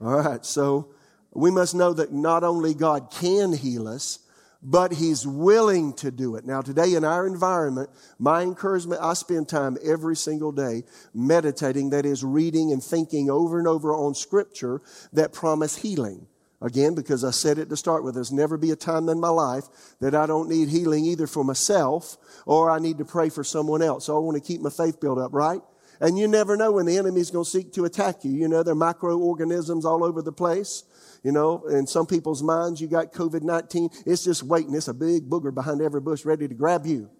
All 0.00 0.20
right. 0.20 0.44
So 0.44 0.94
we 1.32 1.50
must 1.50 1.74
know 1.74 1.92
that 1.92 2.12
not 2.12 2.44
only 2.44 2.74
God 2.74 3.10
can 3.10 3.52
heal 3.52 3.88
us, 3.88 4.20
but 4.62 4.92
he's 4.92 5.26
willing 5.26 5.92
to 5.94 6.10
do 6.10 6.34
it. 6.36 6.44
Now, 6.44 6.62
today 6.62 6.94
in 6.94 7.04
our 7.04 7.26
environment, 7.26 7.90
my 8.18 8.42
encouragement, 8.42 9.00
I 9.00 9.14
spend 9.14 9.48
time 9.48 9.76
every 9.84 10.16
single 10.16 10.50
day 10.50 10.82
meditating, 11.14 11.90
that 11.90 12.04
is, 12.04 12.24
reading 12.24 12.72
and 12.72 12.82
thinking 12.82 13.30
over 13.30 13.58
and 13.58 13.68
over 13.68 13.92
on 13.94 14.14
scripture 14.14 14.82
that 15.12 15.32
promise 15.32 15.76
healing. 15.76 16.26
Again, 16.60 16.94
because 16.94 17.22
I 17.22 17.30
said 17.30 17.58
it 17.58 17.68
to 17.70 17.76
start 17.76 18.02
with, 18.02 18.14
there's 18.14 18.32
never 18.32 18.56
be 18.56 18.72
a 18.72 18.76
time 18.76 19.08
in 19.08 19.20
my 19.20 19.28
life 19.28 19.64
that 20.00 20.14
I 20.14 20.26
don't 20.26 20.48
need 20.48 20.68
healing 20.68 21.04
either 21.04 21.28
for 21.28 21.44
myself 21.44 22.16
or 22.46 22.68
I 22.68 22.80
need 22.80 22.98
to 22.98 23.04
pray 23.04 23.28
for 23.28 23.44
someone 23.44 23.80
else. 23.80 24.06
So 24.06 24.16
I 24.16 24.18
want 24.18 24.36
to 24.36 24.46
keep 24.46 24.60
my 24.60 24.70
faith 24.70 25.00
built 25.00 25.18
up, 25.18 25.32
right? 25.32 25.60
And 26.00 26.18
you 26.18 26.26
never 26.26 26.56
know 26.56 26.72
when 26.72 26.86
the 26.86 26.98
enemy's 26.98 27.30
going 27.30 27.44
to 27.44 27.50
seek 27.50 27.72
to 27.74 27.84
attack 27.84 28.24
you. 28.24 28.32
You 28.32 28.48
know, 28.48 28.62
there 28.62 28.72
are 28.72 28.76
microorganisms 28.76 29.84
all 29.84 30.04
over 30.04 30.20
the 30.20 30.32
place. 30.32 30.84
You 31.22 31.32
know, 31.32 31.64
in 31.66 31.86
some 31.86 32.06
people's 32.06 32.42
minds, 32.42 32.80
you 32.80 32.88
got 32.88 33.12
COVID 33.12 33.42
19. 33.42 33.90
It's 34.06 34.24
just 34.24 34.42
waiting. 34.42 34.74
It's 34.74 34.88
a 34.88 34.94
big 34.94 35.28
booger 35.28 35.52
behind 35.52 35.80
every 35.80 36.00
bush 36.00 36.24
ready 36.24 36.46
to 36.46 36.54
grab 36.54 36.86
you. 36.86 37.10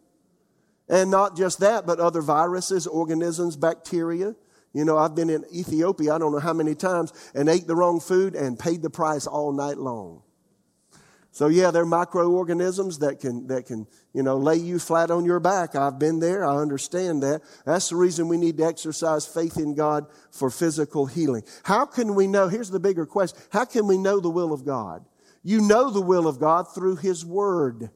And 0.89 1.11
not 1.11 1.37
just 1.37 1.61
that, 1.61 1.87
but 1.87 2.01
other 2.01 2.23
viruses, 2.23 2.87
organisms, 2.87 3.57
bacteria. 3.57 4.35
You 4.73 4.85
know, 4.85 4.99
I've 4.99 5.15
been 5.15 5.31
in 5.31 5.45
Ethiopia, 5.53 6.15
I 6.15 6.19
don't 6.19 6.33
know 6.33 6.39
how 6.39 6.53
many 6.53 6.75
times, 6.75 7.13
and 7.35 7.49
ate 7.49 7.67
the 7.67 7.77
wrong 7.77 8.01
food 8.01 8.35
and 8.35 8.59
paid 8.59 8.83
the 8.83 8.91
price 8.91 9.27
all 9.27 9.53
night 9.53 9.79
long. 9.79 10.23
So 11.31 11.47
yeah, 11.47 11.71
there 11.71 11.83
are 11.83 11.87
microorganisms 11.87 12.99
that 12.99 13.21
can, 13.21 13.47
that 13.47 13.67
can, 13.67 13.87
you 14.13 14.23
know, 14.23 14.37
lay 14.37 14.57
you 14.57 14.79
flat 14.79 15.11
on 15.11 15.25
your 15.25 15.39
back. 15.41 15.77
I've 15.77 15.99
been 15.99 16.19
there. 16.19 16.45
I 16.45 16.57
understand 16.57 17.23
that. 17.23 17.43
That's 17.65 17.91
the 17.91 17.97
reason 17.97 18.29
we 18.29 18.39
need 18.39 18.57
to 18.59 18.65
exercise 18.65 19.25
faith 19.25 19.57
in 19.57 19.75
God 19.75 20.07
for 20.33 20.51
physical 20.51 21.07
healing. 21.07 21.45
How 21.63 21.87
can 21.87 22.15
we 22.15 22.27
know? 22.27 22.49
Here's 22.49 22.71
the 22.71 22.81
bigger 22.81 23.07
question. 23.07 23.39
How 23.53 23.67
can 23.67 23.87
we 23.87 23.99
know 23.99 24.21
the 24.21 24.31
will 24.31 24.53
of 24.53 24.65
God? 24.65 25.05
You 25.45 25.61
know 25.61 25.91
the 25.91 26.01
will 26.01 26.27
of 26.27 26.41
God 26.41 26.75
through 26.75 26.97
His 26.97 27.25
Word. 27.25 27.91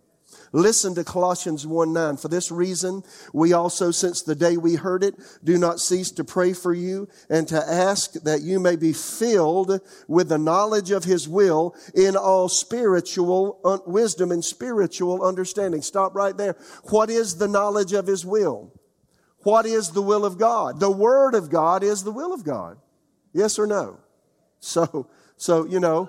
Listen 0.53 0.95
to 0.95 1.05
Colossians 1.05 1.67
1 1.67 1.93
9. 1.93 2.17
For 2.19 2.29
this 2.29 2.51
reason, 2.51 3.03
we 3.33 3.55
also, 3.55 3.91
since 3.91 4.23
the 4.23 4.35
day 4.35 4.57
we 4.59 4.75
heard 4.75 5.03
it, 5.03 5.15
do 5.43 5.57
not 5.57 5.81
cease 5.81 6.11
to 6.13 6.25
pray 6.25 6.53
for 6.53 6.75
you 6.75 7.09
and 7.31 7.49
to 7.49 7.57
ask 7.57 8.13
that 8.25 8.43
you 8.43 8.61
may 8.61 8.77
be 8.77 8.93
filled 8.93 9.81
with 10.09 10.29
the 10.29 10.39
knowledge 10.39 10.91
of 10.91 11.05
His 11.05 11.27
will 11.27 11.75
in 11.95 12.17
all 12.17 12.49
spiritual 12.49 13.61
wisdom 13.87 14.31
and 14.31 14.45
spiritual 14.45 15.25
understanding. 15.25 15.81
Stop 15.81 16.15
right 16.15 16.37
there. 16.37 16.57
What 16.91 17.09
is 17.09 17.37
the 17.37 17.49
knowledge 17.49 17.95
of 17.95 18.07
His 18.07 18.27
will? 18.27 18.73
What 19.45 19.65
is 19.67 19.91
the 19.91 20.03
will 20.03 20.25
of 20.25 20.39
God? 20.39 20.81
The 20.81 20.91
Word 20.91 21.35
of 21.35 21.51
God 21.51 21.83
is 21.83 22.05
the 22.05 22.13
will 22.13 22.33
of 22.33 22.45
God. 22.45 22.77
Yes 23.33 23.59
or 23.59 23.67
no? 23.67 23.99
So, 24.61 25.09
so, 25.37 25.67
you 25.67 25.81
know, 25.81 26.09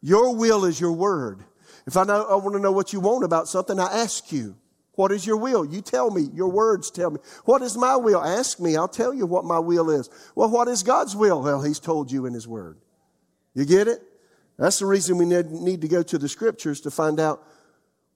your 0.00 0.36
will 0.36 0.64
is 0.64 0.80
your 0.80 0.92
word. 0.92 1.44
If 1.90 1.96
I, 1.96 2.04
know, 2.04 2.24
I 2.24 2.36
want 2.36 2.54
to 2.54 2.62
know 2.62 2.70
what 2.70 2.92
you 2.92 3.00
want 3.00 3.24
about 3.24 3.48
something, 3.48 3.80
I 3.80 3.86
ask 3.86 4.30
you. 4.30 4.54
What 4.92 5.10
is 5.10 5.26
your 5.26 5.38
will? 5.38 5.64
You 5.64 5.80
tell 5.80 6.08
me. 6.08 6.28
Your 6.32 6.48
words 6.48 6.88
tell 6.88 7.10
me. 7.10 7.18
What 7.46 7.62
is 7.62 7.76
my 7.76 7.96
will? 7.96 8.22
Ask 8.22 8.60
me. 8.60 8.76
I'll 8.76 8.86
tell 8.86 9.12
you 9.12 9.26
what 9.26 9.44
my 9.44 9.58
will 9.58 9.90
is. 9.90 10.08
Well, 10.36 10.48
what 10.48 10.68
is 10.68 10.84
God's 10.84 11.16
will? 11.16 11.42
Well, 11.42 11.62
He's 11.62 11.80
told 11.80 12.12
you 12.12 12.26
in 12.26 12.32
His 12.32 12.46
Word. 12.46 12.78
You 13.54 13.64
get 13.64 13.88
it? 13.88 14.04
That's 14.56 14.78
the 14.78 14.86
reason 14.86 15.18
we 15.18 15.26
need 15.26 15.80
to 15.80 15.88
go 15.88 16.04
to 16.04 16.16
the 16.16 16.28
Scriptures 16.28 16.80
to 16.82 16.92
find 16.92 17.18
out 17.18 17.42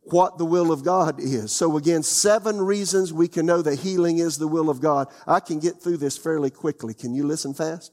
what 0.02 0.38
the 0.38 0.44
will 0.44 0.70
of 0.70 0.84
God 0.84 1.18
is. 1.18 1.50
So 1.50 1.76
again, 1.76 2.04
seven 2.04 2.60
reasons 2.60 3.12
we 3.12 3.26
can 3.26 3.44
know 3.44 3.60
that 3.60 3.80
healing 3.80 4.18
is 4.18 4.38
the 4.38 4.46
will 4.46 4.70
of 4.70 4.80
God. 4.80 5.08
I 5.26 5.40
can 5.40 5.58
get 5.58 5.82
through 5.82 5.96
this 5.96 6.16
fairly 6.16 6.50
quickly. 6.50 6.94
Can 6.94 7.12
you 7.12 7.26
listen 7.26 7.54
fast? 7.54 7.90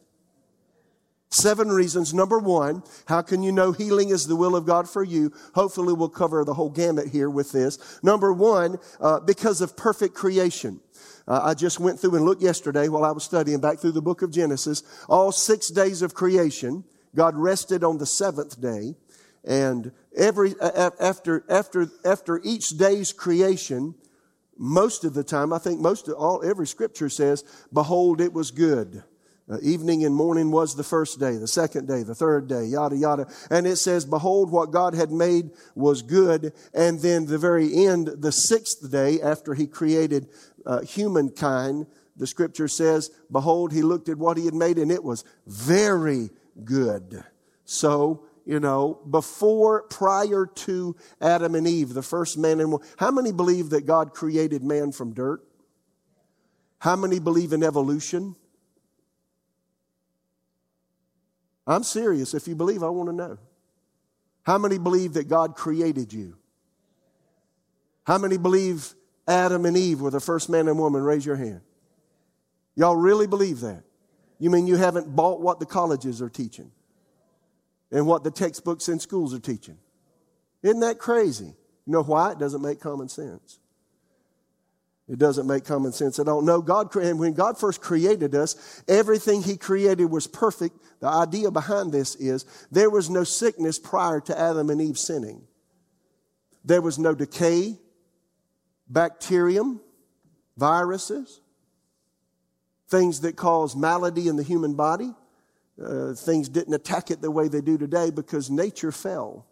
Seven 1.33 1.69
reasons. 1.69 2.13
Number 2.13 2.39
one, 2.39 2.83
how 3.05 3.21
can 3.21 3.41
you 3.41 3.53
know 3.53 3.71
healing 3.71 4.09
is 4.09 4.27
the 4.27 4.35
will 4.35 4.53
of 4.53 4.65
God 4.65 4.89
for 4.89 5.01
you? 5.01 5.31
Hopefully 5.55 5.93
we'll 5.93 6.09
cover 6.09 6.43
the 6.43 6.53
whole 6.53 6.69
gamut 6.69 7.07
here 7.07 7.29
with 7.29 7.53
this. 7.53 7.99
Number 8.03 8.33
one, 8.33 8.77
uh, 8.99 9.21
because 9.21 9.61
of 9.61 9.77
perfect 9.77 10.13
creation. 10.13 10.81
Uh, 11.29 11.39
I 11.41 11.53
just 11.53 11.79
went 11.79 12.01
through 12.01 12.15
and 12.15 12.25
looked 12.25 12.41
yesterday 12.41 12.89
while 12.89 13.05
I 13.05 13.11
was 13.11 13.23
studying 13.23 13.61
back 13.61 13.79
through 13.79 13.93
the 13.93 14.01
book 14.01 14.21
of 14.21 14.31
Genesis. 14.31 14.83
All 15.07 15.31
six 15.31 15.69
days 15.69 16.01
of 16.01 16.13
creation, 16.13 16.83
God 17.15 17.37
rested 17.37 17.81
on 17.81 17.97
the 17.97 18.05
seventh 18.05 18.59
day. 18.59 18.95
And 19.45 19.93
every, 20.15 20.53
after, 20.59 21.45
after, 21.49 21.89
after 22.03 22.41
each 22.43 22.69
day's 22.71 23.13
creation, 23.13 23.95
most 24.57 25.05
of 25.05 25.13
the 25.13 25.23
time, 25.23 25.53
I 25.53 25.59
think 25.59 25.79
most 25.79 26.09
of 26.09 26.15
all, 26.15 26.43
every 26.43 26.67
scripture 26.67 27.09
says, 27.09 27.45
behold, 27.71 28.19
it 28.19 28.33
was 28.33 28.51
good. 28.51 29.03
Uh, 29.51 29.57
evening 29.61 30.05
and 30.05 30.15
morning 30.15 30.49
was 30.49 30.75
the 30.75 30.83
first 30.83 31.19
day, 31.19 31.35
the 31.35 31.47
second 31.47 31.85
day, 31.85 32.03
the 32.03 32.15
third 32.15 32.47
day, 32.47 32.63
yada, 32.63 32.95
yada. 32.95 33.27
And 33.49 33.67
it 33.67 33.75
says, 33.75 34.05
Behold, 34.05 34.49
what 34.49 34.71
God 34.71 34.93
had 34.93 35.11
made 35.11 35.51
was 35.75 36.01
good. 36.01 36.53
And 36.73 37.01
then 37.01 37.25
the 37.25 37.37
very 37.37 37.85
end, 37.85 38.07
the 38.07 38.31
sixth 38.31 38.89
day, 38.89 39.19
after 39.19 39.53
he 39.53 39.67
created 39.67 40.29
uh, 40.65 40.81
humankind, 40.81 41.87
the 42.15 42.27
scripture 42.27 42.69
says, 42.69 43.11
Behold, 43.29 43.73
he 43.73 43.81
looked 43.81 44.07
at 44.07 44.17
what 44.17 44.37
he 44.37 44.45
had 44.45 44.53
made 44.53 44.77
and 44.77 44.89
it 44.91 45.03
was 45.03 45.25
very 45.45 46.29
good. 46.63 47.21
So, 47.65 48.23
you 48.45 48.61
know, 48.61 49.01
before, 49.09 49.83
prior 49.83 50.45
to 50.45 50.95
Adam 51.19 51.55
and 51.55 51.67
Eve, 51.67 51.93
the 51.93 52.01
first 52.01 52.37
man 52.37 52.61
and 52.61 52.71
woman, 52.71 52.87
how 52.97 53.11
many 53.11 53.33
believe 53.33 53.71
that 53.71 53.85
God 53.85 54.13
created 54.13 54.63
man 54.63 54.93
from 54.93 55.13
dirt? 55.13 55.43
How 56.79 56.95
many 56.95 57.19
believe 57.19 57.51
in 57.51 57.63
evolution? 57.63 58.35
I'm 61.67 61.83
serious. 61.83 62.33
If 62.33 62.47
you 62.47 62.55
believe, 62.55 62.83
I 62.83 62.89
want 62.89 63.09
to 63.09 63.15
know. 63.15 63.37
How 64.43 64.57
many 64.57 64.77
believe 64.77 65.13
that 65.13 65.27
God 65.27 65.55
created 65.55 66.11
you? 66.11 66.37
How 68.03 68.17
many 68.17 68.37
believe 68.37 68.93
Adam 69.27 69.65
and 69.65 69.77
Eve 69.77 70.01
were 70.01 70.09
the 70.09 70.19
first 70.19 70.49
man 70.49 70.67
and 70.67 70.77
woman? 70.77 71.03
Raise 71.03 71.25
your 71.25 71.35
hand. 71.35 71.61
Y'all 72.75 72.95
really 72.95 73.27
believe 73.27 73.59
that? 73.59 73.83
You 74.39 74.49
mean 74.49 74.65
you 74.65 74.75
haven't 74.75 75.15
bought 75.15 75.39
what 75.39 75.59
the 75.59 75.67
colleges 75.67 76.21
are 76.21 76.29
teaching 76.29 76.71
and 77.91 78.07
what 78.07 78.23
the 78.23 78.31
textbooks 78.31 78.89
in 78.89 78.99
schools 78.99 79.33
are 79.33 79.39
teaching? 79.39 79.77
Isn't 80.63 80.79
that 80.79 80.97
crazy? 80.97 81.53
You 81.85 81.93
know 81.93 82.03
why? 82.03 82.31
It 82.31 82.39
doesn't 82.39 82.61
make 82.61 82.79
common 82.79 83.07
sense. 83.07 83.59
It 85.11 85.19
doesn't 85.19 85.45
make 85.45 85.65
common 85.65 85.91
sense 85.91 86.19
at 86.19 86.29
all. 86.29 86.41
No, 86.41 86.61
God, 86.61 86.95
and 86.95 87.19
when 87.19 87.33
God 87.33 87.59
first 87.59 87.81
created 87.81 88.33
us, 88.33 88.81
everything 88.87 89.43
He 89.43 89.57
created 89.57 90.05
was 90.05 90.25
perfect. 90.25 90.77
The 91.01 91.09
idea 91.09 91.51
behind 91.51 91.91
this 91.91 92.15
is 92.15 92.45
there 92.71 92.89
was 92.89 93.09
no 93.09 93.25
sickness 93.25 93.77
prior 93.77 94.21
to 94.21 94.39
Adam 94.39 94.69
and 94.69 94.81
Eve 94.81 94.97
sinning. 94.97 95.43
There 96.63 96.81
was 96.81 96.97
no 96.97 97.13
decay, 97.13 97.77
bacterium, 98.87 99.81
viruses, 100.55 101.41
things 102.87 103.19
that 103.21 103.35
cause 103.35 103.75
malady 103.75 104.29
in 104.29 104.37
the 104.37 104.43
human 104.43 104.75
body. 104.75 105.13
Uh, 105.83 106.13
things 106.13 106.47
didn't 106.47 106.73
attack 106.73 107.11
it 107.11 107.21
the 107.21 107.31
way 107.31 107.49
they 107.49 107.59
do 107.59 107.77
today 107.77 108.11
because 108.11 108.49
nature 108.49 108.93
fell. 108.93 109.45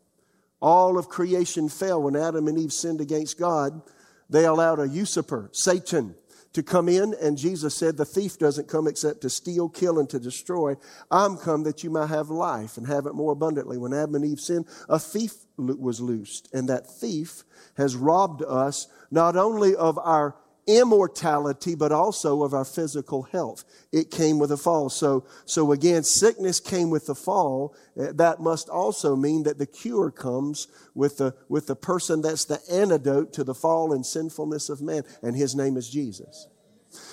All 0.61 0.97
of 0.97 1.09
creation 1.09 1.67
fell 1.67 2.01
when 2.01 2.15
Adam 2.15 2.47
and 2.47 2.57
Eve 2.57 2.71
sinned 2.71 3.01
against 3.01 3.37
God 3.37 3.81
they 4.29 4.45
allowed 4.45 4.79
a 4.79 4.87
usurper, 4.87 5.49
Satan, 5.53 6.15
to 6.53 6.63
come 6.63 6.89
in, 6.89 7.15
and 7.21 7.37
Jesus 7.37 7.75
said, 7.75 7.97
The 7.97 8.05
thief 8.05 8.37
doesn't 8.37 8.67
come 8.67 8.87
except 8.87 9.21
to 9.21 9.29
steal, 9.29 9.69
kill, 9.69 9.99
and 9.99 10.09
to 10.09 10.19
destroy. 10.19 10.75
I'm 11.11 11.37
come 11.37 11.63
that 11.63 11.83
you 11.83 11.89
might 11.89 12.07
have 12.07 12.29
life 12.29 12.77
and 12.77 12.87
have 12.87 13.05
it 13.05 13.13
more 13.13 13.31
abundantly. 13.31 13.77
When 13.77 13.93
Adam 13.93 14.15
and 14.15 14.25
Eve 14.25 14.39
sinned, 14.39 14.65
a 14.87 14.99
thief 14.99 15.33
was 15.57 16.01
loosed, 16.01 16.49
and 16.53 16.67
that 16.69 16.87
thief 16.87 17.43
has 17.77 17.95
robbed 17.95 18.43
us 18.43 18.87
not 19.11 19.35
only 19.35 19.75
of 19.75 19.99
our 19.99 20.35
immortality, 20.69 21.73
but 21.73 21.91
also 21.91 22.43
of 22.43 22.53
our 22.53 22.63
physical 22.63 23.23
health. 23.23 23.63
It 23.91 24.11
came 24.11 24.37
with 24.37 24.51
a 24.51 24.57
fall. 24.57 24.89
So, 24.89 25.25
so 25.45 25.71
again, 25.71 26.03
sickness 26.03 26.59
came 26.59 26.91
with 26.91 27.07
the 27.07 27.15
fall. 27.15 27.75
Uh, 27.99 28.11
that 28.13 28.39
must 28.39 28.69
also 28.69 29.15
mean 29.15 29.43
that 29.43 29.57
the 29.57 29.65
cure 29.65 30.11
comes 30.11 30.67
with 30.93 31.17
the, 31.17 31.35
with 31.49 31.65
the 31.65 31.75
person 31.75 32.21
that's 32.21 32.45
the 32.45 32.61
antidote 32.71 33.33
to 33.33 33.43
the 33.43 33.55
fall 33.55 33.91
and 33.91 34.05
sinfulness 34.05 34.69
of 34.69 34.81
man, 34.81 35.03
and 35.23 35.35
his 35.35 35.55
name 35.55 35.75
is 35.75 35.89
Jesus. 35.89 36.47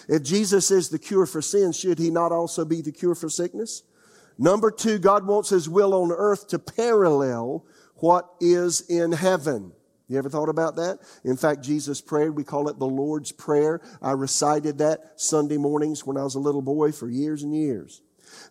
If 0.08 0.22
Jesus 0.22 0.70
is 0.70 0.90
the 0.90 0.98
cure 0.98 1.26
for 1.26 1.40
sin, 1.40 1.72
should 1.72 1.98
he 1.98 2.10
not 2.10 2.32
also 2.32 2.64
be 2.64 2.82
the 2.82 2.92
cure 2.92 3.14
for 3.14 3.30
sickness? 3.30 3.82
Number 4.38 4.70
two, 4.70 4.98
God 4.98 5.26
wants 5.26 5.48
his 5.48 5.68
will 5.68 5.94
on 5.94 6.12
earth 6.12 6.48
to 6.48 6.58
parallel 6.58 7.64
what 7.96 8.28
is 8.38 8.82
in 8.82 9.12
heaven. 9.12 9.72
You 10.08 10.18
ever 10.18 10.30
thought 10.30 10.48
about 10.48 10.76
that? 10.76 10.98
In 11.24 11.36
fact, 11.36 11.62
Jesus 11.62 12.00
prayed. 12.00 12.30
We 12.30 12.44
call 12.44 12.68
it 12.68 12.78
the 12.78 12.86
Lord's 12.86 13.32
Prayer. 13.32 13.80
I 14.00 14.12
recited 14.12 14.78
that 14.78 15.20
Sunday 15.20 15.56
mornings 15.56 16.06
when 16.06 16.16
I 16.16 16.22
was 16.22 16.36
a 16.36 16.40
little 16.40 16.62
boy 16.62 16.92
for 16.92 17.08
years 17.08 17.42
and 17.42 17.54
years. 17.54 18.02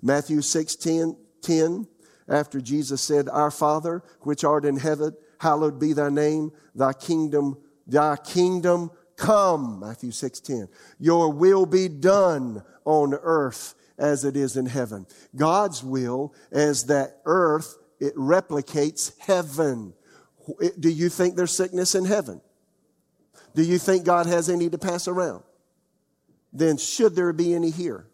Matthew 0.01 0.41
6, 0.41 0.75
10, 0.75 1.15
10 1.41 1.87
after 2.27 2.59
Jesus 2.59 3.01
said, 3.01 3.29
Our 3.29 3.51
Father, 3.51 4.03
which 4.21 4.43
art 4.43 4.65
in 4.65 4.77
heaven, 4.77 5.15
hallowed 5.39 5.79
be 5.79 5.93
thy 5.93 6.09
name, 6.09 6.51
thy 6.73 6.93
kingdom, 6.93 7.57
thy 7.87 8.17
kingdom 8.17 8.91
come, 9.15 9.79
Matthew 9.79 10.11
6:10. 10.11 10.67
Your 10.99 11.31
will 11.31 11.65
be 11.65 11.87
done 11.87 12.63
on 12.83 13.13
earth 13.13 13.75
as 13.97 14.25
it 14.25 14.35
is 14.35 14.57
in 14.57 14.65
heaven. 14.65 15.07
God's 15.35 15.83
will 15.83 16.33
is 16.51 16.85
that 16.85 17.21
earth 17.25 17.77
it 17.99 18.15
replicates 18.15 19.17
heaven. 19.19 19.93
Do 20.79 20.89
you 20.89 21.09
think 21.09 21.35
there's 21.35 21.55
sickness 21.55 21.95
in 21.95 22.05
heaven? 22.05 22.41
Do 23.55 23.63
you 23.63 23.77
think 23.77 24.05
God 24.05 24.25
has 24.25 24.49
any 24.49 24.69
to 24.69 24.77
pass 24.77 25.07
around? 25.07 25.43
Then 26.53 26.77
should 26.77 27.15
there 27.15 27.33
be 27.33 27.53
any 27.53 27.69
here? 27.69 28.07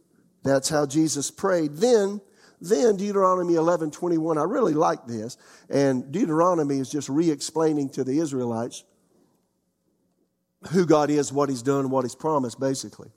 That's 0.43 0.69
how 0.69 0.85
Jesus 0.85 1.29
prayed. 1.29 1.73
Then 1.73 2.21
then 2.61 2.95
Deuteronomy 2.95 3.55
11, 3.55 3.89
21, 3.89 4.37
I 4.37 4.43
really 4.43 4.75
like 4.75 5.07
this. 5.07 5.35
And 5.69 6.11
Deuteronomy 6.11 6.77
is 6.77 6.91
just 6.91 7.09
re-explaining 7.09 7.89
to 7.89 8.03
the 8.03 8.19
Israelites 8.19 8.83
who 10.69 10.85
God 10.85 11.09
is, 11.09 11.33
what 11.33 11.49
He's 11.49 11.63
done, 11.63 11.89
what 11.89 12.05
He's 12.05 12.13
promised, 12.13 12.59
basically. 12.59 13.09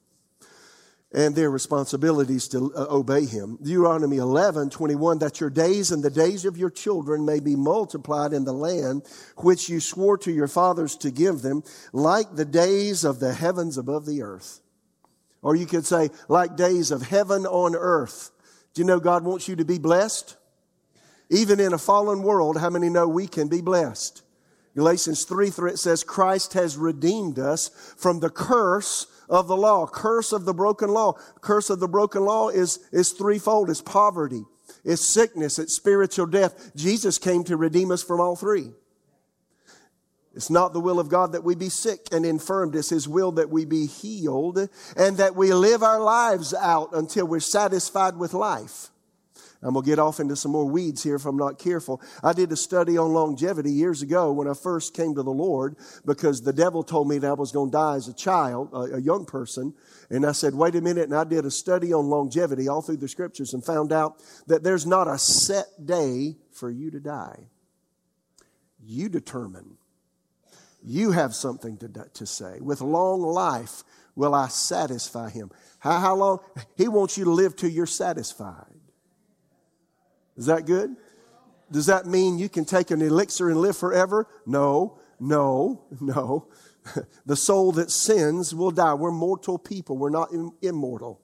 And 1.15 1.35
their 1.35 1.51
responsibilities 1.51 2.49
to 2.49 2.75
uh, 2.75 2.87
obey 2.91 3.25
Him. 3.25 3.57
Deuteronomy 3.63 4.17
11, 4.17 4.71
21, 4.71 5.21
that 5.21 5.41
your 5.41 5.49
days 5.49 5.93
and 5.93 6.03
the 6.03 6.11
days 6.11 6.45
of 6.45 6.59
your 6.59 6.71
children 6.71 7.25
may 7.25 7.39
be 7.39 7.55
multiplied 7.55 8.33
in 8.33 8.45
the 8.45 8.53
land 8.53 9.05
which 9.37 9.69
you 9.69 9.79
swore 9.79 10.19
to 10.19 10.33
your 10.33 10.49
fathers 10.49 10.97
to 10.97 11.13
give 11.13 11.41
them, 11.41 11.63
like 11.93 12.35
the 12.35 12.45
days 12.45 13.05
of 13.05 13.21
the 13.21 13.33
heavens 13.33 13.79
above 13.79 14.07
the 14.07 14.23
earth. 14.23 14.61
Or 15.41 15.55
you 15.55 15.67
could 15.67 15.87
say, 15.87 16.11
like 16.27 16.57
days 16.57 16.91
of 16.91 17.03
heaven 17.03 17.47
on 17.47 17.77
earth. 17.77 18.33
Do 18.75 18.83
you 18.83 18.87
know 18.87 18.99
God 18.99 19.25
wants 19.25 19.47
you 19.47 19.55
to 19.57 19.65
be 19.65 19.79
blessed? 19.79 20.37
Even 21.31 21.61
in 21.61 21.73
a 21.73 21.79
fallen 21.79 22.23
world, 22.23 22.59
how 22.59 22.71
many 22.71 22.89
know 22.89 23.07
we 23.07 23.29
can 23.29 23.49
be 23.49 23.61
blessed? 23.61 24.23
Galatians 24.75 25.25
3 25.25 25.51
3 25.51 25.73
it 25.73 25.79
says, 25.79 26.03
Christ 26.03 26.55
has 26.55 26.77
redeemed 26.77 27.39
us 27.39 27.71
from 27.97 28.19
the 28.21 28.31
curse 28.31 29.07
of 29.29 29.49
the 29.49 29.57
law. 29.57 29.87
Curse 29.87 30.33
of 30.33 30.45
the 30.45 30.55
broken 30.55 30.91
law. 30.91 31.15
Curse 31.41 31.71
of 31.71 31.81
the 31.81 31.89
broken 31.89 32.25
law 32.25 32.49
is, 32.49 32.79
is 32.93 33.13
threefold. 33.13 33.71
It's 33.71 33.83
poverty, 33.83 34.45
it's 34.85 35.13
sickness, 35.13 35.59
it's 35.59 35.77
spiritual 35.77 36.27
death. 36.27 36.75
Jesus 36.75 37.19
came 37.19 37.45
to 37.45 37.57
redeem 37.57 37.91
us 37.91 38.03
from 38.03 38.21
all 38.21 38.37
three. 38.37 38.71
It's 40.35 40.51
not 40.51 40.73
the 40.73 40.81
will 40.81 40.99
of 40.99 41.09
God 41.09 41.33
that 41.33 41.45
we 41.45 41.55
be 41.55 41.69
sick 41.69 42.09
and 42.11 42.27
infirmed. 42.27 42.75
It's 42.75 42.91
His 42.91 43.07
will 43.07 43.33
that 43.33 43.51
we 43.51 43.65
be 43.65 43.87
healed 43.87 44.69
and 44.97 45.17
that 45.19 45.37
we 45.37 45.53
live 45.53 45.83
our 45.83 46.01
lives 46.01 46.53
out 46.53 46.91
until 46.93 47.27
we're 47.27 47.41
satisfied 47.41 48.17
with 48.17 48.35
life. 48.35 48.91
I'm 49.65 49.73
going 49.73 49.85
to 49.85 49.91
get 49.91 49.99
off 49.99 50.21
into 50.21 50.37
some 50.37 50.53
more 50.53 50.69
weeds 50.69 51.03
here 51.03 51.17
if 51.17 51.25
I'm 51.25 51.39
not 51.39 51.59
careful. 51.59 52.03
I 52.23 52.35
did 52.35 52.53
a 52.53 52.57
study 52.57 52.99
on 52.99 53.15
longevity 53.15 53.73
years 53.73 54.03
ago 54.03 54.31
when 54.31 54.47
I 54.47 54.53
first 54.53 54.95
came 54.95 55.15
to 55.15 55.23
the 55.23 55.31
Lord 55.31 55.77
because 56.05 56.43
the 56.43 56.53
devil 56.53 56.83
told 56.83 57.09
me 57.09 57.17
that 57.19 57.31
I 57.31 57.33
was 57.33 57.51
going 57.51 57.71
to 57.71 57.77
die 57.77 57.97
as 57.97 58.07
a 58.07 58.13
child, 58.13 58.69
a, 58.75 59.01
young 59.01 59.25
person. 59.25 59.73
And 60.11 60.27
I 60.27 60.33
said, 60.33 60.55
wait 60.55 60.75
a 60.75 60.83
minute. 60.83 61.05
And 61.05 61.15
I 61.15 61.25
did 61.25 61.47
a 61.47 61.51
study 61.51 61.95
on 61.95 62.07
longevity 62.07 62.69
all 62.69 62.83
through 62.83 62.99
the 62.99 63.09
scriptures 63.09 63.55
and 63.55 63.65
found 63.65 63.91
out 63.91 64.23
that 64.47 64.63
there's 64.63 64.87
not 64.87 65.09
a 65.09 65.19
set 65.19 65.67
day 65.85 66.37
for 66.53 66.71
you 66.71 66.91
to 66.91 67.01
die. 67.01 67.49
You 68.85 69.09
determine 69.09 69.79
you 70.85 71.13
have 71.13 71.35
something 71.35 71.79
to, 71.79 71.89
to 72.13 72.27
say. 72.27 72.59
With 72.61 72.83
long 72.83 73.23
life 73.23 73.83
will 74.15 74.35
I 74.35 74.49
satisfy 74.49 75.31
him. 75.31 75.51
How, 75.79 75.99
how 75.99 76.15
long? 76.15 76.39
He 76.77 76.89
wants 76.89 77.17
you 77.17 77.25
to 77.25 77.31
live 77.31 77.57
till 77.57 77.71
you're 77.71 77.87
satisfied. 77.87 78.74
Is 80.37 80.47
that 80.47 80.67
good? 80.67 80.97
Does 81.71 81.87
that 81.87 82.07
mean 82.07 82.39
you 82.39 82.49
can 82.49 82.65
take 82.65 82.91
an 82.91 83.03
elixir 83.03 83.49
and 83.49 83.61
live 83.61 83.77
forever? 83.77 84.29
No, 84.47 84.99
no, 85.19 85.83
no. 86.01 86.49
the 87.27 87.37
soul 87.37 87.73
that 87.73 87.91
sins 87.91 88.55
will 88.55 88.71
die. 88.71 88.95
We're 88.95 89.11
mortal 89.11 89.59
people. 89.59 89.97
We're 89.97 90.11
not 90.11 90.29
immortal. 90.63 91.21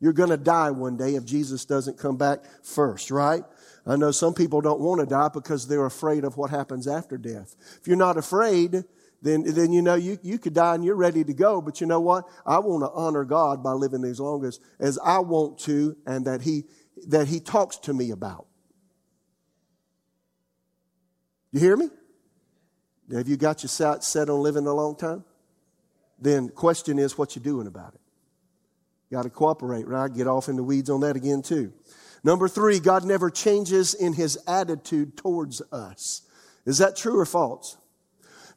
You're 0.00 0.12
going 0.12 0.30
to 0.30 0.36
die 0.36 0.70
one 0.70 0.96
day 0.96 1.16
if 1.16 1.24
Jesus 1.24 1.64
doesn't 1.64 1.98
come 1.98 2.16
back 2.16 2.40
first, 2.62 3.10
right? 3.10 3.42
I 3.86 3.96
know 3.96 4.10
some 4.10 4.34
people 4.34 4.60
don't 4.60 4.80
want 4.80 5.00
to 5.00 5.06
die 5.06 5.28
because 5.32 5.66
they're 5.66 5.86
afraid 5.86 6.24
of 6.24 6.36
what 6.36 6.50
happens 6.50 6.86
after 6.86 7.16
death. 7.16 7.56
If 7.80 7.88
you're 7.88 7.96
not 7.96 8.16
afraid, 8.16 8.84
then, 9.22 9.42
then 9.44 9.72
you 9.72 9.82
know 9.82 9.96
you, 9.96 10.18
you 10.22 10.38
could 10.38 10.54
die 10.54 10.74
and 10.74 10.84
you're 10.84 10.94
ready 10.94 11.24
to 11.24 11.32
go. 11.32 11.60
But 11.60 11.80
you 11.80 11.86
know 11.86 12.00
what? 12.00 12.24
I 12.46 12.58
want 12.58 12.84
to 12.84 12.90
honor 12.90 13.24
God 13.24 13.62
by 13.62 13.72
living 13.72 14.04
as 14.04 14.20
long 14.20 14.44
as, 14.44 14.60
as 14.78 14.98
I 15.04 15.18
want 15.18 15.58
to 15.60 15.96
and 16.06 16.26
that 16.26 16.42
He, 16.42 16.64
that 17.08 17.28
He 17.28 17.40
talks 17.40 17.76
to 17.78 17.94
me 17.94 18.10
about. 18.10 18.46
You 21.52 21.60
hear 21.60 21.76
me? 21.76 21.88
Have 23.12 23.28
you 23.28 23.36
got 23.36 23.62
your 23.62 23.68
sights 23.68 24.06
set 24.06 24.28
on 24.28 24.42
living 24.42 24.66
a 24.66 24.74
long 24.74 24.96
time? 24.96 25.24
Then 26.18 26.48
question 26.48 26.98
is 26.98 27.16
what 27.16 27.36
you 27.36 27.42
doing 27.42 27.66
about 27.66 27.94
it. 27.94 28.00
Got 29.10 29.22
to 29.22 29.30
cooperate, 29.30 29.86
right? 29.86 30.12
Get 30.12 30.26
off 30.26 30.48
in 30.48 30.56
the 30.56 30.62
weeds 30.62 30.90
on 30.90 31.00
that 31.00 31.16
again 31.16 31.40
too. 31.42 31.72
Number 32.22 32.48
three, 32.48 32.80
God 32.80 33.04
never 33.04 33.30
changes 33.30 33.94
in 33.94 34.12
his 34.12 34.38
attitude 34.46 35.16
towards 35.16 35.62
us. 35.72 36.22
Is 36.66 36.78
that 36.78 36.96
true 36.96 37.18
or 37.18 37.24
false? 37.24 37.78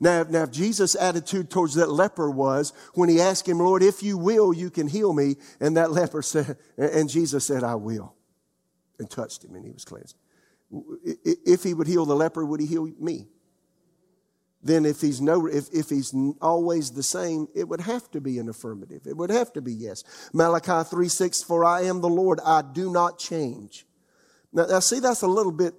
Now, 0.01 0.23
now, 0.27 0.43
if 0.43 0.51
Jesus' 0.51 0.95
attitude 0.95 1.51
towards 1.51 1.75
that 1.75 1.91
leper 1.91 2.29
was 2.29 2.73
when 2.95 3.07
he 3.07 3.21
asked 3.21 3.47
him, 3.47 3.59
Lord, 3.59 3.83
if 3.83 4.01
you 4.01 4.17
will, 4.17 4.51
you 4.51 4.71
can 4.71 4.87
heal 4.87 5.13
me. 5.13 5.35
And 5.59 5.77
that 5.77 5.91
leper 5.91 6.23
said, 6.23 6.57
and 6.75 7.07
Jesus 7.07 7.45
said, 7.45 7.63
I 7.63 7.75
will. 7.75 8.15
And 9.01 9.09
touched 9.09 9.43
him 9.43 9.55
and 9.55 9.65
he 9.65 9.71
was 9.71 9.83
cleansed. 9.83 10.15
If 11.03 11.63
he 11.63 11.73
would 11.73 11.87
heal 11.87 12.05
the 12.05 12.15
leper, 12.15 12.45
would 12.45 12.59
he 12.59 12.67
heal 12.67 12.87
me? 12.99 13.27
Then 14.63 14.85
if 14.85 15.01
he's 15.01 15.19
no, 15.19 15.47
if, 15.47 15.65
if 15.73 15.89
he's 15.89 16.13
always 16.39 16.91
the 16.91 17.01
same, 17.01 17.47
it 17.55 17.67
would 17.67 17.81
have 17.81 18.11
to 18.11 18.21
be 18.21 18.37
an 18.37 18.47
affirmative. 18.47 19.07
It 19.07 19.17
would 19.17 19.31
have 19.31 19.51
to 19.53 19.61
be 19.61 19.73
yes. 19.73 20.03
Malachi 20.33 20.87
3, 20.87 21.09
6, 21.09 21.41
for 21.41 21.65
I 21.65 21.81
am 21.81 22.01
the 22.01 22.07
Lord, 22.07 22.39
I 22.45 22.61
do 22.61 22.91
not 22.91 23.17
change. 23.17 23.87
Now, 24.53 24.67
now 24.67 24.79
see, 24.79 24.99
that's 24.99 25.23
a 25.23 25.27
little 25.27 25.51
bit 25.51 25.73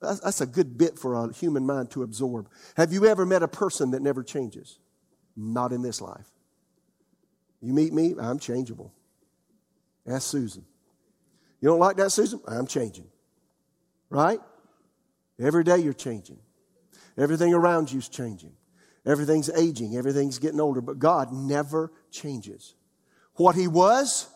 that's 0.00 0.40
a 0.40 0.46
good 0.46 0.76
bit 0.76 0.98
for 0.98 1.14
a 1.14 1.32
human 1.32 1.64
mind 1.64 1.90
to 1.92 2.02
absorb. 2.02 2.48
Have 2.76 2.92
you 2.92 3.06
ever 3.06 3.24
met 3.24 3.42
a 3.42 3.48
person 3.48 3.90
that 3.92 4.02
never 4.02 4.22
changes? 4.22 4.78
Not 5.36 5.72
in 5.72 5.82
this 5.82 6.00
life. 6.00 6.30
You 7.62 7.72
meet 7.72 7.92
me, 7.92 8.14
I'm 8.20 8.38
changeable. 8.38 8.92
Ask 10.06 10.28
Susan. 10.28 10.66
You 11.64 11.70
don't 11.70 11.78
like 11.78 11.96
that, 11.96 12.12
Susan? 12.12 12.40
I'm 12.46 12.66
changing. 12.66 13.06
Right? 14.10 14.38
Every 15.40 15.64
day 15.64 15.78
you're 15.78 15.94
changing. 15.94 16.36
Everything 17.16 17.54
around 17.54 17.90
you's 17.90 18.10
changing. 18.10 18.52
Everything's 19.06 19.48
aging. 19.48 19.96
Everything's 19.96 20.38
getting 20.38 20.60
older. 20.60 20.82
But 20.82 20.98
God 20.98 21.32
never 21.32 21.90
changes. 22.10 22.74
What 23.36 23.56
He 23.56 23.66
was, 23.66 24.28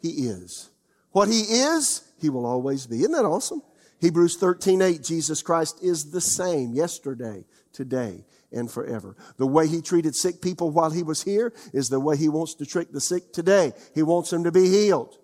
He 0.00 0.28
is. 0.28 0.70
What 1.10 1.26
He 1.26 1.40
is, 1.40 2.04
He 2.20 2.30
will 2.30 2.46
always 2.46 2.86
be. 2.86 3.00
Isn't 3.00 3.10
that 3.10 3.24
awesome? 3.24 3.62
Hebrews 4.00 4.36
13, 4.36 4.80
8, 4.80 5.02
Jesus 5.02 5.42
Christ 5.42 5.82
is 5.82 6.12
the 6.12 6.20
same 6.20 6.74
yesterday, 6.74 7.44
today, 7.72 8.24
and 8.52 8.70
forever. 8.70 9.16
The 9.36 9.48
way 9.48 9.66
he 9.66 9.82
treated 9.82 10.14
sick 10.14 10.40
people 10.40 10.70
while 10.70 10.90
he 10.90 11.02
was 11.02 11.24
here 11.24 11.52
is 11.72 11.88
the 11.88 11.98
way 11.98 12.16
he 12.16 12.28
wants 12.28 12.54
to 12.54 12.64
treat 12.64 12.92
the 12.92 13.00
sick 13.00 13.32
today. 13.32 13.72
He 13.96 14.04
wants 14.04 14.30
them 14.30 14.44
to 14.44 14.52
be 14.52 14.68
healed. 14.68 15.18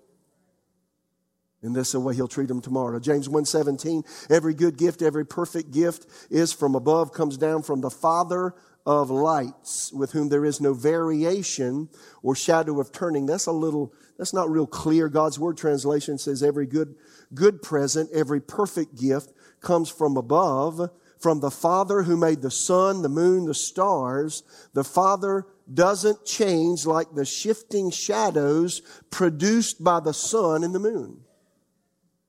And 1.65 1.75
this 1.75 1.89
is 1.89 1.93
the 1.95 2.01
way 2.01 2.15
he'll 2.15 2.29
treat 2.29 2.49
them 2.49 2.61
tomorrow. 2.61 2.99
James 3.01 3.29
1:17, 3.29 4.05
every 4.31 4.55
good 4.55 4.77
gift, 4.77 5.03
every 5.03 5.25
perfect 5.25 5.71
gift 5.71 6.07
is 6.31 6.53
from 6.53 6.75
above, 6.75 7.13
comes 7.13 7.37
down 7.37 7.63
from 7.63 7.81
the 7.81 7.91
Father 7.91 8.55
of 8.87 9.11
lights, 9.11 9.93
with 9.93 10.13
whom 10.13 10.29
there 10.29 10.45
is 10.45 10.61
no 10.61 10.75
variation 10.75 11.89
or 12.23 12.35
shadow 12.35 12.81
of 12.81 12.93
turning. 12.93 13.25
That's 13.25 13.47
a 13.47 13.53
little, 13.53 13.95
that's 14.19 14.35
not 14.35 14.51
real 14.51 14.67
clear. 14.67 15.09
God's 15.09 15.39
word 15.39 15.57
translation 15.57 16.19
says 16.19 16.43
every 16.43 16.67
good 16.67 16.95
good 17.33 17.63
present, 17.63 18.11
every 18.13 18.41
perfect 18.41 19.01
gift 19.01 19.33
comes 19.61 19.89
from 19.89 20.17
above, 20.17 20.91
from 21.19 21.41
the 21.41 21.51
Father 21.51 22.03
who 22.03 22.19
made 22.19 22.43
the 22.43 22.51
sun, 22.51 23.01
the 23.01 23.09
moon, 23.09 23.47
the 23.47 23.55
stars. 23.55 24.43
The 24.75 24.85
Father 24.85 25.47
doesn't 25.73 26.27
change 26.27 26.85
like 26.85 27.15
the 27.15 27.25
shifting 27.25 27.91
shadows 27.91 28.83
produced 29.11 29.83
by 29.83 30.01
the 30.01 30.13
sun 30.13 30.63
and 30.63 30.75
the 30.75 30.79
moon. 30.79 31.24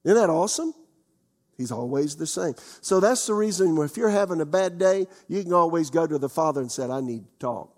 Isn't 0.06 0.18
that 0.18 0.30
awesome? 0.30 0.74
He's 1.58 1.72
always 1.72 2.16
the 2.16 2.28
same. 2.28 2.54
So 2.82 3.00
that's 3.00 3.26
the 3.26 3.34
reason 3.34 3.78
if 3.80 3.98
you're 3.98 4.10
having 4.10 4.40
a 4.42 4.46
bad 4.46 4.78
day, 4.78 5.08
you 5.28 5.44
can 5.44 5.54
always 5.54 5.90
go 5.90 6.06
to 6.06 6.18
the 6.18 6.30
Father 6.30 6.62
and 6.62 6.72
say, 6.72 6.86
I 6.86 7.02
need 7.02 7.24
to 7.26 7.40
talk. 7.40 7.76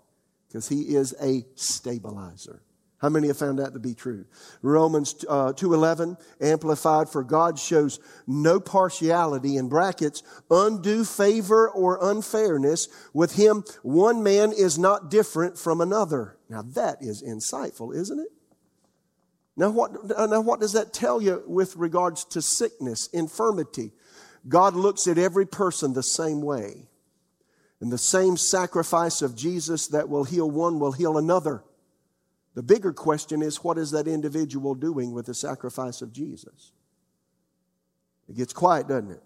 Because 0.48 0.68
He 0.68 0.94
is 0.94 1.14
a 1.20 1.44
stabilizer. 1.54 2.62
How 2.98 3.08
many 3.08 3.28
have 3.28 3.38
found 3.38 3.60
that 3.60 3.74
to 3.74 3.78
be 3.78 3.94
true? 3.94 4.24
Romans 4.60 5.24
uh, 5.28 5.52
2.11, 5.52 6.20
amplified, 6.40 7.08
for 7.08 7.22
God 7.22 7.56
shows 7.56 8.00
no 8.26 8.58
partiality, 8.58 9.56
in 9.56 9.68
brackets, 9.68 10.24
undue 10.50 11.04
favor 11.04 11.70
or 11.70 11.98
unfairness. 12.02 12.88
With 13.14 13.36
him, 13.36 13.62
one 13.82 14.24
man 14.24 14.52
is 14.52 14.80
not 14.80 15.12
different 15.12 15.56
from 15.56 15.80
another. 15.80 16.38
Now 16.48 16.62
that 16.62 17.00
is 17.00 17.22
insightful, 17.22 17.94
isn't 17.94 18.18
it? 18.18 18.32
Now 19.58 19.70
what, 19.70 19.90
now, 20.30 20.40
what 20.40 20.60
does 20.60 20.74
that 20.74 20.92
tell 20.92 21.20
you 21.20 21.42
with 21.44 21.74
regards 21.74 22.24
to 22.26 22.40
sickness, 22.40 23.08
infirmity? 23.08 23.90
God 24.46 24.74
looks 24.74 25.08
at 25.08 25.18
every 25.18 25.46
person 25.46 25.92
the 25.92 26.02
same 26.02 26.40
way. 26.42 26.86
And 27.80 27.92
the 27.92 27.98
same 27.98 28.36
sacrifice 28.36 29.20
of 29.20 29.34
Jesus 29.36 29.88
that 29.88 30.08
will 30.08 30.22
heal 30.22 30.48
one 30.48 30.78
will 30.78 30.92
heal 30.92 31.18
another. 31.18 31.64
The 32.54 32.62
bigger 32.62 32.92
question 32.92 33.42
is 33.42 33.62
what 33.64 33.78
is 33.78 33.90
that 33.90 34.06
individual 34.06 34.76
doing 34.76 35.12
with 35.12 35.26
the 35.26 35.34
sacrifice 35.34 36.02
of 36.02 36.12
Jesus? 36.12 36.72
It 38.28 38.36
gets 38.36 38.52
quiet, 38.52 38.86
doesn't 38.86 39.10
it? 39.10 39.22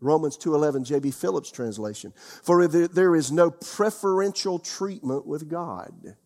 Romans 0.00 0.36
2:11 0.36 0.84
JB 0.84 1.14
Phillips 1.14 1.50
translation. 1.50 2.12
For 2.42 2.66
there 2.68 3.16
is 3.16 3.32
no 3.32 3.50
preferential 3.50 4.58
treatment 4.58 5.26
with 5.26 5.48
God. 5.48 6.16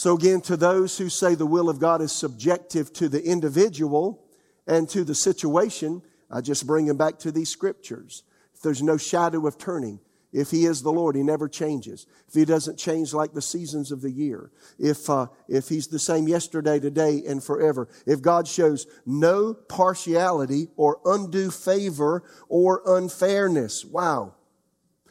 So, 0.00 0.14
again, 0.14 0.40
to 0.42 0.56
those 0.56 0.96
who 0.96 1.10
say 1.10 1.34
the 1.34 1.44
will 1.44 1.68
of 1.68 1.78
God 1.78 2.00
is 2.00 2.10
subjective 2.10 2.90
to 2.94 3.06
the 3.06 3.22
individual 3.22 4.24
and 4.66 4.88
to 4.88 5.04
the 5.04 5.14
situation, 5.14 6.00
I 6.30 6.40
just 6.40 6.66
bring 6.66 6.86
them 6.86 6.96
back 6.96 7.18
to 7.18 7.30
these 7.30 7.50
scriptures. 7.50 8.22
If 8.54 8.62
there's 8.62 8.82
no 8.82 8.96
shadow 8.96 9.46
of 9.46 9.58
turning, 9.58 10.00
if 10.32 10.50
He 10.50 10.64
is 10.64 10.80
the 10.80 10.90
Lord, 10.90 11.16
He 11.16 11.22
never 11.22 11.50
changes. 11.50 12.06
If 12.26 12.32
He 12.32 12.46
doesn't 12.46 12.78
change 12.78 13.12
like 13.12 13.34
the 13.34 13.42
seasons 13.42 13.92
of 13.92 14.00
the 14.00 14.10
year, 14.10 14.50
if, 14.78 15.10
uh, 15.10 15.26
if 15.48 15.68
He's 15.68 15.88
the 15.88 15.98
same 15.98 16.26
yesterday, 16.26 16.80
today, 16.80 17.22
and 17.28 17.44
forever, 17.44 17.86
if 18.06 18.22
God 18.22 18.48
shows 18.48 18.86
no 19.04 19.52
partiality 19.52 20.68
or 20.78 20.98
undue 21.04 21.50
favor 21.50 22.22
or 22.48 22.80
unfairness, 22.86 23.84
wow, 23.84 24.32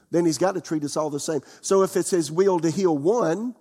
then 0.09 0.25
He's 0.25 0.39
got 0.39 0.55
to 0.55 0.61
treat 0.61 0.83
us 0.83 0.97
all 0.97 1.11
the 1.11 1.19
same. 1.19 1.41
So 1.61 1.83
if 1.83 1.95
it's 1.95 2.09
His 2.09 2.31
will 2.31 2.59
to 2.61 2.71
heal 2.71 2.97
one, 2.97 3.53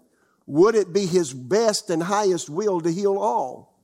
would 0.49 0.75
it 0.75 0.95
be 0.95 1.05
his 1.05 1.35
best 1.35 1.91
and 1.91 2.03
highest 2.03 2.49
will 2.49 2.81
to 2.81 2.91
heal 2.91 3.19
all? 3.19 3.79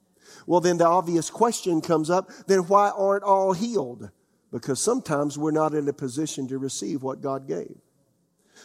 Well, 0.47 0.61
then 0.61 0.79
the 0.79 0.87
obvious 0.87 1.29
question 1.29 1.83
comes 1.83 2.09
up 2.09 2.31
then 2.47 2.61
why 2.61 2.89
aren't 2.89 3.23
all 3.23 3.53
healed? 3.53 4.11
Because 4.51 4.83
sometimes 4.83 5.37
we're 5.37 5.51
not 5.51 5.75
in 5.75 5.87
a 5.89 5.93
position 5.93 6.49
to 6.49 6.59
receive 6.59 7.03
what 7.03 7.21
God 7.21 7.47
gave. 7.47 7.77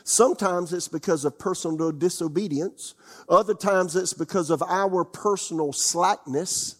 Sometimes 0.05 0.71
it's 0.71 0.87
because 0.87 1.25
of 1.25 1.37
personal 1.37 1.91
disobedience. 1.91 2.95
Other 3.27 3.53
times 3.53 3.97
it's 3.97 4.13
because 4.13 4.49
of 4.49 4.63
our 4.63 5.03
personal 5.03 5.73
slackness. 5.73 6.77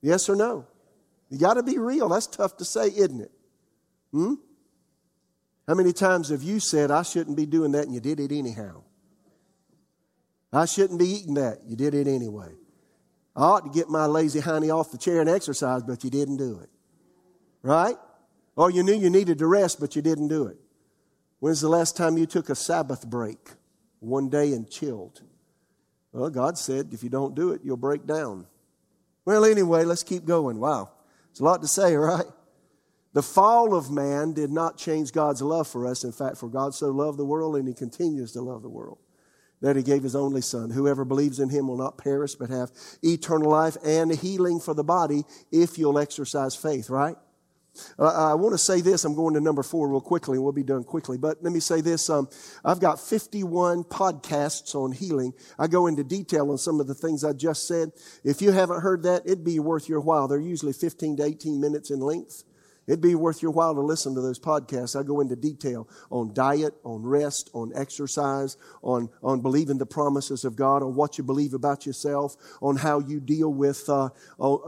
Yes 0.00 0.28
or 0.30 0.36
no? 0.36 0.66
You 1.28 1.38
got 1.38 1.54
to 1.54 1.62
be 1.62 1.76
real. 1.76 2.08
That's 2.08 2.28
tough 2.28 2.56
to 2.58 2.64
say, 2.64 2.86
isn't 2.86 3.20
it? 3.20 3.32
Hmm? 4.10 4.34
How 5.68 5.74
many 5.74 5.92
times 5.92 6.30
have 6.30 6.42
you 6.42 6.60
said, 6.60 6.90
I 6.90 7.02
shouldn't 7.02 7.36
be 7.36 7.46
doing 7.46 7.72
that, 7.72 7.84
and 7.84 7.92
you 7.92 8.00
did 8.00 8.20
it 8.20 8.32
anyhow? 8.32 8.83
I 10.54 10.66
shouldn't 10.66 10.98
be 10.98 11.08
eating 11.08 11.34
that. 11.34 11.62
You 11.66 11.74
did 11.74 11.94
it 11.94 12.06
anyway. 12.06 12.52
I 13.34 13.42
ought 13.42 13.64
to 13.64 13.70
get 13.70 13.88
my 13.88 14.06
lazy 14.06 14.40
honey 14.40 14.70
off 14.70 14.92
the 14.92 14.98
chair 14.98 15.20
and 15.20 15.28
exercise, 15.28 15.82
but 15.82 16.04
you 16.04 16.10
didn't 16.10 16.36
do 16.36 16.60
it. 16.60 16.70
Right? 17.62 17.96
Or 18.56 18.70
you 18.70 18.82
knew 18.84 18.94
you 18.94 19.10
needed 19.10 19.38
to 19.38 19.46
rest, 19.46 19.80
but 19.80 19.96
you 19.96 20.02
didn't 20.02 20.28
do 20.28 20.46
it. 20.46 20.56
When's 21.40 21.60
the 21.60 21.68
last 21.68 21.96
time 21.96 22.16
you 22.16 22.26
took 22.26 22.50
a 22.50 22.54
Sabbath 22.54 23.08
break 23.08 23.50
one 23.98 24.28
day 24.28 24.52
and 24.52 24.70
chilled? 24.70 25.22
Well, 26.12 26.30
God 26.30 26.56
said 26.56 26.90
if 26.92 27.02
you 27.02 27.10
don't 27.10 27.34
do 27.34 27.50
it, 27.50 27.62
you'll 27.64 27.76
break 27.76 28.06
down. 28.06 28.46
Well, 29.24 29.44
anyway, 29.44 29.84
let's 29.84 30.04
keep 30.04 30.24
going. 30.24 30.60
Wow. 30.60 30.92
It's 31.30 31.40
a 31.40 31.44
lot 31.44 31.62
to 31.62 31.68
say, 31.68 31.96
right? 31.96 32.26
The 33.12 33.22
fall 33.22 33.74
of 33.74 33.90
man 33.90 34.32
did 34.32 34.50
not 34.50 34.76
change 34.76 35.10
God's 35.10 35.42
love 35.42 35.66
for 35.66 35.86
us. 35.86 36.04
In 36.04 36.12
fact, 36.12 36.36
for 36.36 36.48
God 36.48 36.74
so 36.74 36.90
loved 36.90 37.18
the 37.18 37.24
world 37.24 37.56
and 37.56 37.66
he 37.66 37.74
continues 37.74 38.32
to 38.32 38.40
love 38.40 38.62
the 38.62 38.68
world 38.68 38.98
that 39.64 39.76
he 39.76 39.82
gave 39.82 40.02
his 40.02 40.14
only 40.14 40.42
son. 40.42 40.68
Whoever 40.68 41.06
believes 41.06 41.40
in 41.40 41.48
him 41.48 41.68
will 41.68 41.78
not 41.78 41.96
perish 41.96 42.34
but 42.34 42.50
have 42.50 42.70
eternal 43.02 43.50
life 43.50 43.78
and 43.82 44.14
healing 44.14 44.60
for 44.60 44.74
the 44.74 44.84
body 44.84 45.24
if 45.50 45.78
you'll 45.78 45.98
exercise 45.98 46.54
faith, 46.54 46.90
right? 46.90 47.16
Uh, 47.98 48.32
I 48.32 48.34
want 48.34 48.52
to 48.52 48.58
say 48.58 48.82
this. 48.82 49.06
I'm 49.06 49.14
going 49.14 49.32
to 49.34 49.40
number 49.40 49.62
four 49.62 49.88
real 49.88 50.02
quickly, 50.02 50.36
and 50.36 50.44
we'll 50.44 50.52
be 50.52 50.62
done 50.62 50.84
quickly. 50.84 51.16
But 51.16 51.42
let 51.42 51.50
me 51.50 51.60
say 51.60 51.80
this. 51.80 52.10
Um, 52.10 52.28
I've 52.62 52.78
got 52.78 53.00
51 53.00 53.84
podcasts 53.84 54.74
on 54.74 54.92
healing. 54.92 55.32
I 55.58 55.66
go 55.66 55.86
into 55.86 56.04
detail 56.04 56.50
on 56.50 56.58
some 56.58 56.78
of 56.78 56.86
the 56.86 56.94
things 56.94 57.24
I 57.24 57.32
just 57.32 57.66
said. 57.66 57.92
If 58.22 58.42
you 58.42 58.52
haven't 58.52 58.82
heard 58.82 59.02
that, 59.04 59.22
it'd 59.24 59.44
be 59.44 59.60
worth 59.60 59.88
your 59.88 60.00
while. 60.00 60.28
They're 60.28 60.38
usually 60.38 60.74
15 60.74 61.16
to 61.16 61.24
18 61.24 61.58
minutes 61.58 61.90
in 61.90 62.00
length. 62.00 62.44
It'd 62.86 63.00
be 63.00 63.14
worth 63.14 63.42
your 63.42 63.50
while 63.50 63.74
to 63.74 63.80
listen 63.80 64.14
to 64.14 64.20
those 64.20 64.38
podcasts. 64.38 64.98
I 64.98 65.02
go 65.02 65.20
into 65.20 65.36
detail 65.36 65.88
on 66.10 66.34
diet, 66.34 66.74
on 66.84 67.02
rest, 67.02 67.50
on 67.54 67.72
exercise, 67.74 68.56
on, 68.82 69.08
on 69.22 69.40
believing 69.40 69.78
the 69.78 69.86
promises 69.86 70.44
of 70.44 70.54
God, 70.54 70.82
on 70.82 70.94
what 70.94 71.16
you 71.16 71.24
believe 71.24 71.54
about 71.54 71.86
yourself, 71.86 72.36
on 72.60 72.76
how 72.76 72.98
you 72.98 73.20
deal 73.20 73.52
with, 73.52 73.88
uh, 73.88 74.10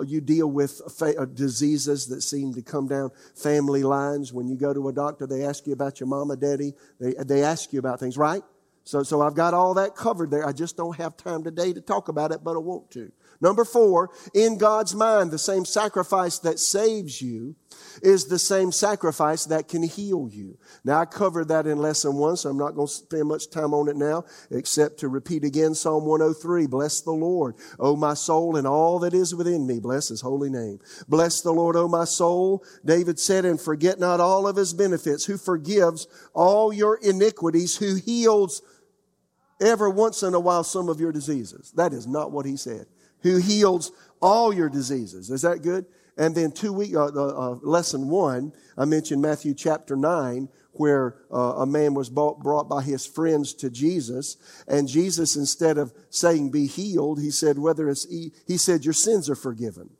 you 0.07 0.21
deal 0.21 0.51
with 0.51 0.81
fa- 0.97 1.21
uh, 1.21 1.27
diseases 1.27 2.07
that 2.07 2.23
seem 2.23 2.55
to 2.55 2.63
come 2.63 2.89
down 2.89 3.11
family 3.35 3.83
lines. 3.83 4.33
When 4.33 4.49
you 4.49 4.57
go 4.57 4.73
to 4.73 4.89
a 4.89 4.93
doctor, 4.93 5.27
they 5.27 5.45
ask 5.45 5.67
you 5.67 5.75
about 5.75 6.01
your 6.01 6.09
mama, 6.09 6.37
daddy. 6.37 6.73
They, 6.99 7.13
they 7.23 7.43
ask 7.43 7.73
you 7.73 7.79
about 7.79 8.01
things, 8.01 8.17
right? 8.17 8.43
So, 8.85 9.03
so 9.03 9.21
I've 9.21 9.35
got 9.35 9.53
all 9.53 9.75
that 9.75 9.97
covered 9.97 10.31
there. 10.31 10.47
I 10.47 10.53
just 10.53 10.77
don't 10.77 10.97
have 10.97 11.17
time 11.17 11.43
today 11.43 11.73
to 11.73 11.81
talk 11.81 12.09
about 12.09 12.31
it, 12.31 12.45
but 12.45 12.55
I 12.55 12.59
want 12.59 12.89
to. 12.93 13.11
Number 13.41 13.65
four, 13.65 14.11
in 14.35 14.59
God's 14.59 14.95
mind, 14.95 15.31
the 15.31 15.39
same 15.39 15.65
sacrifice 15.65 16.39
that 16.41 16.59
saves 16.59 17.21
you 17.21 17.57
is 18.03 18.27
the 18.27 18.39
same 18.39 18.73
sacrifice 18.73 19.45
that 19.47 19.69
can 19.69 19.83
heal 19.83 20.29
you. 20.31 20.59
Now, 20.85 21.01
I 21.01 21.05
covered 21.05 21.49
that 21.49 21.67
in 21.67 21.79
lesson 21.79 22.15
one, 22.15 22.37
so 22.37 22.51
I'm 22.51 22.59
not 22.59 22.75
going 22.75 22.87
to 22.87 22.93
spend 22.93 23.29
much 23.29 23.51
time 23.51 23.75
on 23.75 23.89
it 23.89 23.97
now, 23.97 24.25
except 24.51 24.99
to 25.01 25.09
repeat 25.09 25.45
again 25.45 25.75
Psalm 25.75 26.05
103. 26.05 26.67
Bless 26.67 27.01
the 27.01 27.13
Lord, 27.13 27.57
O 27.79 27.97
my 27.97 28.15
soul, 28.15 28.57
and 28.57 28.67
all 28.67 28.99
that 29.01 29.15
is 29.15 29.35
within 29.35 29.67
me. 29.67 29.79
Bless 29.79 30.09
his 30.09 30.21
holy 30.21 30.51
name. 30.51 30.79
Bless 31.09 31.41
the 31.41 31.53
Lord, 31.53 31.77
O 31.77 31.89
my 31.89 32.05
soul. 32.05 32.65
David 32.85 33.19
said, 33.19 33.45
and 33.45 33.61
forget 33.61 33.99
not 33.99 34.21
all 34.21 34.47
of 34.47 34.57
his 34.57 34.73
benefits, 34.73 35.25
who 35.25 35.37
forgives 35.37 36.07
all 36.35 36.73
your 36.73 36.97
iniquities, 36.97 37.77
who 37.77 37.97
heals 37.97 38.63
every 39.61 39.91
once 39.91 40.23
in 40.23 40.35
a 40.35 40.41
while 40.41 40.65
some 40.65 40.89
of 40.89 41.01
your 41.01 41.13
diseases. 41.13 41.73
That 41.77 41.93
is 41.93 42.07
not 42.07 42.31
what 42.33 42.47
he 42.47 42.57
said. 42.57 42.87
Who 43.27 43.39
heals 43.39 43.91
all 44.23 44.53
your 44.53 44.69
diseases. 44.69 45.31
Is 45.31 45.43
that 45.43 45.63
good? 45.63 45.85
And 46.17 46.33
then 46.33 46.53
two 46.53 46.73
week, 46.73 46.95
uh, 46.95 47.07
uh, 47.07 47.59
lesson 47.61 48.09
one, 48.09 48.53
I 48.79 48.85
mentioned 48.85 49.21
Matthew 49.21 49.53
chapter 49.53 49.97
nine, 49.97 50.49
where 50.75 51.17
uh, 51.33 51.55
a 51.57 51.67
man 51.67 51.95
was 51.95 52.09
brought, 52.09 52.39
brought 52.39 52.69
by 52.69 52.83
his 52.83 53.05
friends 53.05 53.53
to 53.55 53.69
Jesus, 53.69 54.37
and 54.69 54.87
Jesus, 54.87 55.35
instead 55.35 55.77
of 55.77 55.93
saying 56.09 56.53
"be 56.53 56.69
healed," 56.69 57.21
he 57.21 57.33
said, 57.33 57.59
"Whether 57.59 57.89
it's 57.89 58.07
e-, 58.09 58.33
he 58.47 58.57
said 58.57 58.85
your 58.85 58.95
sins 58.95 59.29
are 59.29 59.35
forgiven." 59.35 59.91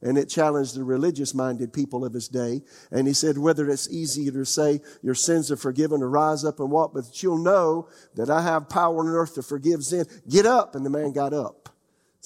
And 0.00 0.16
it 0.16 0.28
challenged 0.28 0.76
the 0.76 0.84
religious 0.84 1.34
minded 1.34 1.72
people 1.72 2.04
of 2.04 2.12
his 2.12 2.28
day. 2.28 2.62
And 2.92 3.08
he 3.08 3.14
said, 3.14 3.38
whether 3.38 3.68
it's 3.68 3.90
easier 3.90 4.30
to 4.30 4.44
say 4.44 4.82
your 5.02 5.14
sins 5.14 5.50
are 5.50 5.56
forgiven 5.56 6.02
or 6.02 6.10
rise 6.10 6.44
up 6.44 6.60
and 6.60 6.70
walk, 6.70 6.92
but 6.92 7.22
you'll 7.22 7.42
know 7.42 7.88
that 8.14 8.28
I 8.28 8.42
have 8.42 8.68
power 8.68 9.00
on 9.00 9.08
earth 9.08 9.34
to 9.36 9.42
forgive 9.42 9.82
sin. 9.82 10.04
Get 10.28 10.44
up. 10.44 10.74
And 10.74 10.84
the 10.84 10.90
man 10.90 11.12
got 11.12 11.32
up. 11.32 11.75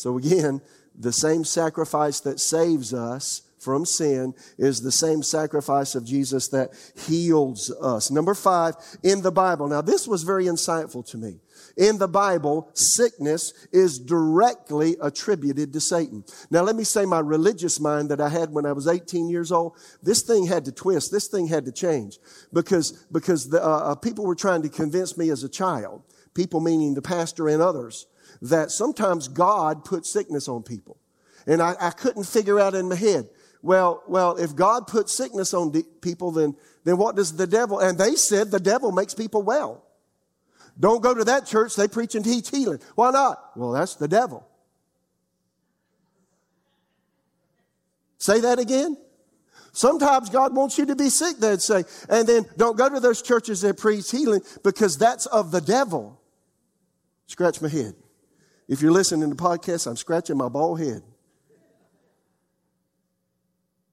So 0.00 0.16
again, 0.16 0.62
the 0.98 1.12
same 1.12 1.44
sacrifice 1.44 2.20
that 2.20 2.40
saves 2.40 2.94
us 2.94 3.42
from 3.58 3.84
sin 3.84 4.34
is 4.56 4.80
the 4.80 4.90
same 4.90 5.22
sacrifice 5.22 5.94
of 5.94 6.06
Jesus 6.06 6.48
that 6.48 6.70
heals 7.06 7.70
us. 7.70 8.10
Number 8.10 8.34
five, 8.34 8.76
in 9.02 9.20
the 9.20 9.30
Bible. 9.30 9.68
Now, 9.68 9.82
this 9.82 10.08
was 10.08 10.22
very 10.22 10.46
insightful 10.46 11.06
to 11.10 11.18
me. 11.18 11.40
In 11.76 11.98
the 11.98 12.08
Bible, 12.08 12.70
sickness 12.72 13.52
is 13.72 13.98
directly 13.98 14.96
attributed 15.02 15.74
to 15.74 15.80
Satan. 15.80 16.24
Now, 16.50 16.62
let 16.62 16.76
me 16.76 16.84
say 16.84 17.04
my 17.04 17.20
religious 17.20 17.78
mind 17.78 18.08
that 18.08 18.22
I 18.22 18.30
had 18.30 18.50
when 18.50 18.64
I 18.64 18.72
was 18.72 18.88
18 18.88 19.28
years 19.28 19.52
old, 19.52 19.76
this 20.02 20.22
thing 20.22 20.46
had 20.46 20.64
to 20.64 20.72
twist. 20.72 21.12
This 21.12 21.28
thing 21.28 21.46
had 21.46 21.66
to 21.66 21.72
change 21.72 22.18
because, 22.54 22.92
because 23.12 23.50
the, 23.50 23.62
uh, 23.62 23.92
uh 23.92 23.94
people 23.94 24.24
were 24.24 24.34
trying 24.34 24.62
to 24.62 24.70
convince 24.70 25.18
me 25.18 25.28
as 25.28 25.44
a 25.44 25.48
child, 25.50 26.02
people 26.32 26.60
meaning 26.60 26.94
the 26.94 27.02
pastor 27.02 27.48
and 27.48 27.60
others, 27.60 28.06
that 28.42 28.70
sometimes 28.70 29.28
God 29.28 29.84
put 29.84 30.06
sickness 30.06 30.48
on 30.48 30.62
people. 30.62 30.98
And 31.46 31.62
I, 31.62 31.74
I 31.80 31.90
couldn't 31.90 32.24
figure 32.24 32.60
out 32.60 32.74
in 32.74 32.88
my 32.88 32.94
head, 32.94 33.28
well, 33.62 34.02
well, 34.08 34.36
if 34.36 34.54
God 34.54 34.86
puts 34.86 35.16
sickness 35.16 35.52
on 35.52 35.72
de- 35.72 35.82
people, 35.82 36.30
then, 36.30 36.56
then 36.84 36.96
what 36.96 37.16
does 37.16 37.36
the 37.36 37.46
devil, 37.46 37.78
and 37.78 37.98
they 37.98 38.14
said 38.14 38.50
the 38.50 38.60
devil 38.60 38.92
makes 38.92 39.14
people 39.14 39.42
well. 39.42 39.84
Don't 40.78 41.02
go 41.02 41.12
to 41.12 41.24
that 41.24 41.46
church, 41.46 41.76
they 41.76 41.88
preach 41.88 42.14
and 42.14 42.24
teach 42.24 42.48
healing. 42.48 42.80
Why 42.94 43.10
not? 43.10 43.56
Well, 43.56 43.72
that's 43.72 43.96
the 43.96 44.08
devil. 44.08 44.46
Say 48.18 48.40
that 48.40 48.58
again. 48.58 48.96
Sometimes 49.72 50.30
God 50.30 50.54
wants 50.54 50.78
you 50.78 50.86
to 50.86 50.96
be 50.96 51.08
sick, 51.08 51.36
they'd 51.38 51.60
say. 51.60 51.84
And 52.08 52.26
then 52.26 52.44
don't 52.56 52.76
go 52.76 52.88
to 52.88 53.00
those 53.00 53.22
churches 53.22 53.60
that 53.60 53.78
preach 53.78 54.10
healing 54.10 54.40
because 54.62 54.98
that's 54.98 55.26
of 55.26 55.52
the 55.52 55.60
devil. 55.60 56.20
Scratch 57.26 57.62
my 57.62 57.68
head. 57.68 57.94
If 58.70 58.82
you're 58.82 58.92
listening 58.92 59.28
to 59.28 59.34
the 59.34 59.42
podcast, 59.42 59.88
I'm 59.88 59.96
scratching 59.96 60.36
my 60.36 60.48
bald 60.48 60.78
head. 60.78 61.02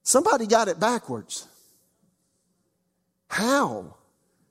Somebody 0.04 0.46
got 0.46 0.68
it 0.68 0.80
backwards. 0.80 1.48
How? 3.28 3.96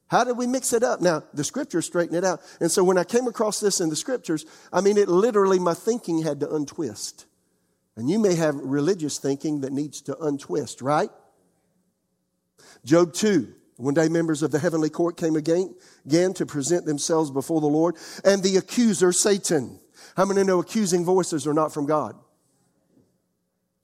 How 0.08 0.24
did 0.24 0.36
we 0.36 0.48
mix 0.48 0.72
it 0.72 0.82
up? 0.82 1.00
Now, 1.00 1.22
the 1.32 1.44
scriptures 1.44 1.86
straighten 1.86 2.16
it 2.16 2.24
out. 2.24 2.40
And 2.60 2.72
so 2.72 2.82
when 2.82 2.98
I 2.98 3.04
came 3.04 3.28
across 3.28 3.60
this 3.60 3.80
in 3.80 3.88
the 3.88 3.94
scriptures, 3.94 4.44
I 4.72 4.80
mean, 4.80 4.98
it 4.98 5.08
literally, 5.08 5.60
my 5.60 5.74
thinking 5.74 6.22
had 6.22 6.40
to 6.40 6.52
untwist. 6.52 7.26
And 7.94 8.10
you 8.10 8.18
may 8.18 8.34
have 8.34 8.56
religious 8.56 9.18
thinking 9.18 9.60
that 9.60 9.72
needs 9.72 10.02
to 10.02 10.18
untwist, 10.18 10.82
right? 10.82 11.10
Job 12.84 13.12
2. 13.12 13.54
One 13.76 13.94
day, 13.94 14.08
members 14.08 14.42
of 14.42 14.50
the 14.50 14.58
heavenly 14.58 14.90
court 14.90 15.16
came 15.16 15.36
again, 15.36 15.76
again 16.04 16.34
to 16.34 16.46
present 16.46 16.84
themselves 16.84 17.30
before 17.30 17.60
the 17.60 17.68
Lord, 17.68 17.94
and 18.24 18.42
the 18.42 18.56
accuser, 18.56 19.12
Satan. 19.12 19.78
How 20.16 20.24
many 20.24 20.44
know 20.44 20.60
accusing 20.60 21.04
voices 21.04 21.46
are 21.46 21.52
not 21.52 21.74
from 21.74 21.84
God? 21.84 22.16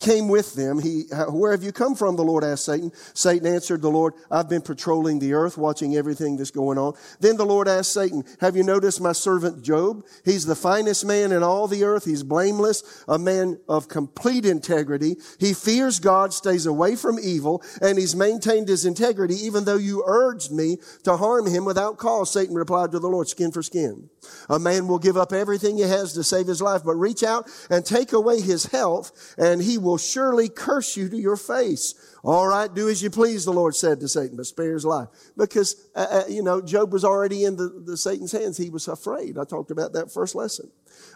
Came 0.03 0.29
with 0.29 0.55
them. 0.55 0.81
He, 0.81 1.05
where 1.31 1.53
have 1.53 1.63
you 1.63 1.73
come 1.73 1.95
from? 1.95 2.17
The 2.17 2.25
Lord 2.25 2.45
asked 2.45 2.67
Satan. 2.67 2.93
Satan 3.15 3.47
answered 3.47 3.81
the 3.81 3.91
Lord, 3.91 4.15
I've 4.31 4.49
been 4.49 4.61
patrolling 4.61 5.19
the 5.19 5.33
earth, 5.33 5.57
watching 5.57 5.97
everything 5.97 6.37
that's 6.37 6.51
going 6.51 6.77
on. 6.77 6.95
Then 7.21 7.37
the 7.37 7.47
Lord 7.47 7.69
asked 7.69 7.93
Satan, 7.93 8.25
have 8.41 8.57
you 8.57 8.65
noticed 8.65 9.01
my 9.01 9.13
servant 9.13 9.63
Job? 9.63 10.05
He's 10.25 10.45
the 10.45 10.57
finest 10.57 11.07
man 11.07 11.33
in 11.33 11.43
all 11.43 11.69
the 11.69 11.85
earth. 11.85 12.05
He's 12.05 12.23
blameless, 12.23 13.05
a 13.09 13.19
man 13.19 13.59
of 13.69 13.89
complete 13.89 14.45
integrity. 14.45 15.17
He 15.39 15.55
fears 15.55 16.01
God, 16.01 16.35
stays 16.35 16.67
away 16.67 16.97
from 16.97 17.19
evil, 17.19 17.63
and 17.81 17.97
he's 17.97 18.17
maintained 18.17 18.69
his 18.69 18.85
integrity 18.85 19.35
even 19.37 19.65
though 19.65 19.77
you 19.77 20.03
urged 20.07 20.53
me 20.53 20.79
to 21.05 21.17
harm 21.17 21.47
him 21.47 21.65
without 21.65 21.97
cause. 21.97 22.31
Satan 22.33 22.55
replied 22.55 22.91
to 22.93 22.99
the 22.99 23.09
Lord, 23.09 23.29
skin 23.29 23.53
for 23.53 23.63
skin. 23.63 24.11
A 24.49 24.59
man 24.59 24.89
will 24.89 24.99
give 24.99 25.17
up 25.17 25.33
everything 25.33 25.77
he 25.77 25.83
has 25.83 26.13
to 26.15 26.25
save 26.25 26.47
his 26.47 26.61
life, 26.61 26.83
but 26.85 26.95
reach 26.95 27.23
out 27.23 27.49
and 27.71 27.85
take 27.85 28.13
away 28.13 28.41
his 28.41 28.67
health 28.67 29.35
and 29.39 29.63
he 29.63 29.79
will 29.79 29.92
will 29.93 29.99
surely 29.99 30.49
curse 30.49 30.97
you 30.97 31.07
to 31.11 31.19
your 31.19 31.37
face. 31.37 32.17
All 32.25 32.47
right, 32.47 32.73
do 32.73 32.89
as 32.89 33.03
you 33.03 33.11
please, 33.11 33.45
the 33.45 33.53
Lord 33.53 33.77
said 33.77 34.01
to 34.01 34.09
Satan, 34.09 34.39
but 34.39 34.47
spare 34.47 34.73
his 34.73 34.87
life. 34.87 35.09
Because, 35.37 35.91
uh, 35.95 36.07
uh, 36.11 36.23
you 36.31 36.43
know, 36.43 36.63
Job 36.63 36.95
was 36.95 37.05
already 37.05 37.45
in 37.45 37.57
the, 37.57 37.83
the 37.85 37.99
Satan's 37.99 38.33
hands. 38.33 38.57
He 38.57 38.71
was 38.71 38.89
afraid. 38.89 39.37
I 39.37 39.45
talked 39.45 39.71
about 39.71 39.93
that 39.93 40.11
first 40.11 40.35
lesson. 40.35 40.71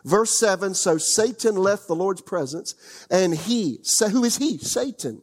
Verse 0.05 0.39
7, 0.39 0.75
so 0.75 0.99
Satan 0.99 1.55
left 1.57 1.89
the 1.89 1.97
Lord's 1.97 2.21
presence, 2.21 2.75
and 3.11 3.35
he, 3.35 3.81
who 4.11 4.25
is 4.25 4.37
he? 4.37 4.59
Satan, 4.59 5.23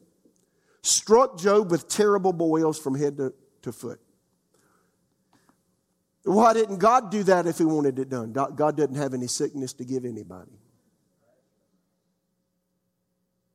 struck 0.82 1.38
Job 1.38 1.70
with 1.70 1.88
terrible 1.88 2.34
boils 2.34 2.80
from 2.80 2.96
head 2.96 3.18
to, 3.18 3.36
to 3.62 3.72
foot. 3.72 4.00
Why 6.24 6.54
didn't 6.54 6.78
God 6.78 7.12
do 7.12 7.22
that 7.24 7.46
if 7.46 7.60
he 7.60 7.66
wanted 7.66 8.00
it 8.00 8.10
done? 8.10 8.34
God 8.34 8.76
didn't 8.76 8.96
have 8.96 9.14
any 9.14 9.28
sickness 9.28 9.74
to 9.74 9.86
give 9.86 10.06
anybody. 10.06 10.58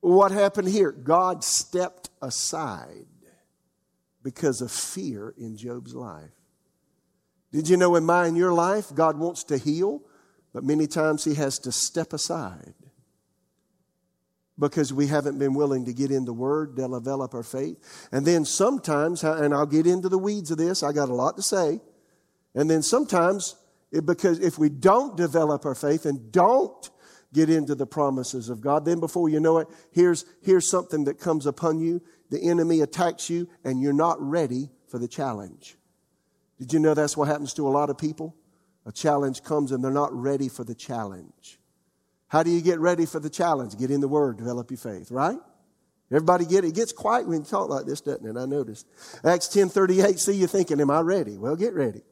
What 0.08 0.32
happened 0.32 0.68
here? 0.68 0.90
God 0.90 1.44
stepped 1.44 2.08
aside 2.22 3.04
because 4.22 4.62
of 4.62 4.72
fear 4.72 5.34
in 5.36 5.54
Job's 5.54 5.94
life. 5.94 6.30
Did 7.52 7.68
you 7.68 7.76
know 7.76 7.94
in 7.94 8.04
my 8.04 8.26
your 8.28 8.54
life, 8.54 8.86
God 8.94 9.18
wants 9.18 9.44
to 9.44 9.58
heal, 9.58 10.00
but 10.54 10.64
many 10.64 10.86
times 10.86 11.24
He 11.24 11.34
has 11.34 11.58
to 11.58 11.72
step 11.72 12.14
aside 12.14 12.72
because 14.58 14.94
we 14.94 15.08
haven't 15.08 15.38
been 15.38 15.52
willing 15.52 15.84
to 15.84 15.92
get 15.92 16.10
in 16.10 16.24
the 16.24 16.32
Word, 16.32 16.74
develop 16.74 17.34
our 17.34 17.42
faith. 17.42 18.08
And 18.10 18.24
then 18.24 18.46
sometimes, 18.46 19.22
and 19.22 19.52
I'll 19.52 19.66
get 19.66 19.86
into 19.86 20.08
the 20.08 20.16
weeds 20.16 20.50
of 20.50 20.56
this, 20.56 20.82
I 20.82 20.92
got 20.92 21.10
a 21.10 21.14
lot 21.14 21.36
to 21.36 21.42
say. 21.42 21.82
And 22.54 22.70
then 22.70 22.82
sometimes, 22.82 23.56
it, 23.92 24.06
because 24.06 24.40
if 24.40 24.58
we 24.58 24.70
don't 24.70 25.18
develop 25.18 25.66
our 25.66 25.74
faith 25.74 26.06
and 26.06 26.32
don't 26.32 26.90
get 27.32 27.50
into 27.50 27.74
the 27.74 27.86
promises 27.86 28.48
of 28.48 28.60
God. 28.60 28.84
Then 28.84 29.00
before 29.00 29.28
you 29.28 29.40
know 29.40 29.58
it, 29.58 29.68
here's, 29.92 30.24
here's 30.42 30.68
something 30.68 31.04
that 31.04 31.18
comes 31.18 31.46
upon 31.46 31.80
you. 31.80 32.02
The 32.30 32.42
enemy 32.42 32.80
attacks 32.80 33.28
you 33.28 33.48
and 33.64 33.80
you're 33.80 33.92
not 33.92 34.20
ready 34.20 34.70
for 34.88 34.98
the 34.98 35.08
challenge. 35.08 35.76
Did 36.58 36.72
you 36.72 36.78
know 36.78 36.94
that's 36.94 37.16
what 37.16 37.28
happens 37.28 37.54
to 37.54 37.68
a 37.68 37.70
lot 37.70 37.90
of 37.90 37.98
people? 37.98 38.34
A 38.86 38.92
challenge 38.92 39.42
comes 39.42 39.72
and 39.72 39.84
they're 39.84 39.90
not 39.90 40.12
ready 40.12 40.48
for 40.48 40.64
the 40.64 40.74
challenge. 40.74 41.58
How 42.28 42.42
do 42.42 42.50
you 42.50 42.60
get 42.60 42.78
ready 42.78 43.06
for 43.06 43.20
the 43.20 43.30
challenge? 43.30 43.76
Get 43.78 43.90
in 43.90 44.00
the 44.00 44.08
Word, 44.08 44.38
develop 44.38 44.70
your 44.70 44.78
faith, 44.78 45.10
right? 45.10 45.38
Everybody 46.10 46.46
get 46.46 46.64
it? 46.64 46.68
It 46.68 46.74
gets 46.74 46.92
quiet 46.92 47.28
when 47.28 47.40
you 47.40 47.44
talk 47.44 47.68
like 47.68 47.84
this, 47.84 48.00
doesn't 48.00 48.26
it? 48.26 48.40
I 48.40 48.46
noticed. 48.46 48.86
Acts 49.24 49.48
10.38, 49.48 50.18
see 50.18 50.32
you 50.34 50.46
thinking, 50.46 50.80
am 50.80 50.90
I 50.90 51.00
ready? 51.00 51.36
Well, 51.36 51.56
get 51.56 51.74
ready. 51.74 52.02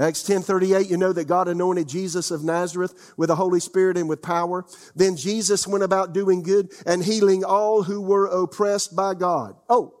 Acts 0.00 0.22
10:38 0.22 0.88
you 0.88 0.96
know 0.96 1.12
that 1.12 1.26
God 1.26 1.46
anointed 1.46 1.86
Jesus 1.86 2.30
of 2.30 2.42
Nazareth 2.42 3.12
with 3.18 3.28
the 3.28 3.36
Holy 3.36 3.60
Spirit 3.60 3.98
and 3.98 4.08
with 4.08 4.22
power. 4.22 4.64
Then 4.96 5.14
Jesus 5.14 5.66
went 5.66 5.84
about 5.84 6.14
doing 6.14 6.42
good 6.42 6.72
and 6.86 7.04
healing 7.04 7.44
all 7.44 7.82
who 7.82 8.00
were 8.00 8.24
oppressed 8.26 8.96
by 8.96 9.12
God. 9.14 9.56
Oh, 9.68 9.94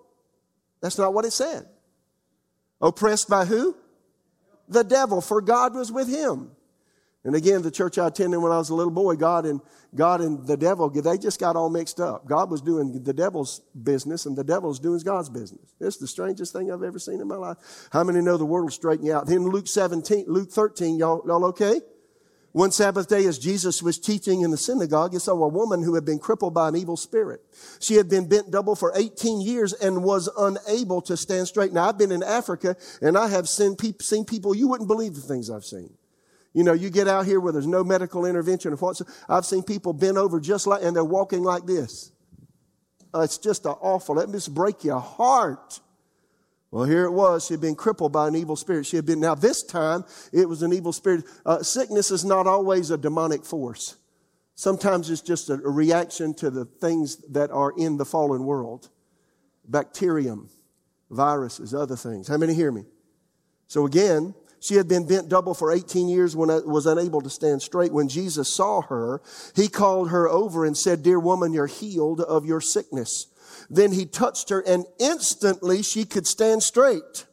that's 0.80 0.96
not 0.96 1.12
what 1.12 1.26
it 1.26 1.32
said. 1.32 1.68
Oppressed 2.80 3.28
by 3.28 3.44
who? 3.44 3.76
The 4.68 4.84
devil, 4.84 5.20
for 5.20 5.42
God 5.42 5.74
was 5.74 5.92
with 5.92 6.08
him. 6.08 6.52
And 7.22 7.34
again, 7.34 7.60
the 7.60 7.70
church 7.70 7.98
I 7.98 8.06
attended 8.06 8.40
when 8.40 8.50
I 8.50 8.56
was 8.56 8.70
a 8.70 8.74
little 8.74 8.92
boy, 8.92 9.14
God 9.16 9.44
and 9.44 9.60
God 9.94 10.22
and 10.22 10.46
the 10.46 10.56
devil, 10.56 10.88
they 10.88 11.18
just 11.18 11.38
got 11.38 11.54
all 11.54 11.68
mixed 11.68 12.00
up. 12.00 12.26
God 12.26 12.50
was 12.50 12.62
doing 12.62 13.02
the 13.02 13.12
devil's 13.12 13.60
business 13.82 14.24
and 14.24 14.36
the 14.36 14.44
devil's 14.44 14.80
doing 14.80 15.00
God's 15.00 15.28
business. 15.28 15.74
It's 15.80 15.98
the 15.98 16.06
strangest 16.06 16.54
thing 16.54 16.72
I've 16.72 16.82
ever 16.82 16.98
seen 16.98 17.20
in 17.20 17.28
my 17.28 17.36
life. 17.36 17.58
How 17.92 18.04
many 18.04 18.22
know 18.22 18.38
the 18.38 18.46
word 18.46 18.62
will 18.62 18.70
straighten 18.70 19.04
you 19.04 19.14
out? 19.14 19.26
Then 19.26 19.44
Luke 19.44 19.66
17, 19.66 20.24
Luke 20.28 20.50
13, 20.50 20.98
y'all, 20.98 21.22
y'all 21.26 21.44
okay? 21.46 21.80
One 22.52 22.72
Sabbath 22.72 23.08
day, 23.08 23.26
as 23.26 23.38
Jesus 23.38 23.80
was 23.80 23.98
teaching 23.98 24.40
in 24.40 24.50
the 24.50 24.56
synagogue, 24.56 25.12
he 25.12 25.18
saw 25.20 25.34
a 25.34 25.48
woman 25.48 25.84
who 25.84 25.94
had 25.94 26.04
been 26.04 26.18
crippled 26.18 26.52
by 26.52 26.68
an 26.68 26.74
evil 26.74 26.96
spirit. 26.96 27.42
She 27.80 27.94
had 27.94 28.08
been 28.08 28.28
bent 28.28 28.50
double 28.50 28.74
for 28.74 28.92
18 28.96 29.40
years 29.40 29.72
and 29.72 30.02
was 30.02 30.28
unable 30.36 31.00
to 31.02 31.16
stand 31.16 31.46
straight. 31.46 31.72
Now, 31.72 31.88
I've 31.88 31.98
been 31.98 32.10
in 32.10 32.24
Africa 32.24 32.76
and 33.02 33.16
I 33.16 33.28
have 33.28 33.48
seen, 33.48 33.76
seen 34.00 34.24
people, 34.24 34.56
you 34.56 34.66
wouldn't 34.66 34.88
believe 34.88 35.14
the 35.14 35.20
things 35.20 35.48
I've 35.48 35.64
seen. 35.64 35.92
You 36.52 36.64
know, 36.64 36.72
you 36.72 36.90
get 36.90 37.06
out 37.06 37.26
here 37.26 37.38
where 37.38 37.52
there's 37.52 37.66
no 37.66 37.84
medical 37.84 38.26
intervention. 38.26 38.72
or 38.72 38.76
what. 38.76 39.00
I've 39.28 39.46
seen 39.46 39.62
people 39.62 39.92
bent 39.92 40.16
over 40.16 40.40
just 40.40 40.66
like, 40.66 40.82
and 40.82 40.94
they're 40.94 41.04
walking 41.04 41.42
like 41.42 41.64
this. 41.64 42.12
Uh, 43.14 43.20
it's 43.20 43.38
just 43.38 43.66
awful. 43.66 44.16
Let 44.16 44.28
me 44.28 44.34
just 44.34 44.54
break 44.54 44.84
your 44.84 45.00
heart. 45.00 45.80
Well, 46.70 46.84
here 46.84 47.04
it 47.04 47.12
was. 47.12 47.46
She 47.46 47.54
had 47.54 47.60
been 47.60 47.74
crippled 47.74 48.12
by 48.12 48.28
an 48.28 48.36
evil 48.36 48.56
spirit. 48.56 48.86
She 48.86 48.96
had 48.96 49.06
been, 49.06 49.20
now 49.20 49.34
this 49.34 49.64
time 49.64 50.04
it 50.32 50.48
was 50.48 50.62
an 50.62 50.72
evil 50.72 50.92
spirit. 50.92 51.24
Uh, 51.44 51.62
sickness 51.62 52.10
is 52.10 52.24
not 52.24 52.46
always 52.46 52.90
a 52.90 52.98
demonic 52.98 53.44
force. 53.44 53.96
Sometimes 54.54 55.10
it's 55.10 55.22
just 55.22 55.50
a, 55.50 55.54
a 55.54 55.70
reaction 55.70 56.34
to 56.34 56.50
the 56.50 56.64
things 56.64 57.16
that 57.32 57.50
are 57.50 57.72
in 57.76 57.96
the 57.96 58.04
fallen 58.04 58.44
world. 58.44 58.88
Bacterium, 59.66 60.48
viruses, 61.10 61.74
other 61.74 61.96
things. 61.96 62.28
How 62.28 62.36
many 62.36 62.54
hear 62.54 62.70
me? 62.70 62.84
So 63.66 63.86
again, 63.86 64.34
she 64.60 64.74
had 64.74 64.86
been 64.86 65.06
bent 65.06 65.28
double 65.28 65.54
for 65.54 65.72
18 65.72 66.08
years 66.08 66.36
when 66.36 66.50
I 66.50 66.58
was 66.58 66.86
unable 66.86 67.20
to 67.22 67.30
stand 67.30 67.62
straight. 67.62 67.92
When 67.92 68.08
Jesus 68.08 68.54
saw 68.54 68.82
her, 68.82 69.22
he 69.56 69.68
called 69.68 70.10
her 70.10 70.28
over 70.28 70.64
and 70.64 70.76
said, 70.76 71.02
Dear 71.02 71.18
woman, 71.18 71.52
you're 71.52 71.66
healed 71.66 72.20
of 72.20 72.44
your 72.44 72.60
sickness. 72.60 73.26
Then 73.68 73.92
he 73.92 74.06
touched 74.06 74.50
her 74.50 74.60
and 74.60 74.84
instantly 74.98 75.82
she 75.82 76.04
could 76.04 76.26
stand 76.26 76.62
straight 76.62 77.26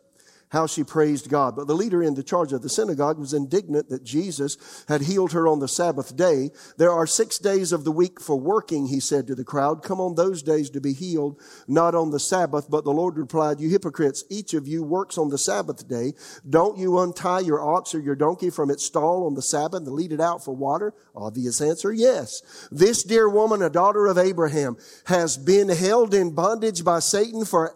how 0.49 0.67
she 0.67 0.83
praised 0.83 1.29
God. 1.29 1.55
But 1.55 1.67
the 1.67 1.75
leader 1.75 2.01
in 2.01 2.13
the 2.13 2.23
charge 2.23 2.53
of 2.53 2.61
the 2.61 2.69
synagogue 2.69 3.19
was 3.19 3.33
indignant 3.33 3.89
that 3.89 4.03
Jesus 4.03 4.85
had 4.87 5.01
healed 5.01 5.33
her 5.33 5.47
on 5.47 5.59
the 5.59 5.67
Sabbath 5.67 6.15
day. 6.15 6.49
There 6.77 6.91
are 6.91 7.07
six 7.07 7.37
days 7.37 7.71
of 7.71 7.83
the 7.83 7.91
week 7.91 8.21
for 8.21 8.35
working, 8.35 8.87
he 8.87 8.99
said 8.99 9.27
to 9.27 9.35
the 9.35 9.43
crowd. 9.43 9.83
Come 9.83 9.99
on 9.99 10.15
those 10.15 10.41
days 10.41 10.69
to 10.71 10.81
be 10.81 10.93
healed, 10.93 11.41
not 11.67 11.95
on 11.95 12.11
the 12.11 12.19
Sabbath. 12.19 12.69
But 12.69 12.83
the 12.83 12.91
Lord 12.91 13.17
replied, 13.17 13.59
you 13.59 13.69
hypocrites, 13.69 14.23
each 14.29 14.53
of 14.53 14.67
you 14.67 14.83
works 14.83 15.17
on 15.17 15.29
the 15.29 15.37
Sabbath 15.37 15.87
day. 15.87 16.13
Don't 16.49 16.77
you 16.77 16.99
untie 16.99 17.41
your 17.41 17.61
ox 17.61 17.93
or 17.93 17.99
your 17.99 18.15
donkey 18.15 18.49
from 18.49 18.69
its 18.69 18.85
stall 18.85 19.25
on 19.25 19.35
the 19.35 19.41
Sabbath 19.41 19.85
and 19.85 19.93
lead 19.93 20.11
it 20.11 20.21
out 20.21 20.43
for 20.43 20.55
water? 20.55 20.93
Obvious 21.15 21.61
answer, 21.61 21.91
yes. 21.91 22.67
This 22.71 23.03
dear 23.03 23.27
woman, 23.27 23.61
a 23.61 23.69
daughter 23.69 24.07
of 24.07 24.17
Abraham, 24.17 24.77
has 25.05 25.37
been 25.37 25.69
held 25.69 26.13
in 26.13 26.31
bondage 26.31 26.83
by 26.83 26.99
Satan 26.99 27.43
for 27.45 27.75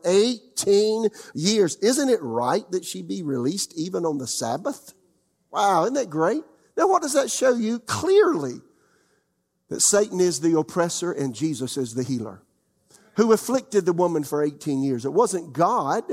18 0.54 1.10
years. 1.34 1.76
Isn't 1.78 2.10
it 2.10 2.22
right 2.22 2.70
that 2.72 2.86
she 2.86 3.02
be 3.02 3.24
released 3.24 3.74
even 3.78 4.06
on 4.06 4.18
the 4.18 4.28
Sabbath? 4.28 4.93
Wow, 5.52 5.84
isn't 5.84 5.95
that 5.95 6.10
great? 6.10 6.43
Now 6.78 6.88
what 6.88 7.02
does 7.02 7.14
that 7.14 7.30
show 7.30 7.54
you? 7.54 7.80
Clearly 7.80 8.62
that 9.70 9.82
Satan 9.82 10.20
is 10.20 10.39
the 10.39 10.58
oppressor 10.58 11.12
and 11.12 11.34
Jesus 11.34 11.78
is 11.78 11.93
the 11.93 12.04
healer. 12.04 12.41
Who 13.18 13.34
afflicted 13.34 13.86
the 13.86 13.93
woman 13.93 14.24
for 14.24 14.43
18 14.43 14.84
years? 14.84 15.06
It 15.06 15.14
wasn't 15.14 15.54
God. 15.54 16.04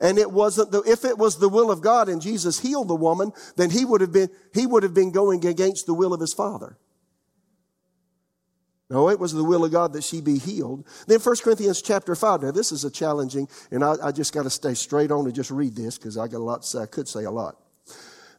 And 0.00 0.18
it 0.18 0.30
wasn't 0.30 0.72
the, 0.72 0.82
if 0.82 1.04
it 1.04 1.18
was 1.18 1.38
the 1.38 1.48
will 1.48 1.70
of 1.70 1.80
God 1.80 2.08
and 2.08 2.20
Jesus 2.20 2.60
healed 2.60 2.88
the 2.88 2.96
woman, 2.96 3.32
then 3.56 3.70
he 3.70 3.84
would 3.84 4.00
have 4.00 4.12
been, 4.12 4.28
he 4.52 4.66
would 4.66 4.82
have 4.82 4.94
been 4.94 5.12
going 5.12 5.46
against 5.46 5.86
the 5.86 5.94
will 5.94 6.12
of 6.12 6.20
his 6.20 6.34
father. 6.34 6.76
No, 8.90 9.08
it 9.08 9.18
was 9.18 9.32
the 9.32 9.44
will 9.44 9.64
of 9.64 9.72
God 9.72 9.94
that 9.94 10.04
she 10.04 10.20
be 10.20 10.38
healed. 10.38 10.86
Then 11.06 11.18
1 11.18 11.36
Corinthians 11.42 11.80
chapter 11.80 12.14
5. 12.14 12.42
Now, 12.42 12.50
this 12.50 12.70
is 12.70 12.84
a 12.84 12.90
challenging, 12.90 13.48
and 13.70 13.82
I, 13.82 13.94
I 14.02 14.12
just 14.12 14.34
got 14.34 14.42
to 14.42 14.50
stay 14.50 14.74
straight 14.74 15.10
on 15.10 15.24
and 15.24 15.34
just 15.34 15.50
read 15.50 15.74
this 15.74 15.96
because 15.96 16.18
I 16.18 16.28
got 16.28 16.38
a 16.38 16.44
lot 16.44 16.62
to 16.62 16.68
say. 16.68 16.78
I 16.80 16.86
could 16.86 17.08
say 17.08 17.24
a 17.24 17.30
lot. 17.30 17.56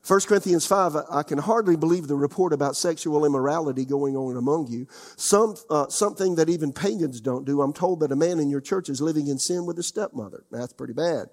1 0.07 0.19
Corinthians 0.27 0.67
5, 0.67 0.97
I 1.09 1.23
can 1.23 1.39
hardly 1.39 1.75
believe 1.75 2.07
the 2.07 2.15
report 2.15 2.53
about 2.53 2.75
sexual 2.75 3.25
immorality 3.25 3.85
going 3.85 4.15
on 4.15 4.37
among 4.37 4.67
you. 4.67 4.87
Some, 5.17 5.55
uh, 5.71 5.87
something 5.87 6.35
that 6.35 6.47
even 6.47 6.73
pagans 6.73 7.19
don't 7.21 7.43
do. 7.43 7.63
I'm 7.63 7.73
told 7.73 8.01
that 8.01 8.11
a 8.11 8.15
man 8.15 8.39
in 8.39 8.51
your 8.51 8.61
church 8.61 8.87
is 8.87 9.01
living 9.01 9.27
in 9.27 9.39
sin 9.39 9.65
with 9.65 9.77
his 9.77 9.87
stepmother. 9.87 10.43
That's 10.51 10.73
pretty 10.73 10.93
bad. 10.93 11.29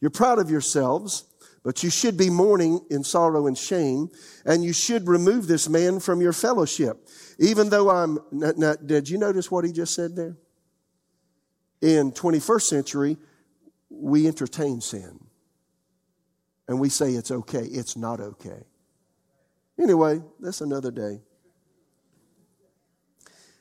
You're 0.00 0.10
proud 0.10 0.38
of 0.38 0.48
yourselves, 0.48 1.24
But 1.66 1.82
you 1.82 1.90
should 1.90 2.16
be 2.16 2.30
mourning 2.30 2.80
in 2.90 3.02
sorrow 3.02 3.48
and 3.48 3.58
shame, 3.58 4.10
and 4.44 4.62
you 4.62 4.72
should 4.72 5.08
remove 5.08 5.48
this 5.48 5.68
man 5.68 5.98
from 5.98 6.20
your 6.20 6.32
fellowship. 6.32 7.08
Even 7.40 7.70
though 7.70 7.90
I'm, 7.90 8.20
did 8.86 9.08
you 9.08 9.18
notice 9.18 9.50
what 9.50 9.64
he 9.64 9.72
just 9.72 9.92
said 9.92 10.14
there? 10.14 10.36
In 11.82 12.12
21st 12.12 12.62
century, 12.62 13.16
we 13.90 14.28
entertain 14.28 14.80
sin. 14.80 15.18
And 16.68 16.78
we 16.78 16.88
say 16.88 17.14
it's 17.14 17.32
okay. 17.32 17.64
It's 17.64 17.96
not 17.96 18.20
okay. 18.20 18.62
Anyway, 19.76 20.22
that's 20.38 20.60
another 20.60 20.92
day. 20.92 21.20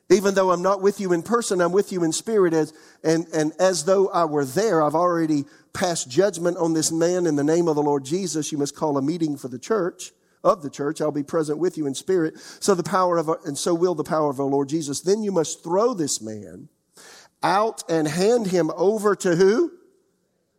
Even 0.10 0.36
though 0.36 0.52
I'm 0.52 0.62
not 0.62 0.82
with 0.82 1.00
you 1.00 1.14
in 1.14 1.24
person, 1.24 1.62
I'm 1.62 1.72
with 1.72 1.92
you 1.92 2.04
in 2.04 2.12
spirit. 2.12 2.54
As, 2.54 2.74
and, 3.04 3.28
and 3.34 3.54
as 3.60 3.86
though 3.86 4.08
I 4.10 4.26
were 4.26 4.46
there, 4.46 4.82
I've 4.82 4.94
already 4.94 5.46
passed 5.74 6.10
judgment 6.10 6.58
on 6.58 6.74
this 6.74 6.92
man 6.92 7.26
in 7.26 7.36
the 7.36 7.44
name 7.44 7.68
of 7.68 7.76
the 7.76 7.82
Lord 7.82 8.06
Jesus. 8.06 8.52
You 8.52 8.60
must 8.60 8.76
call 8.76 8.98
a 8.98 9.02
meeting 9.02 9.36
for 9.36 9.48
the 9.48 9.58
church, 9.58 10.12
of 10.44 10.62
the 10.62 10.70
church. 10.70 11.02
I'll 11.02 11.12
be 11.12 11.24
present 11.24 11.58
with 11.58 11.76
you 11.76 11.88
in 11.88 11.96
spirit. 11.96 12.36
So 12.60 12.76
the 12.76 12.84
power 12.84 13.18
of, 13.18 13.30
our, 13.30 13.40
and 13.46 13.58
so 13.58 13.74
will 13.74 13.96
the 13.96 14.04
power 14.04 14.30
of 14.30 14.40
our 14.40 14.46
Lord 14.46 14.70
Jesus. 14.70 15.02
Then 15.02 15.24
you 15.24 15.32
must 15.32 15.64
throw 15.64 15.96
this 15.96 16.22
man 16.22 16.70
out 17.42 17.84
and 17.90 18.08
hand 18.08 18.48
him 18.48 18.72
over 18.76 19.16
to 19.16 19.36
who? 19.36 19.72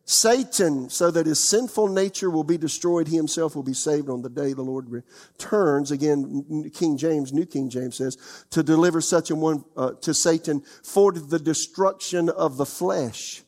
Satan, 0.09 0.89
so 0.89 1.11
that 1.11 1.27
his 1.27 1.43
sinful 1.43 1.89
nature 1.89 2.31
will 2.31 2.45
be 2.45 2.57
destroyed. 2.57 3.09
He 3.09 3.17
himself 3.17 3.57
will 3.57 3.65
be 3.65 3.75
saved 3.75 4.09
on 4.09 4.23
the 4.23 4.31
day 4.31 4.53
the 4.53 4.63
Lord 4.63 4.89
returns. 4.89 5.91
Again, 5.91 6.71
King 6.73 6.97
James, 6.97 7.33
New 7.33 7.45
King 7.45 7.69
James 7.69 7.97
says, 7.97 8.17
to 8.51 8.63
deliver 8.63 9.01
such 9.01 9.31
a 9.31 9.35
one 9.35 9.65
uh, 9.77 9.95
to 10.03 10.15
Satan 10.15 10.63
for 10.85 11.11
the 11.11 11.41
destruction 11.41 12.29
of 12.29 12.57
the 12.57 12.65
flesh, 12.65 13.43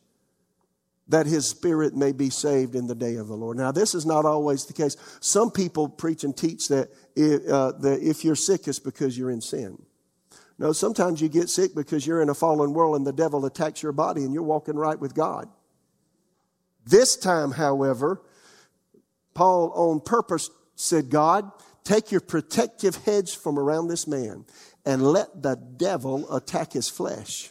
that 1.07 1.27
his 1.27 1.49
spirit 1.49 1.95
may 1.95 2.11
be 2.11 2.29
saved 2.29 2.75
in 2.75 2.89
the 2.89 2.95
day 2.97 3.15
of 3.15 3.29
the 3.29 3.37
Lord. 3.37 3.57
Now, 3.57 3.71
this 3.71 3.95
is 3.95 4.05
not 4.05 4.25
always 4.25 4.67
the 4.67 4.73
case. 4.73 4.97
Some 5.21 5.53
people 5.53 5.89
preach 5.89 6.25
and 6.25 6.37
teach 6.37 6.67
that 6.69 6.89
uh, 7.17 7.73
that 7.79 8.01
if 8.03 8.25
you're 8.25 8.35
sick, 8.35 8.67
it's 8.67 8.81
because 8.81 9.17
you're 9.17 9.31
in 9.31 9.41
sin. 9.41 9.81
No, 10.59 10.73
sometimes 10.73 11.21
you 11.21 11.29
get 11.29 11.49
sick 11.49 11.73
because 11.73 12.05
you're 12.05 12.21
in 12.21 12.31
a 12.31 12.35
fallen 12.35 12.73
world 12.73 12.97
and 12.97 13.07
the 13.07 13.13
devil 13.13 13.47
attacks 13.47 13.81
your 13.81 13.93
body 13.93 14.25
and 14.25 14.35
you're 14.35 14.43
walking 14.43 14.75
right 14.75 14.99
with 14.99 15.15
God. 15.15 15.49
This 16.89 17.17
time, 17.17 17.51
however, 17.53 18.23
Paul 19.35 19.73
on 19.75 20.01
purpose 20.01 20.49
said, 20.75 21.11
God, 21.11 21.51
take 21.85 22.11
your 22.11 22.23
protective 22.23 22.97
hedge 23.05 23.37
from 23.37 23.59
around 23.59 23.89
this 23.89 24.07
man 24.07 24.47
and 24.87 25.03
let 25.03 25.43
the 25.43 25.57
devil 25.57 26.35
attack 26.35 26.73
his 26.73 26.89
flesh. 26.89 27.51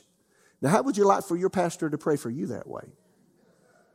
Now, 0.59 0.69
how 0.69 0.81
would 0.81 0.97
you 0.97 1.05
like 1.05 1.23
for 1.23 1.37
your 1.37 1.51
pastor 1.51 1.87
to 1.87 1.99
pray 1.99 2.15
for 2.15 2.29
you 2.29 2.47
that 2.47 2.67
way? 2.67 2.83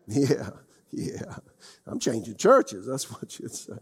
Yeah, 0.08 0.50
yeah. 0.90 1.36
I'm 1.86 2.00
changing 2.00 2.36
churches. 2.36 2.86
That's 2.86 3.08
what 3.10 3.38
you'd 3.38 3.54
say. 3.54 3.78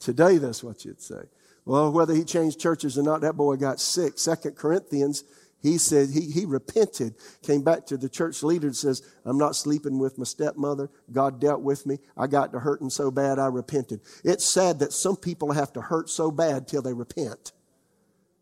Today, 0.00 0.38
that's 0.38 0.64
what 0.64 0.84
you'd 0.84 1.00
say. 1.00 1.22
Well, 1.64 1.92
whether 1.92 2.12
he 2.12 2.24
changed 2.24 2.58
churches 2.58 2.98
or 2.98 3.04
not, 3.04 3.20
that 3.20 3.36
boy 3.36 3.54
got 3.54 3.80
sick. 3.80 4.18
Second 4.18 4.56
Corinthians 4.56 5.22
he 5.64 5.78
said 5.78 6.10
he, 6.10 6.30
he 6.30 6.44
repented, 6.44 7.14
came 7.42 7.62
back 7.62 7.86
to 7.86 7.96
the 7.96 8.10
church 8.10 8.42
leader 8.42 8.66
and 8.66 8.76
says, 8.76 9.00
I'm 9.24 9.38
not 9.38 9.56
sleeping 9.56 9.98
with 9.98 10.18
my 10.18 10.24
stepmother. 10.24 10.90
God 11.10 11.40
dealt 11.40 11.62
with 11.62 11.86
me. 11.86 12.00
I 12.18 12.26
got 12.26 12.52
to 12.52 12.60
hurting 12.60 12.90
so 12.90 13.10
bad 13.10 13.38
I 13.38 13.46
repented. 13.46 14.02
It's 14.24 14.44
sad 14.44 14.80
that 14.80 14.92
some 14.92 15.16
people 15.16 15.52
have 15.52 15.72
to 15.72 15.80
hurt 15.80 16.10
so 16.10 16.30
bad 16.30 16.68
till 16.68 16.82
they 16.82 16.92
repent. 16.92 17.52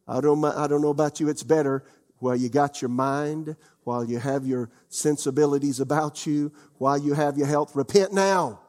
I 0.08 0.20
don't, 0.20 0.44
I 0.44 0.66
don't 0.66 0.82
know 0.82 0.90
about 0.90 1.20
you. 1.20 1.28
It's 1.28 1.44
better 1.44 1.84
while 2.18 2.34
you 2.34 2.48
got 2.48 2.82
your 2.82 2.88
mind, 2.88 3.54
while 3.84 4.04
you 4.04 4.18
have 4.18 4.44
your 4.44 4.70
sensibilities 4.88 5.78
about 5.78 6.26
you, 6.26 6.50
while 6.78 6.98
you 6.98 7.14
have 7.14 7.38
your 7.38 7.46
health. 7.46 7.76
Repent 7.76 8.12
now. 8.12 8.61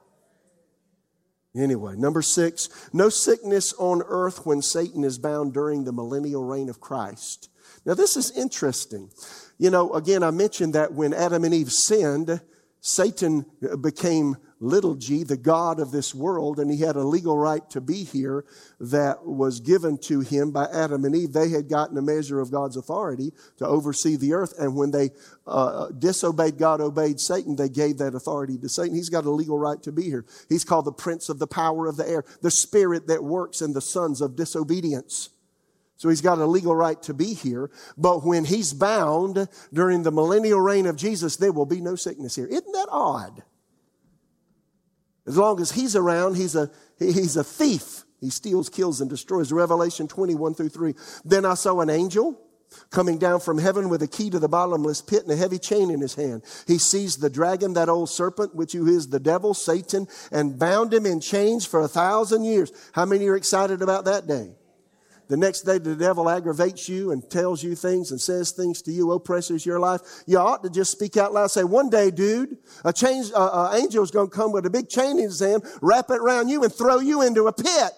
Anyway, 1.55 1.95
number 1.95 2.21
six, 2.21 2.67
no 2.93 3.09
sickness 3.09 3.73
on 3.77 4.01
earth 4.07 4.45
when 4.45 4.61
Satan 4.61 5.03
is 5.03 5.19
bound 5.19 5.53
during 5.53 5.83
the 5.83 5.93
millennial 5.93 6.43
reign 6.43 6.67
of 6.67 6.79
Christ. 6.79 7.49
Now, 7.85 7.93
this 7.93 8.17
is 8.17 8.31
interesting. 8.31 9.11
You 9.59 9.69
know, 9.69 9.93
again, 9.93 10.23
I 10.23 10.31
mentioned 10.31 10.73
that 10.73 10.93
when 10.93 11.13
Adam 11.13 11.43
and 11.43 11.53
Eve 11.53 11.71
sinned, 11.71 12.41
Satan 12.81 13.45
became 13.81 14.37
little 14.63 14.95
g, 14.95 15.23
the 15.23 15.37
God 15.37 15.79
of 15.79 15.91
this 15.91 16.15
world, 16.15 16.59
and 16.59 16.71
he 16.71 16.79
had 16.79 16.95
a 16.95 17.03
legal 17.03 17.37
right 17.37 17.67
to 17.69 17.81
be 17.81 18.03
here 18.03 18.45
that 18.79 19.25
was 19.25 19.59
given 19.59 19.97
to 19.97 20.21
him 20.21 20.51
by 20.51 20.65
Adam 20.73 21.05
and 21.05 21.15
Eve. 21.15 21.33
They 21.33 21.49
had 21.49 21.67
gotten 21.67 21.97
a 21.97 22.01
measure 22.01 22.39
of 22.39 22.51
God's 22.51 22.77
authority 22.77 23.33
to 23.57 23.67
oversee 23.67 24.15
the 24.15 24.33
earth, 24.33 24.53
and 24.57 24.75
when 24.75 24.91
they 24.91 25.11
uh, 25.45 25.89
disobeyed 25.89 26.57
God, 26.57 26.81
obeyed 26.81 27.19
Satan, 27.19 27.55
they 27.55 27.69
gave 27.69 27.97
that 27.97 28.15
authority 28.15 28.57
to 28.57 28.69
Satan. 28.69 28.95
He's 28.95 29.09
got 29.09 29.25
a 29.25 29.31
legal 29.31 29.59
right 29.59 29.81
to 29.83 29.91
be 29.91 30.03
here. 30.03 30.25
He's 30.47 30.63
called 30.63 30.85
the 30.85 30.93
prince 30.93 31.29
of 31.29 31.39
the 31.39 31.47
power 31.47 31.87
of 31.87 31.97
the 31.97 32.07
air, 32.07 32.23
the 32.41 32.51
spirit 32.51 33.07
that 33.07 33.23
works 33.23 33.61
in 33.61 33.73
the 33.73 33.81
sons 33.81 34.21
of 34.21 34.35
disobedience. 34.35 35.29
So 35.97 36.09
he's 36.09 36.21
got 36.21 36.37
a 36.39 36.45
legal 36.45 36.75
right 36.75 37.01
to 37.03 37.13
be 37.13 37.33
here. 37.33 37.69
But 37.97 38.25
when 38.25 38.45
he's 38.45 38.73
bound 38.73 39.47
during 39.71 40.03
the 40.03 40.11
millennial 40.11 40.59
reign 40.59 40.85
of 40.85 40.97
Jesus, 40.97 41.37
there 41.37 41.53
will 41.53 41.65
be 41.65 41.79
no 41.79 41.95
sickness 41.95 42.35
here. 42.35 42.47
Isn't 42.47 42.73
that 42.73 42.87
odd? 42.89 43.43
As 45.25 45.37
long 45.37 45.61
as 45.61 45.71
he's 45.71 45.95
around, 45.95 46.35
he's 46.35 46.55
a, 46.55 46.69
he's 46.99 47.37
a 47.37 47.43
thief. 47.43 48.03
He 48.19 48.29
steals, 48.29 48.69
kills, 48.69 49.01
and 49.01 49.09
destroys. 49.09 49.51
Revelation 49.51 50.07
21 50.07 50.53
through 50.53 50.69
3. 50.69 50.93
Then 51.25 51.45
I 51.45 51.55
saw 51.55 51.79
an 51.81 51.89
angel 51.89 52.39
coming 52.89 53.17
down 53.17 53.39
from 53.39 53.57
heaven 53.57 53.89
with 53.89 54.01
a 54.01 54.07
key 54.07 54.29
to 54.29 54.39
the 54.39 54.47
bottomless 54.47 55.01
pit 55.01 55.23
and 55.23 55.31
a 55.31 55.35
heavy 55.35 55.59
chain 55.59 55.91
in 55.91 56.01
his 56.01 56.15
hand. 56.15 56.43
He 56.67 56.77
seized 56.77 57.21
the 57.21 57.29
dragon, 57.29 57.73
that 57.73 57.89
old 57.89 58.09
serpent, 58.09 58.55
which 58.55 58.75
is 58.75 59.09
the 59.09 59.19
devil, 59.19 59.53
Satan, 59.53 60.07
and 60.31 60.57
bound 60.57 60.93
him 60.93 61.05
in 61.05 61.19
chains 61.19 61.65
for 61.65 61.81
a 61.81 61.87
thousand 61.87 62.43
years. 62.43 62.71
How 62.93 63.05
many 63.05 63.27
are 63.27 63.35
excited 63.35 63.81
about 63.81 64.05
that 64.05 64.27
day? 64.27 64.51
The 65.29 65.37
next 65.37 65.61
day 65.61 65.77
the 65.77 65.95
devil 65.95 66.29
aggravates 66.29 66.89
you 66.89 67.11
and 67.11 67.27
tells 67.29 67.63
you 67.63 67.75
things 67.75 68.11
and 68.11 68.19
says 68.19 68.51
things 68.51 68.81
to 68.83 68.91
you, 68.91 69.11
oppresses 69.11 69.65
your 69.65 69.79
life. 69.79 70.01
You 70.27 70.37
ought 70.37 70.63
to 70.63 70.69
just 70.69 70.91
speak 70.91 71.17
out 71.17 71.33
loud. 71.33 71.47
Say, 71.47 71.63
one 71.63 71.89
day, 71.89 72.11
dude, 72.11 72.57
a 72.83 72.91
change, 72.91 73.31
uh, 73.33 73.37
uh, 73.37 73.75
angel 73.75 74.03
is 74.03 74.11
going 74.11 74.29
to 74.29 74.35
come 74.35 74.51
with 74.51 74.65
a 74.65 74.69
big 74.69 74.89
chain 74.89 75.17
in 75.17 75.25
his 75.25 75.39
hand, 75.39 75.63
wrap 75.81 76.09
it 76.09 76.19
around 76.19 76.49
you 76.49 76.63
and 76.63 76.73
throw 76.73 76.99
you 76.99 77.21
into 77.21 77.47
a 77.47 77.53
pit 77.53 77.91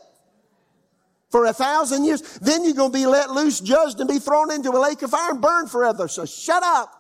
for 1.32 1.46
a 1.46 1.54
thousand 1.54 2.06
years. 2.06 2.22
Then 2.40 2.64
you're 2.64 2.76
going 2.76 2.92
to 2.92 2.98
be 2.98 3.06
let 3.06 3.32
loose, 3.32 3.60
judged, 3.60 4.00
and 4.00 4.08
be 4.08 4.20
thrown 4.20 4.52
into 4.52 4.70
a 4.70 4.80
lake 4.80 5.02
of 5.02 5.10
fire 5.10 5.32
and 5.32 5.42
burned 5.42 5.72
forever. 5.72 6.08
So 6.08 6.26
shut 6.26 6.64
up 6.64 6.92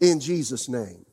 in 0.00 0.20
Jesus' 0.20 0.68
name. 0.68 1.06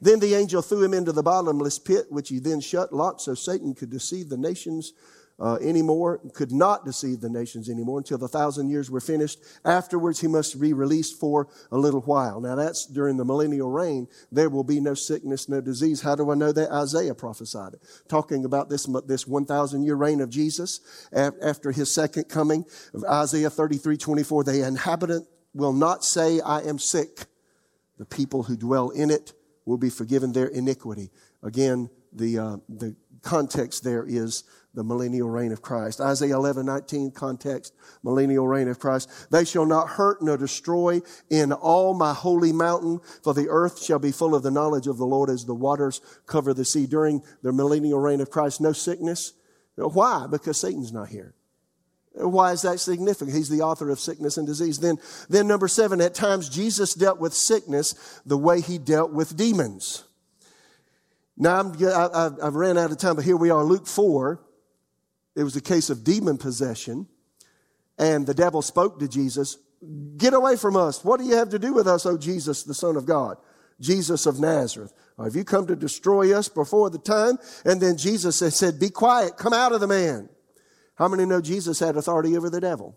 Then 0.00 0.18
the 0.18 0.34
angel 0.34 0.60
threw 0.60 0.82
him 0.82 0.92
into 0.92 1.12
the 1.12 1.22
bottomless 1.22 1.78
pit, 1.78 2.06
which 2.10 2.28
he 2.28 2.40
then 2.40 2.60
shut, 2.60 2.92
locked, 2.92 3.22
so 3.22 3.34
Satan 3.34 3.74
could 3.74 3.90
deceive 3.90 4.28
the 4.28 4.36
nations 4.36 4.92
uh, 5.40 5.56
anymore, 5.60 6.20
could 6.32 6.52
not 6.52 6.84
deceive 6.84 7.20
the 7.20 7.28
nations 7.28 7.68
anymore 7.68 7.98
until 7.98 8.18
the 8.18 8.28
thousand 8.28 8.70
years 8.70 8.90
were 8.90 9.00
finished. 9.00 9.38
Afterwards, 9.64 10.20
he 10.20 10.28
must 10.28 10.60
be 10.60 10.72
released 10.72 11.18
for 11.18 11.48
a 11.72 11.78
little 11.78 12.02
while. 12.02 12.40
Now, 12.40 12.54
that's 12.54 12.86
during 12.86 13.16
the 13.16 13.24
millennial 13.24 13.70
reign. 13.70 14.06
There 14.30 14.48
will 14.48 14.64
be 14.64 14.80
no 14.80 14.94
sickness, 14.94 15.48
no 15.48 15.60
disease. 15.60 16.02
How 16.02 16.14
do 16.14 16.30
I 16.30 16.34
know 16.34 16.52
that? 16.52 16.70
Isaiah 16.70 17.14
prophesied 17.14 17.74
it, 17.74 17.80
talking 18.08 18.44
about 18.44 18.68
this, 18.68 18.88
this 19.06 19.26
1,000 19.26 19.82
year 19.82 19.96
reign 19.96 20.20
of 20.20 20.30
Jesus 20.30 20.80
after 21.12 21.72
his 21.72 21.92
second 21.92 22.28
coming. 22.28 22.64
Isaiah 23.08 23.50
33 23.50 23.96
24, 23.96 24.44
the 24.44 24.66
inhabitant 24.66 25.26
will 25.52 25.72
not 25.72 26.04
say, 26.04 26.40
I 26.40 26.60
am 26.62 26.78
sick. 26.78 27.26
The 27.98 28.04
people 28.04 28.44
who 28.44 28.56
dwell 28.56 28.90
in 28.90 29.10
it 29.10 29.32
will 29.64 29.78
be 29.78 29.90
forgiven 29.90 30.32
their 30.32 30.48
iniquity. 30.48 31.10
Again, 31.42 31.90
the, 32.12 32.38
uh, 32.38 32.56
the 32.68 32.96
context 33.22 33.84
there 33.84 34.04
is 34.06 34.44
the 34.74 34.84
millennial 34.84 35.30
reign 35.30 35.52
of 35.52 35.62
Christ. 35.62 36.00
Isaiah 36.00 36.36
11, 36.36 36.66
19 36.66 37.12
context, 37.12 37.74
millennial 38.02 38.46
reign 38.46 38.68
of 38.68 38.78
Christ. 38.78 39.08
They 39.30 39.44
shall 39.44 39.66
not 39.66 39.90
hurt 39.90 40.20
nor 40.20 40.36
destroy 40.36 41.00
in 41.30 41.52
all 41.52 41.94
my 41.94 42.12
holy 42.12 42.52
mountain, 42.52 43.00
for 43.22 43.34
the 43.34 43.48
earth 43.48 43.82
shall 43.82 43.98
be 43.98 44.12
full 44.12 44.34
of 44.34 44.42
the 44.42 44.50
knowledge 44.50 44.86
of 44.86 44.98
the 44.98 45.06
Lord 45.06 45.30
as 45.30 45.44
the 45.44 45.54
waters 45.54 46.00
cover 46.26 46.52
the 46.52 46.64
sea. 46.64 46.86
During 46.86 47.22
the 47.42 47.52
millennial 47.52 48.00
reign 48.00 48.20
of 48.20 48.30
Christ, 48.30 48.60
no 48.60 48.72
sickness. 48.72 49.32
Why? 49.76 50.26
Because 50.30 50.60
Satan's 50.60 50.92
not 50.92 51.08
here. 51.08 51.34
Why 52.14 52.52
is 52.52 52.62
that 52.62 52.78
significant? 52.78 53.36
He's 53.36 53.48
the 53.48 53.62
author 53.62 53.90
of 53.90 53.98
sickness 53.98 54.36
and 54.36 54.46
disease. 54.46 54.78
Then, 54.78 54.98
then 55.28 55.48
number 55.48 55.66
seven, 55.66 56.00
at 56.00 56.14
times 56.14 56.48
Jesus 56.48 56.94
dealt 56.94 57.18
with 57.18 57.34
sickness 57.34 58.20
the 58.24 58.38
way 58.38 58.60
he 58.60 58.78
dealt 58.78 59.12
with 59.12 59.36
demons. 59.36 60.04
Now, 61.36 61.58
I'm, 61.58 61.72
I, 61.84 62.44
have 62.44 62.54
ran 62.54 62.78
out 62.78 62.92
of 62.92 62.98
time, 62.98 63.16
but 63.16 63.24
here 63.24 63.36
we 63.36 63.50
are, 63.50 63.64
Luke 63.64 63.88
4. 63.88 64.40
It 65.36 65.42
was 65.42 65.56
a 65.56 65.60
case 65.60 65.90
of 65.90 66.04
demon 66.04 66.38
possession, 66.38 67.06
and 67.98 68.26
the 68.26 68.34
devil 68.34 68.62
spoke 68.62 68.98
to 69.00 69.08
Jesus, 69.08 69.58
Get 70.16 70.32
away 70.32 70.56
from 70.56 70.76
us. 70.76 71.04
What 71.04 71.20
do 71.20 71.26
you 71.26 71.36
have 71.36 71.50
to 71.50 71.58
do 71.58 71.74
with 71.74 71.86
us, 71.86 72.06
O 72.06 72.16
Jesus, 72.16 72.62
the 72.62 72.74
Son 72.74 72.96
of 72.96 73.04
God? 73.04 73.36
Jesus 73.80 74.24
of 74.26 74.40
Nazareth. 74.40 74.92
have 75.18 75.34
you 75.34 75.44
come 75.44 75.66
to 75.66 75.76
destroy 75.76 76.36
us 76.36 76.48
before 76.48 76.90
the 76.90 76.98
time? 76.98 77.38
And 77.64 77.80
then 77.80 77.96
Jesus 77.96 78.38
said, 78.38 78.78
Be 78.78 78.88
quiet, 78.88 79.36
come 79.36 79.52
out 79.52 79.72
of 79.72 79.80
the 79.80 79.86
man. 79.86 80.28
How 80.94 81.08
many 81.08 81.26
know 81.26 81.40
Jesus 81.40 81.80
had 81.80 81.96
authority 81.96 82.36
over 82.36 82.48
the 82.48 82.60
devil? 82.60 82.96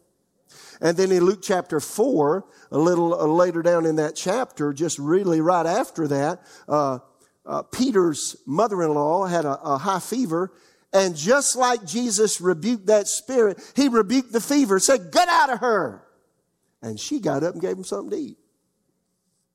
And 0.79 0.95
then 0.95 1.11
in 1.11 1.23
Luke 1.23 1.41
chapter 1.41 1.79
4, 1.79 2.45
a 2.71 2.77
little 2.77 3.09
later 3.33 3.61
down 3.61 3.85
in 3.85 3.95
that 3.95 4.15
chapter, 4.15 4.71
just 4.71 4.99
really 4.99 5.41
right 5.41 5.65
after 5.65 6.07
that, 6.07 6.41
uh, 6.69 6.99
uh, 7.45 7.63
Peter's 7.63 8.35
mother 8.45 8.83
in 8.83 8.93
law 8.93 9.25
had 9.25 9.45
a, 9.45 9.59
a 9.61 9.77
high 9.77 9.99
fever, 9.99 10.53
and 10.93 11.15
just 11.15 11.55
like 11.55 11.85
Jesus 11.85 12.39
rebuked 12.39 12.87
that 12.87 13.07
spirit, 13.07 13.59
he 13.75 13.89
rebuked 13.89 14.31
the 14.31 14.41
fever, 14.41 14.79
said, 14.79 15.11
Get 15.11 15.27
out 15.27 15.51
of 15.51 15.59
her. 15.59 16.03
And 16.81 16.99
she 16.99 17.19
got 17.19 17.43
up 17.43 17.53
and 17.53 17.61
gave 17.61 17.77
him 17.77 17.83
something 17.83 18.11
to 18.11 18.17
eat. 18.17 18.37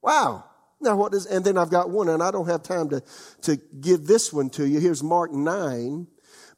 Wow. 0.02 0.44
Now, 0.80 0.96
what 0.96 1.14
is, 1.14 1.26
and 1.26 1.44
then 1.44 1.56
I've 1.56 1.70
got 1.70 1.90
one, 1.90 2.08
and 2.08 2.22
I 2.22 2.32
don't 2.32 2.48
have 2.48 2.64
time 2.64 2.88
to, 2.90 3.02
to 3.42 3.56
give 3.80 4.06
this 4.06 4.32
one 4.32 4.50
to 4.50 4.66
you. 4.66 4.80
Here's 4.80 5.02
Mark 5.02 5.32
9. 5.32 6.08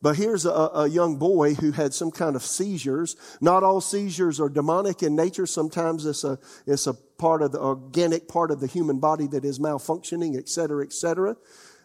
But 0.00 0.16
here's 0.16 0.44
a, 0.44 0.50
a, 0.50 0.86
young 0.86 1.16
boy 1.16 1.54
who 1.54 1.72
had 1.72 1.94
some 1.94 2.10
kind 2.10 2.36
of 2.36 2.42
seizures. 2.42 3.16
Not 3.40 3.62
all 3.62 3.80
seizures 3.80 4.38
are 4.38 4.50
demonic 4.50 5.02
in 5.02 5.16
nature. 5.16 5.46
Sometimes 5.46 6.04
it's 6.04 6.24
a, 6.24 6.38
it's 6.66 6.86
a 6.86 6.92
part 6.92 7.40
of 7.40 7.52
the 7.52 7.60
organic 7.60 8.28
part 8.28 8.50
of 8.50 8.60
the 8.60 8.66
human 8.66 8.98
body 8.98 9.26
that 9.28 9.46
is 9.46 9.58
malfunctioning, 9.58 10.36
et 10.36 10.46
cetera, 10.50 10.84
et 10.84 10.92
cetera. 10.92 11.36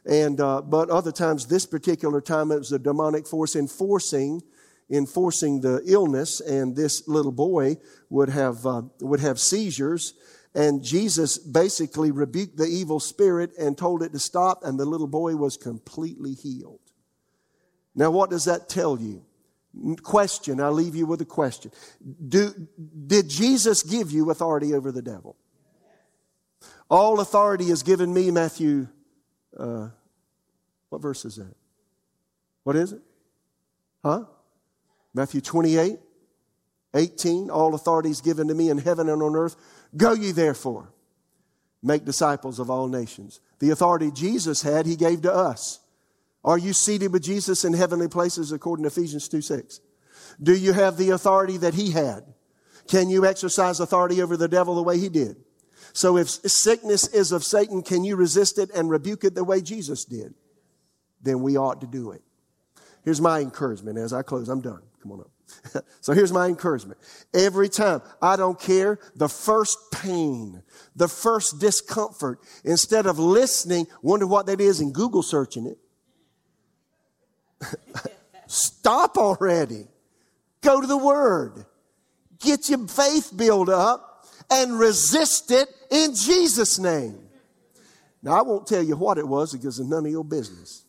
And, 0.05 0.39
uh, 0.39 0.61
but 0.61 0.89
other 0.89 1.11
times, 1.11 1.47
this 1.47 1.65
particular 1.65 2.21
time, 2.21 2.51
it 2.51 2.57
was 2.57 2.71
a 2.71 2.79
demonic 2.79 3.27
force 3.27 3.55
enforcing, 3.55 4.41
enforcing 4.89 5.61
the 5.61 5.81
illness. 5.85 6.39
And 6.39 6.75
this 6.75 7.07
little 7.07 7.31
boy 7.31 7.77
would 8.09 8.29
have, 8.29 8.65
uh, 8.65 8.83
would 9.01 9.19
have 9.19 9.39
seizures. 9.39 10.13
And 10.55 10.83
Jesus 10.83 11.37
basically 11.37 12.11
rebuked 12.11 12.57
the 12.57 12.65
evil 12.65 12.99
spirit 12.99 13.51
and 13.57 13.77
told 13.77 14.01
it 14.01 14.13
to 14.13 14.19
stop. 14.19 14.63
And 14.63 14.79
the 14.79 14.85
little 14.85 15.07
boy 15.07 15.35
was 15.35 15.57
completely 15.57 16.33
healed. 16.33 16.79
Now, 17.95 18.11
what 18.11 18.29
does 18.29 18.45
that 18.45 18.69
tell 18.69 18.99
you? 18.99 19.25
Question, 20.01 20.59
I 20.59 20.69
leave 20.69 20.95
you 20.95 21.05
with 21.05 21.21
a 21.21 21.25
question. 21.25 21.71
Do, 22.27 22.51
did 23.05 23.29
Jesus 23.29 23.83
give 23.83 24.11
you 24.11 24.31
authority 24.31 24.73
over 24.73 24.91
the 24.91 25.01
devil? 25.01 25.35
All 26.89 27.19
authority 27.19 27.65
is 27.65 27.83
given 27.83 28.11
me, 28.11 28.31
Matthew. 28.31 28.87
Uh, 29.57 29.89
what 30.89 31.01
verse 31.01 31.25
is 31.25 31.37
that? 31.37 31.55
What 32.63 32.75
is 32.75 32.93
it? 32.93 33.01
Huh? 34.03 34.25
Matthew 35.13 35.41
28, 35.41 35.97
18. 36.93 37.49
All 37.49 37.75
authority 37.75 38.09
is 38.09 38.21
given 38.21 38.47
to 38.47 38.53
me 38.53 38.69
in 38.69 38.77
heaven 38.77 39.09
and 39.09 39.21
on 39.21 39.35
earth. 39.35 39.55
Go 39.95 40.13
ye 40.13 40.31
therefore, 40.31 40.91
make 41.81 42.05
disciples 42.05 42.59
of 42.59 42.69
all 42.69 42.87
nations. 42.87 43.41
The 43.59 43.71
authority 43.71 44.11
Jesus 44.11 44.61
had, 44.61 44.85
he 44.85 44.95
gave 44.95 45.21
to 45.23 45.33
us. 45.33 45.79
Are 46.43 46.57
you 46.57 46.73
seated 46.73 47.11
with 47.11 47.23
Jesus 47.23 47.65
in 47.65 47.73
heavenly 47.73 48.07
places 48.07 48.51
according 48.51 48.83
to 48.83 48.87
Ephesians 48.87 49.27
2 49.27 49.41
6? 49.41 49.81
Do 50.41 50.55
you 50.55 50.73
have 50.73 50.97
the 50.97 51.09
authority 51.09 51.57
that 51.57 51.73
he 51.73 51.91
had? 51.91 52.23
Can 52.87 53.09
you 53.09 53.25
exercise 53.25 53.79
authority 53.79 54.21
over 54.21 54.37
the 54.37 54.47
devil 54.47 54.75
the 54.75 54.83
way 54.83 54.97
he 54.97 55.09
did? 55.09 55.37
So 55.93 56.17
if 56.17 56.29
sickness 56.29 57.07
is 57.07 57.31
of 57.31 57.43
Satan, 57.43 57.81
can 57.81 58.03
you 58.03 58.15
resist 58.15 58.57
it 58.57 58.69
and 58.71 58.89
rebuke 58.89 59.23
it 59.23 59.35
the 59.35 59.43
way 59.43 59.61
Jesus 59.61 60.05
did? 60.05 60.33
Then 61.21 61.41
we 61.41 61.57
ought 61.57 61.81
to 61.81 61.87
do 61.87 62.11
it. 62.11 62.21
Here's 63.03 63.21
my 63.21 63.39
encouragement 63.39 63.97
as 63.97 64.13
I 64.13 64.21
close. 64.21 64.49
I'm 64.49 64.61
done. 64.61 64.81
Come 65.01 65.11
on 65.13 65.21
up. 65.21 65.83
so 66.01 66.13
here's 66.13 66.31
my 66.31 66.47
encouragement. 66.47 66.99
Every 67.33 67.69
time, 67.69 68.01
I 68.21 68.35
don't 68.35 68.59
care, 68.59 68.99
the 69.15 69.29
first 69.29 69.77
pain, 69.91 70.61
the 70.95 71.07
first 71.07 71.59
discomfort, 71.59 72.39
instead 72.63 73.05
of 73.05 73.17
listening, 73.17 73.87
wonder 74.01 74.27
what 74.27 74.45
that 74.45 74.61
is 74.61 74.79
and 74.79 74.93
Google 74.93 75.23
searching 75.23 75.65
it, 75.65 75.77
Stop 78.49 79.17
already. 79.17 79.85
Go 80.61 80.81
to 80.81 80.87
the 80.87 80.97
Word. 80.97 81.65
Get 82.39 82.67
your 82.67 82.87
faith 82.87 83.31
built 83.35 83.69
up 83.69 84.08
and 84.51 84.79
resist 84.79 85.51
it 85.51 85.69
in 85.91 86.13
Jesus' 86.15 86.79
name. 86.79 87.19
Now, 88.21 88.39
I 88.39 88.41
won't 88.41 88.67
tell 88.67 88.83
you 88.83 88.95
what 88.95 89.17
it 89.17 89.27
was 89.27 89.53
because 89.53 89.79
it's 89.79 89.89
none 89.89 90.05
of 90.05 90.11
your 90.11 90.25
business. 90.25 90.83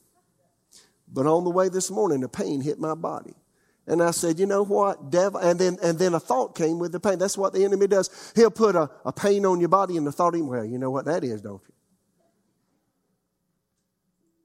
But 1.12 1.26
on 1.26 1.44
the 1.44 1.50
way 1.50 1.68
this 1.68 1.90
morning, 1.90 2.20
the 2.20 2.28
pain 2.28 2.60
hit 2.60 2.78
my 2.78 2.94
body. 2.94 3.34
And 3.86 4.02
I 4.02 4.12
said, 4.12 4.38
you 4.38 4.46
know 4.46 4.62
what, 4.62 5.10
devil? 5.10 5.40
And 5.40 5.58
then, 5.58 5.76
and 5.82 5.98
then 5.98 6.14
a 6.14 6.20
thought 6.20 6.54
came 6.54 6.78
with 6.78 6.92
the 6.92 7.00
pain. 7.00 7.18
That's 7.18 7.36
what 7.36 7.52
the 7.52 7.64
enemy 7.64 7.88
does. 7.88 8.32
He'll 8.36 8.50
put 8.50 8.76
a, 8.76 8.88
a 9.04 9.12
pain 9.12 9.44
on 9.44 9.58
your 9.58 9.68
body 9.68 9.96
and 9.96 10.06
the 10.06 10.12
thought, 10.12 10.36
well, 10.36 10.64
you 10.64 10.78
know 10.78 10.90
what 10.90 11.06
that 11.06 11.24
is, 11.24 11.42
don't 11.42 11.62
you? 11.66 11.74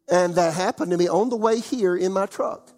And 0.08 0.36
that 0.36 0.54
happened 0.54 0.92
to 0.92 0.98
me 0.98 1.08
on 1.08 1.30
the 1.30 1.36
way 1.36 1.60
here 1.60 1.96
in 1.96 2.12
my 2.12 2.26
truck. 2.26 2.72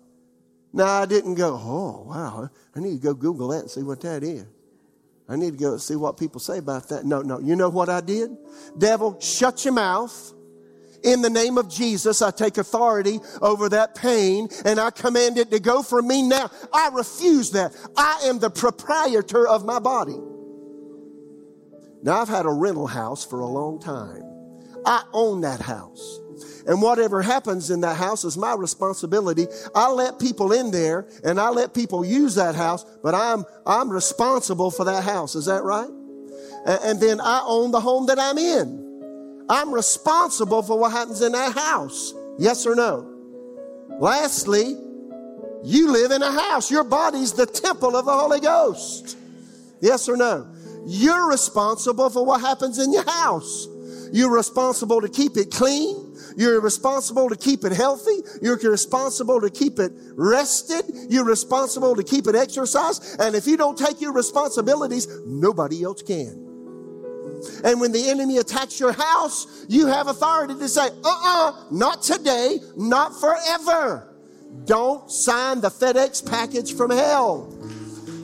Now, 0.74 1.02
I 1.02 1.06
didn't 1.06 1.36
go, 1.36 1.54
oh, 1.56 2.06
wow, 2.08 2.50
I 2.76 2.80
need 2.80 3.02
to 3.02 3.04
go 3.04 3.14
Google 3.14 3.50
that 3.50 3.62
and 3.62 3.72
see 3.72 3.84
what 3.84 4.02
that 4.02 4.24
is. 4.24 4.46
I 5.30 5.36
need 5.36 5.58
to 5.58 5.58
go 5.58 5.78
see 5.78 5.96
what 5.96 6.18
people 6.18 6.40
say 6.40 6.58
about 6.58 6.90
that. 6.90 7.06
No, 7.06 7.22
no. 7.22 7.40
You 7.40 7.56
know 7.56 7.70
what 7.70 7.90
I 7.90 8.02
did? 8.02 8.30
Devil, 8.78 9.20
shut 9.20 9.66
your 9.66 9.74
mouth. 9.74 10.34
In 11.04 11.22
the 11.22 11.30
name 11.30 11.58
of 11.58 11.70
Jesus, 11.70 12.22
I 12.22 12.32
take 12.32 12.58
authority 12.58 13.20
over 13.42 13.70
that 13.70 13.94
pain 13.94 14.50
and 14.66 14.80
I 14.80 14.90
command 14.90 15.38
it 15.38 15.52
to 15.52 15.60
go 15.60 15.84
from 15.84 16.08
me 16.08 16.24
now. 16.24 16.50
I 16.74 16.90
refuse 16.94 17.52
that. 17.52 17.76
I 17.96 18.22
am 18.26 18.40
the 18.40 18.50
proprietor 18.50 19.48
of 19.48 19.64
my 19.64 19.80
body. 19.80 20.18
Now, 22.02 22.22
I've 22.22 22.30
had 22.30 22.46
a 22.46 22.52
rental 22.52 22.88
house 22.88 23.26
for 23.26 23.40
a 23.42 23.46
long 23.46 23.80
time. 23.80 24.24
I 24.86 25.04
own 25.14 25.42
that 25.42 25.60
house. 25.62 26.20
And 26.68 26.82
whatever 26.82 27.22
happens 27.22 27.70
in 27.70 27.82
that 27.82 27.98
house 27.98 28.24
is 28.24 28.38
my 28.38 28.54
responsibility. 28.54 29.48
I 29.74 29.90
let 29.90 30.20
people 30.20 30.52
in 30.52 30.72
there 30.72 31.08
and 31.24 31.40
I 31.40 31.50
let 31.50 31.74
people 31.74 32.06
use 32.06 32.36
that 32.36 32.56
house, 32.56 32.84
but 33.02 33.16
I'm, 33.16 33.46
I'm 33.66 33.90
responsible 33.90 34.72
for 34.72 34.86
that 34.86 35.04
house. 35.04 35.36
Is 35.36 35.46
that 35.46 35.64
right? 35.64 35.90
And, 36.66 36.80
and 36.84 37.00
then 37.02 37.22
I 37.22 37.44
own 37.46 37.72
the 37.72 37.80
home 37.80 38.08
that 38.08 38.20
I'm 38.20 38.38
in. 38.38 39.46
I'm 39.50 39.74
responsible 39.74 40.62
for 40.62 40.78
what 40.78 40.92
happens 40.92 41.22
in 41.22 41.32
that 41.32 41.54
house. 41.54 42.14
Yes 42.38 42.66
or 42.66 42.76
no? 42.76 43.14
Lastly, 44.00 44.76
you 45.64 45.92
live 45.92 46.12
in 46.12 46.22
a 46.22 46.32
house. 46.32 46.70
Your 46.70 46.84
body's 46.84 47.34
the 47.34 47.46
temple 47.46 47.96
of 47.96 48.06
the 48.06 48.14
Holy 48.14 48.40
Ghost. 48.40 49.18
Yes 49.82 50.08
or 50.10 50.18
no? 50.18 50.48
You're 50.86 51.28
responsible 51.28 52.10
for 52.10 52.26
what 52.26 52.42
happens 52.42 52.80
in 52.80 52.94
your 52.94 53.04
house. 53.04 53.68
You're 54.12 54.32
responsible 54.32 55.02
to 55.02 55.10
keep 55.10 55.36
it 55.36 55.52
clean. 55.52 56.07
You're 56.38 56.62
responsible 56.62 57.30
to 57.30 57.36
keep 57.36 57.66
it 57.66 57.72
healthy. 57.72 58.20
You're 58.44 58.58
responsible 58.58 59.42
to 59.42 59.50
keep 59.50 59.80
it 59.80 59.92
rested. 60.14 60.86
You're 61.10 61.26
responsible 61.26 61.96
to 61.96 62.04
keep 62.04 62.28
it 62.28 62.36
exercised. 62.36 63.20
And 63.20 63.36
if 63.36 63.48
you 63.48 63.58
don't 63.58 63.76
take 63.76 64.00
your 64.00 64.14
responsibilities, 64.14 65.08
nobody 65.26 65.84
else 65.84 66.04
can. 66.04 66.46
And 67.64 67.82
when 67.82 67.92
the 67.92 68.08
enemy 68.08 68.38
attacks 68.38 68.80
your 68.80 68.92
house, 68.92 69.66
you 69.68 69.88
have 69.88 70.08
authority 70.08 70.54
to 70.54 70.70
say, 70.70 70.88
uh-uh, 71.04 71.66
not 71.72 72.04
today, 72.04 72.60
not 72.76 73.20
forever. 73.20 74.16
Don't 74.66 75.10
sign 75.12 75.62
the 75.62 75.70
FedEx 75.70 76.30
package 76.30 76.76
from 76.76 76.92
hell. 76.92 77.52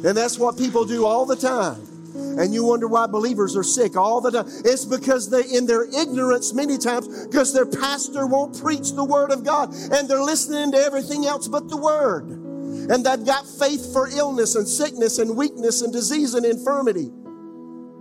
And 0.06 0.16
that's 0.16 0.38
what 0.38 0.56
people 0.56 0.86
do 0.86 1.06
all 1.06 1.26
the 1.26 1.36
time 1.36 1.93
and 2.14 2.54
you 2.54 2.64
wonder 2.64 2.88
why 2.88 3.08
believers 3.08 3.56
are 3.56 3.64
sick 3.64 3.96
all 3.96 4.22
the 4.22 4.32
time. 4.32 4.46
It's 4.66 4.86
because 4.86 5.30
they, 5.30 5.44
in 5.44 5.66
their 5.66 5.84
ignorance, 5.84 6.54
many 6.54 6.78
times, 6.78 7.28
because 7.28 7.54
their 7.54 7.66
pastor 7.66 8.28
won't 8.28 8.60
preach 8.62 8.92
the 8.94 9.04
Word 9.04 9.32
of 9.32 9.44
God 9.44 9.74
and 9.74 10.08
they're 10.08 10.22
listening 10.22 10.72
to 10.74 10.78
everything 10.78 11.26
else 11.26 11.48
but 11.48 11.70
the 11.70 11.78
Word. 11.78 12.30
And 12.30 13.06
they've 13.06 13.26
got 13.26 13.46
faith 13.48 13.94
for 13.94 14.08
illness 14.10 14.56
and 14.56 14.68
sickness 14.68 15.20
and 15.20 15.38
weakness 15.38 15.82
and 15.82 15.94
disease 15.94 16.34
and 16.34 16.46
infirmity. 16.46 17.12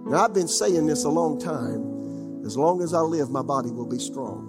Now, 0.04 0.24
I've 0.24 0.34
been 0.34 0.48
saying 0.48 0.86
this 0.86 1.04
a 1.04 1.08
long 1.08 1.38
time. 1.38 2.44
As 2.44 2.56
long 2.56 2.82
as 2.82 2.92
I 2.92 3.00
live, 3.00 3.30
my 3.30 3.42
body 3.42 3.70
will 3.70 3.88
be 3.88 3.98
strong. 3.98 4.48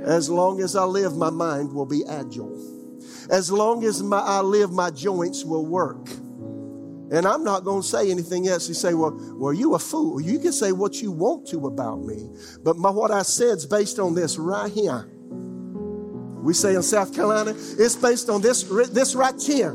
As 0.00 0.30
long 0.30 0.60
as 0.60 0.74
I 0.74 0.84
live, 0.84 1.16
my 1.16 1.30
mind 1.30 1.72
will 1.72 1.84
be 1.84 2.02
agile. 2.08 2.56
As 3.30 3.50
long 3.50 3.84
as 3.84 4.02
my, 4.02 4.20
I 4.20 4.40
live, 4.40 4.72
my 4.72 4.90
joints 4.90 5.44
will 5.44 5.66
work. 5.66 6.08
And 7.10 7.26
I'm 7.26 7.42
not 7.42 7.64
going 7.64 7.82
to 7.82 7.88
say 7.88 8.10
anything 8.10 8.48
else. 8.48 8.68
You 8.68 8.74
say, 8.74 8.92
well, 8.94 9.18
well, 9.34 9.52
you 9.52 9.74
a 9.74 9.78
fool. 9.78 10.20
You 10.20 10.38
can 10.38 10.52
say 10.52 10.72
what 10.72 11.00
you 11.00 11.10
want 11.10 11.48
to 11.48 11.66
about 11.66 12.02
me. 12.02 12.30
But 12.62 12.76
my, 12.76 12.90
what 12.90 13.10
I 13.10 13.22
said 13.22 13.56
is 13.58 13.66
based 13.66 13.98
on 13.98 14.14
this 14.14 14.36
right 14.36 14.70
here. 14.70 15.08
We 16.42 16.52
say 16.54 16.74
in 16.74 16.82
South 16.82 17.14
Carolina, 17.14 17.50
it's 17.52 17.96
based 17.96 18.28
on 18.28 18.42
this, 18.42 18.62
this 18.62 19.14
right 19.14 19.34
here. 19.40 19.72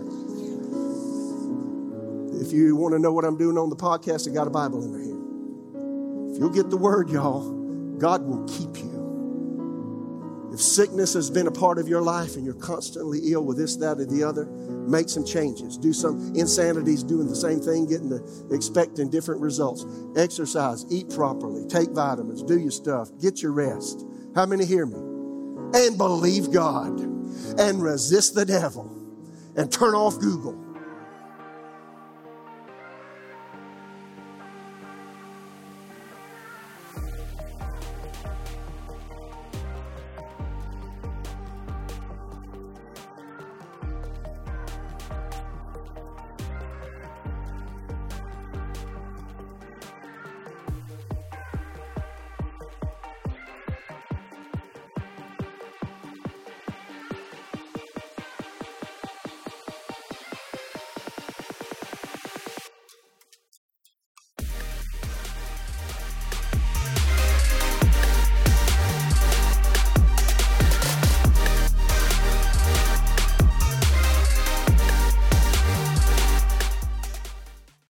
If 2.39 2.51
you 2.51 2.75
want 2.75 2.93
to 2.93 2.99
know 2.99 3.11
what 3.11 3.25
I'm 3.25 3.37
doing 3.37 3.57
on 3.57 3.69
the 3.69 3.75
podcast, 3.75 4.29
I 4.29 4.33
got 4.33 4.47
a 4.47 4.51
Bible 4.51 4.83
in 4.83 4.91
my 4.91 4.99
hand. 4.99 6.33
If 6.35 6.39
you'll 6.39 6.49
get 6.49 6.69
the 6.69 6.77
word, 6.77 7.09
y'all, 7.09 7.51
God 7.97 8.23
will 8.23 8.47
keep 8.47 8.77
you. 8.77 8.92
If 10.53 10.61
sickness 10.61 11.15
has 11.15 11.31
been 11.31 11.47
a 11.47 11.51
part 11.51 11.79
of 11.79 11.87
your 11.87 12.03
life 12.03 12.35
and 12.35 12.45
you're 12.45 12.53
constantly 12.53 13.31
ill 13.31 13.43
with 13.43 13.57
this, 13.57 13.75
that, 13.77 13.99
or 13.99 14.05
the 14.05 14.23
other, 14.23 14.45
make 14.45 15.09
some 15.09 15.25
changes. 15.25 15.77
Do 15.77 15.91
some 15.93 16.35
insanities 16.35 17.03
doing 17.03 17.27
the 17.27 17.35
same 17.35 17.59
thing, 17.59 17.87
getting 17.87 18.09
the 18.09 18.21
expecting 18.51 19.09
different 19.09 19.41
results. 19.41 19.83
Exercise, 20.15 20.85
eat 20.91 21.09
properly, 21.09 21.67
take 21.67 21.89
vitamins, 21.89 22.43
do 22.43 22.59
your 22.59 22.69
stuff, 22.69 23.09
get 23.19 23.41
your 23.41 23.51
rest. 23.51 24.05
How 24.35 24.45
many 24.45 24.63
hear 24.65 24.85
me? 24.85 24.97
And 25.73 25.97
believe 25.97 26.51
God 26.51 26.99
and 27.59 27.81
resist 27.81 28.35
the 28.35 28.45
devil 28.45 28.91
and 29.55 29.71
turn 29.71 29.95
off 29.95 30.19
Google 30.19 30.62